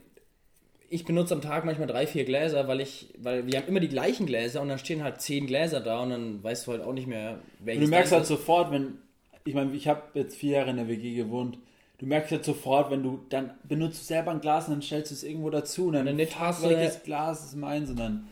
ich 0.92 1.06
benutze 1.06 1.32
am 1.34 1.40
Tag 1.40 1.64
manchmal 1.64 1.86
drei, 1.88 2.06
vier 2.06 2.24
Gläser, 2.26 2.68
weil 2.68 2.82
ich, 2.82 3.14
weil 3.16 3.46
wir 3.46 3.58
haben 3.58 3.66
immer 3.66 3.80
die 3.80 3.88
gleichen 3.88 4.26
Gläser 4.26 4.60
und 4.60 4.68
dann 4.68 4.78
stehen 4.78 5.02
halt 5.02 5.22
zehn 5.22 5.46
Gläser 5.46 5.80
da 5.80 6.02
und 6.02 6.10
dann 6.10 6.44
weißt 6.44 6.66
du 6.66 6.72
halt 6.72 6.82
auch 6.82 6.92
nicht 6.92 7.06
mehr, 7.06 7.38
welches 7.60 7.80
Und 7.80 7.86
du 7.86 7.90
merkst 7.90 8.12
halt 8.12 8.26
sofort, 8.26 8.70
wenn, 8.70 8.98
ich 9.44 9.54
meine, 9.54 9.74
ich 9.74 9.88
habe 9.88 10.02
jetzt 10.12 10.36
vier 10.36 10.58
Jahre 10.58 10.70
in 10.70 10.76
der 10.76 10.88
WG 10.88 11.14
gewohnt, 11.14 11.56
du 11.96 12.04
merkst 12.04 12.30
halt 12.32 12.44
sofort, 12.44 12.90
wenn 12.90 13.02
du, 13.02 13.20
dann 13.30 13.52
benutzt 13.66 14.02
du 14.02 14.04
selber 14.04 14.32
ein 14.32 14.42
Glas 14.42 14.68
und 14.68 14.74
dann 14.74 14.82
stellst 14.82 15.10
du 15.10 15.14
es 15.14 15.24
irgendwo 15.24 15.48
dazu 15.48 15.86
und 15.86 15.94
dann 15.94 16.06
Eine 16.06 16.26
fuck, 16.26 16.36
Tasse. 16.38 16.68
welches 16.68 17.02
Glas 17.04 17.42
ist 17.42 17.56
meins 17.56 17.88
und 17.88 17.98
dann, 17.98 18.28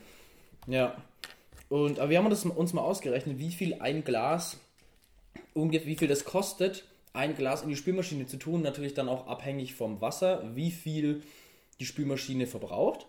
Ja. 0.67 0.95
Und, 1.67 1.99
aber 1.99 2.11
wir 2.11 2.19
haben 2.19 2.29
das 2.29 2.45
uns 2.45 2.73
mal 2.73 2.81
ausgerechnet, 2.81 3.39
wie 3.39 3.51
viel 3.51 3.77
ein 3.79 4.03
Glas, 4.03 4.59
ungefähr, 5.55 5.87
wie 5.87 5.95
viel 5.95 6.09
das 6.09 6.25
kostet, 6.25 6.83
ein 7.13 7.35
Glas 7.35 7.63
in 7.63 7.69
die 7.69 7.75
Spülmaschine 7.75 8.27
zu 8.27 8.37
tun. 8.37 8.61
Natürlich 8.61 8.93
dann 8.93 9.09
auch 9.09 9.25
abhängig 9.25 9.73
vom 9.73 9.99
Wasser, 9.99 10.43
wie 10.53 10.69
viel 10.69 11.23
die 11.81 11.85
Spülmaschine 11.85 12.45
verbraucht. 12.45 13.07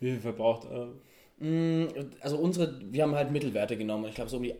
wie 0.00 0.10
viel 0.10 0.20
verbraucht, 0.20 0.68
äh, 0.70 1.86
Also 2.20 2.36
unsere, 2.36 2.80
wir 2.92 3.02
haben 3.02 3.14
halt 3.14 3.30
Mittelwerte 3.30 3.76
genommen. 3.76 4.06
Ich 4.06 4.14
glaube 4.14 4.30
so 4.30 4.36
um 4.36 4.42
die 4.42 4.54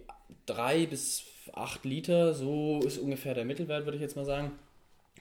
3 0.46 0.86
bis 0.86 1.24
8 1.52 1.84
Liter, 1.84 2.34
so 2.34 2.80
ist 2.80 2.98
ungefähr 2.98 3.34
der 3.34 3.44
Mittelwert, 3.44 3.84
würde 3.84 3.96
ich 3.96 4.02
jetzt 4.02 4.16
mal 4.16 4.24
sagen, 4.24 4.52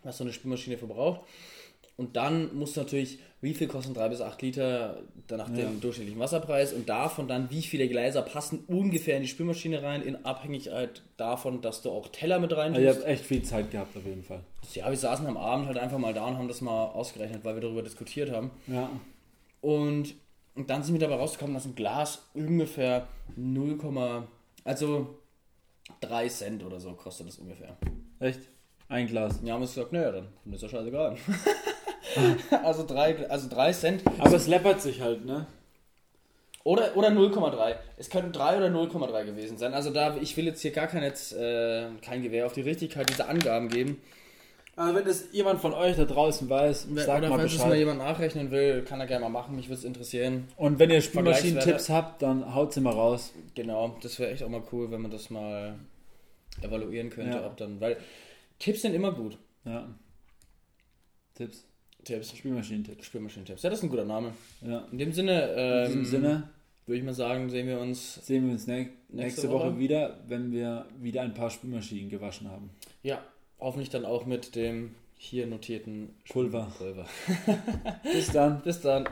was 0.03 0.17
so 0.17 0.23
eine 0.23 0.33
Spülmaschine 0.33 0.77
verbraucht. 0.77 1.21
Und 1.97 2.15
dann 2.15 2.55
muss 2.55 2.75
natürlich, 2.75 3.19
wie 3.45 3.53
viel 3.53 3.67
kosten 3.67 3.93
3 3.93 4.09
bis 4.09 4.21
8 4.21 4.41
Liter, 4.41 4.97
nach 5.29 5.47
Ja. 5.49 5.55
dem 5.55 5.79
durchschnittlichen 5.79 6.19
Wasserpreis 6.19 6.73
und 6.73 6.89
davon 6.89 7.27
dann, 7.27 7.49
wie 7.51 7.61
viele 7.61 7.87
Gläser 7.87 8.21
passen 8.23 8.63
ungefähr 8.67 9.15
in 9.17 9.21
die 9.21 9.27
Spülmaschine 9.29 9.81
rein, 9.83 10.01
in 10.01 10.25
Abhängigkeit 10.25 11.03
davon, 11.15 11.61
dass 11.61 11.81
du 11.81 11.91
auch 11.91 12.09
Teller 12.09 12.39
mit 12.39 12.51
rein 12.57 12.73
also 12.73 12.81
ihr 12.81 12.87
tust. 12.91 13.01
habt 13.01 13.09
echt 13.09 13.23
viel 13.25 13.43
Zeit 13.43 13.71
gehabt 13.71 13.95
auf 13.95 14.03
jeden 14.05 14.23
Fall. 14.23 14.41
Ja, 14.73 14.89
wir 14.89 14.97
saßen 14.97 15.25
am 15.27 15.37
Abend 15.37 15.67
halt 15.67 15.77
einfach 15.77 15.97
mal 15.99 16.13
da 16.13 16.25
und 16.27 16.37
haben 16.37 16.47
das 16.47 16.61
mal 16.61 16.85
ausgerechnet, 16.87 17.45
weil 17.45 17.53
wir 17.55 17.61
darüber 17.61 17.83
diskutiert 17.83 18.31
haben. 18.31 18.51
Ja. 18.67 18.89
Und, 19.61 20.15
und 20.55 20.69
dann 20.69 20.83
sind 20.83 20.93
wir 20.95 20.99
dabei 20.99 21.15
rausgekommen, 21.15 21.53
dass 21.53 21.65
ein 21.65 21.75
Glas 21.75 22.23
ungefähr 22.33 23.07
0, 23.35 23.77
also 24.63 25.19
3 26.01 26.27
Cent 26.29 26.63
oder 26.63 26.79
so 26.79 26.91
kostet 26.93 27.27
das 27.27 27.37
ungefähr. 27.37 27.77
Echt? 28.19 28.41
Ein 28.87 29.07
Glas. 29.07 29.43
Wir 29.43 29.53
haben 29.53 29.61
uns 29.61 29.73
gesagt, 29.73 29.93
naja, 29.93 30.11
dann 30.11 30.27
ist 30.53 30.61
ja 30.63 30.69
scheißegal. 30.69 31.15
also 32.63 32.85
3 32.85 33.29
also 33.29 33.49
drei 33.49 33.71
Cent 33.71 34.03
Aber 34.19 34.35
es 34.35 34.47
läppert 34.47 34.81
sich 34.81 35.01
halt, 35.01 35.25
ne? 35.25 35.47
oder, 36.65 36.97
oder 36.97 37.09
0,3. 37.09 37.75
Es 37.97 38.09
könnten 38.09 38.31
3 38.33 38.57
oder 38.57 38.67
0,3 38.67 39.25
gewesen 39.25 39.57
sein. 39.57 39.73
Also 39.73 39.91
da, 39.91 40.17
ich 40.17 40.35
will 40.35 40.45
jetzt 40.45 40.61
hier 40.61 40.71
gar 40.71 40.87
kein, 40.87 41.03
jetzt, 41.03 41.31
äh, 41.33 41.87
kein 42.01 42.23
Gewehr 42.23 42.47
auf 42.47 42.53
die 42.53 42.61
Richtigkeit 42.61 43.07
dieser 43.07 43.29
Angaben 43.29 43.69
geben. 43.69 44.01
Also 44.75 44.95
wenn 44.95 45.05
das 45.05 45.25
jemand 45.31 45.61
von 45.61 45.73
euch 45.73 45.95
da 45.95 46.05
draußen 46.05 46.49
weiß, 46.49 46.87
sagt 46.95 47.19
oder 47.19 47.29
mal 47.29 47.37
falls 47.37 47.53
es 47.53 47.59
mal 47.59 47.65
Bescheid. 47.65 47.79
jemand 47.79 47.99
nachrechnen 47.99 48.51
will, 48.51 48.81
kann 48.83 48.99
er 48.99 49.05
gerne 49.05 49.23
mal 49.25 49.29
machen. 49.29 49.55
Mich 49.55 49.67
würde 49.67 49.77
es 49.77 49.85
interessieren. 49.85 50.47
Und 50.57 50.79
wenn 50.79 50.89
ihr 50.89 51.01
Vergleichswerte. 51.01 51.49
Spülmaschinen-Tipps 51.49 51.89
habt, 51.89 52.23
dann 52.23 52.53
haut 52.55 52.73
sie 52.73 52.81
mal 52.81 52.93
raus. 52.93 53.31
Genau, 53.53 53.95
das 54.01 54.19
wäre 54.19 54.31
echt 54.31 54.43
auch 54.43 54.49
mal 54.49 54.63
cool, 54.71 54.89
wenn 54.91 55.01
man 55.01 55.11
das 55.11 55.29
mal 55.29 55.75
evaluieren 56.61 57.11
könnte, 57.11 57.37
Ja. 57.37 57.45
ob 57.45 57.57
dann, 57.57 57.79
weil 57.79 57.97
Tipps 58.57 58.81
sind 58.81 58.95
immer 58.95 59.11
gut. 59.11 59.37
Ja. 59.65 59.87
Tipps. 61.35 61.65
Tipps, 62.05 62.37
Spülmaschinen-Tipps. 62.37 63.05
Spülmaschinen-Tipps. 63.07 63.63
Ja, 63.63 63.69
das 63.69 63.79
ist 63.79 63.83
ein 63.83 63.89
guter 63.89 64.05
Name. 64.05 64.31
Ja. 64.61 64.87
In 64.91 64.97
dem 64.97 65.11
Sinne, 65.11 65.53
ähm, 65.57 65.85
In 65.85 65.99
diesem 65.99 66.05
Sinne 66.05 66.49
würde 66.85 66.99
ich 66.99 67.03
mal 67.03 67.13
sagen, 67.13 67.49
sehen 67.49 67.67
wir 67.67 67.79
uns. 67.79 68.25
sehen 68.25 68.45
wir 68.45 68.53
uns 68.53 68.67
ne 68.67 68.89
nächste, 69.09 69.49
Woche. 69.49 69.71
Woche. 69.71 69.79
wieder, 69.79 70.19
wenn 70.27 70.51
wir 70.51 70.85
wieder 71.01 71.21
ein 71.23 71.33
paar 71.33 71.49
Spülmaschinen 71.49 72.09
gewaschen 72.09 72.49
haben. 72.49 72.69
Ja, 73.03 73.21
hoffentlich 73.59 73.89
dann 73.89 74.05
auch 74.05 74.25
mit 74.25 74.55
dem 74.55 74.95
hier 75.17 75.47
notierten 75.47 76.09
Pulver. 76.29 76.71
Pulver. 76.77 77.05
Bis 78.03 78.31
dann. 78.31 78.61
Bis 78.63 78.81
dann. 78.81 79.09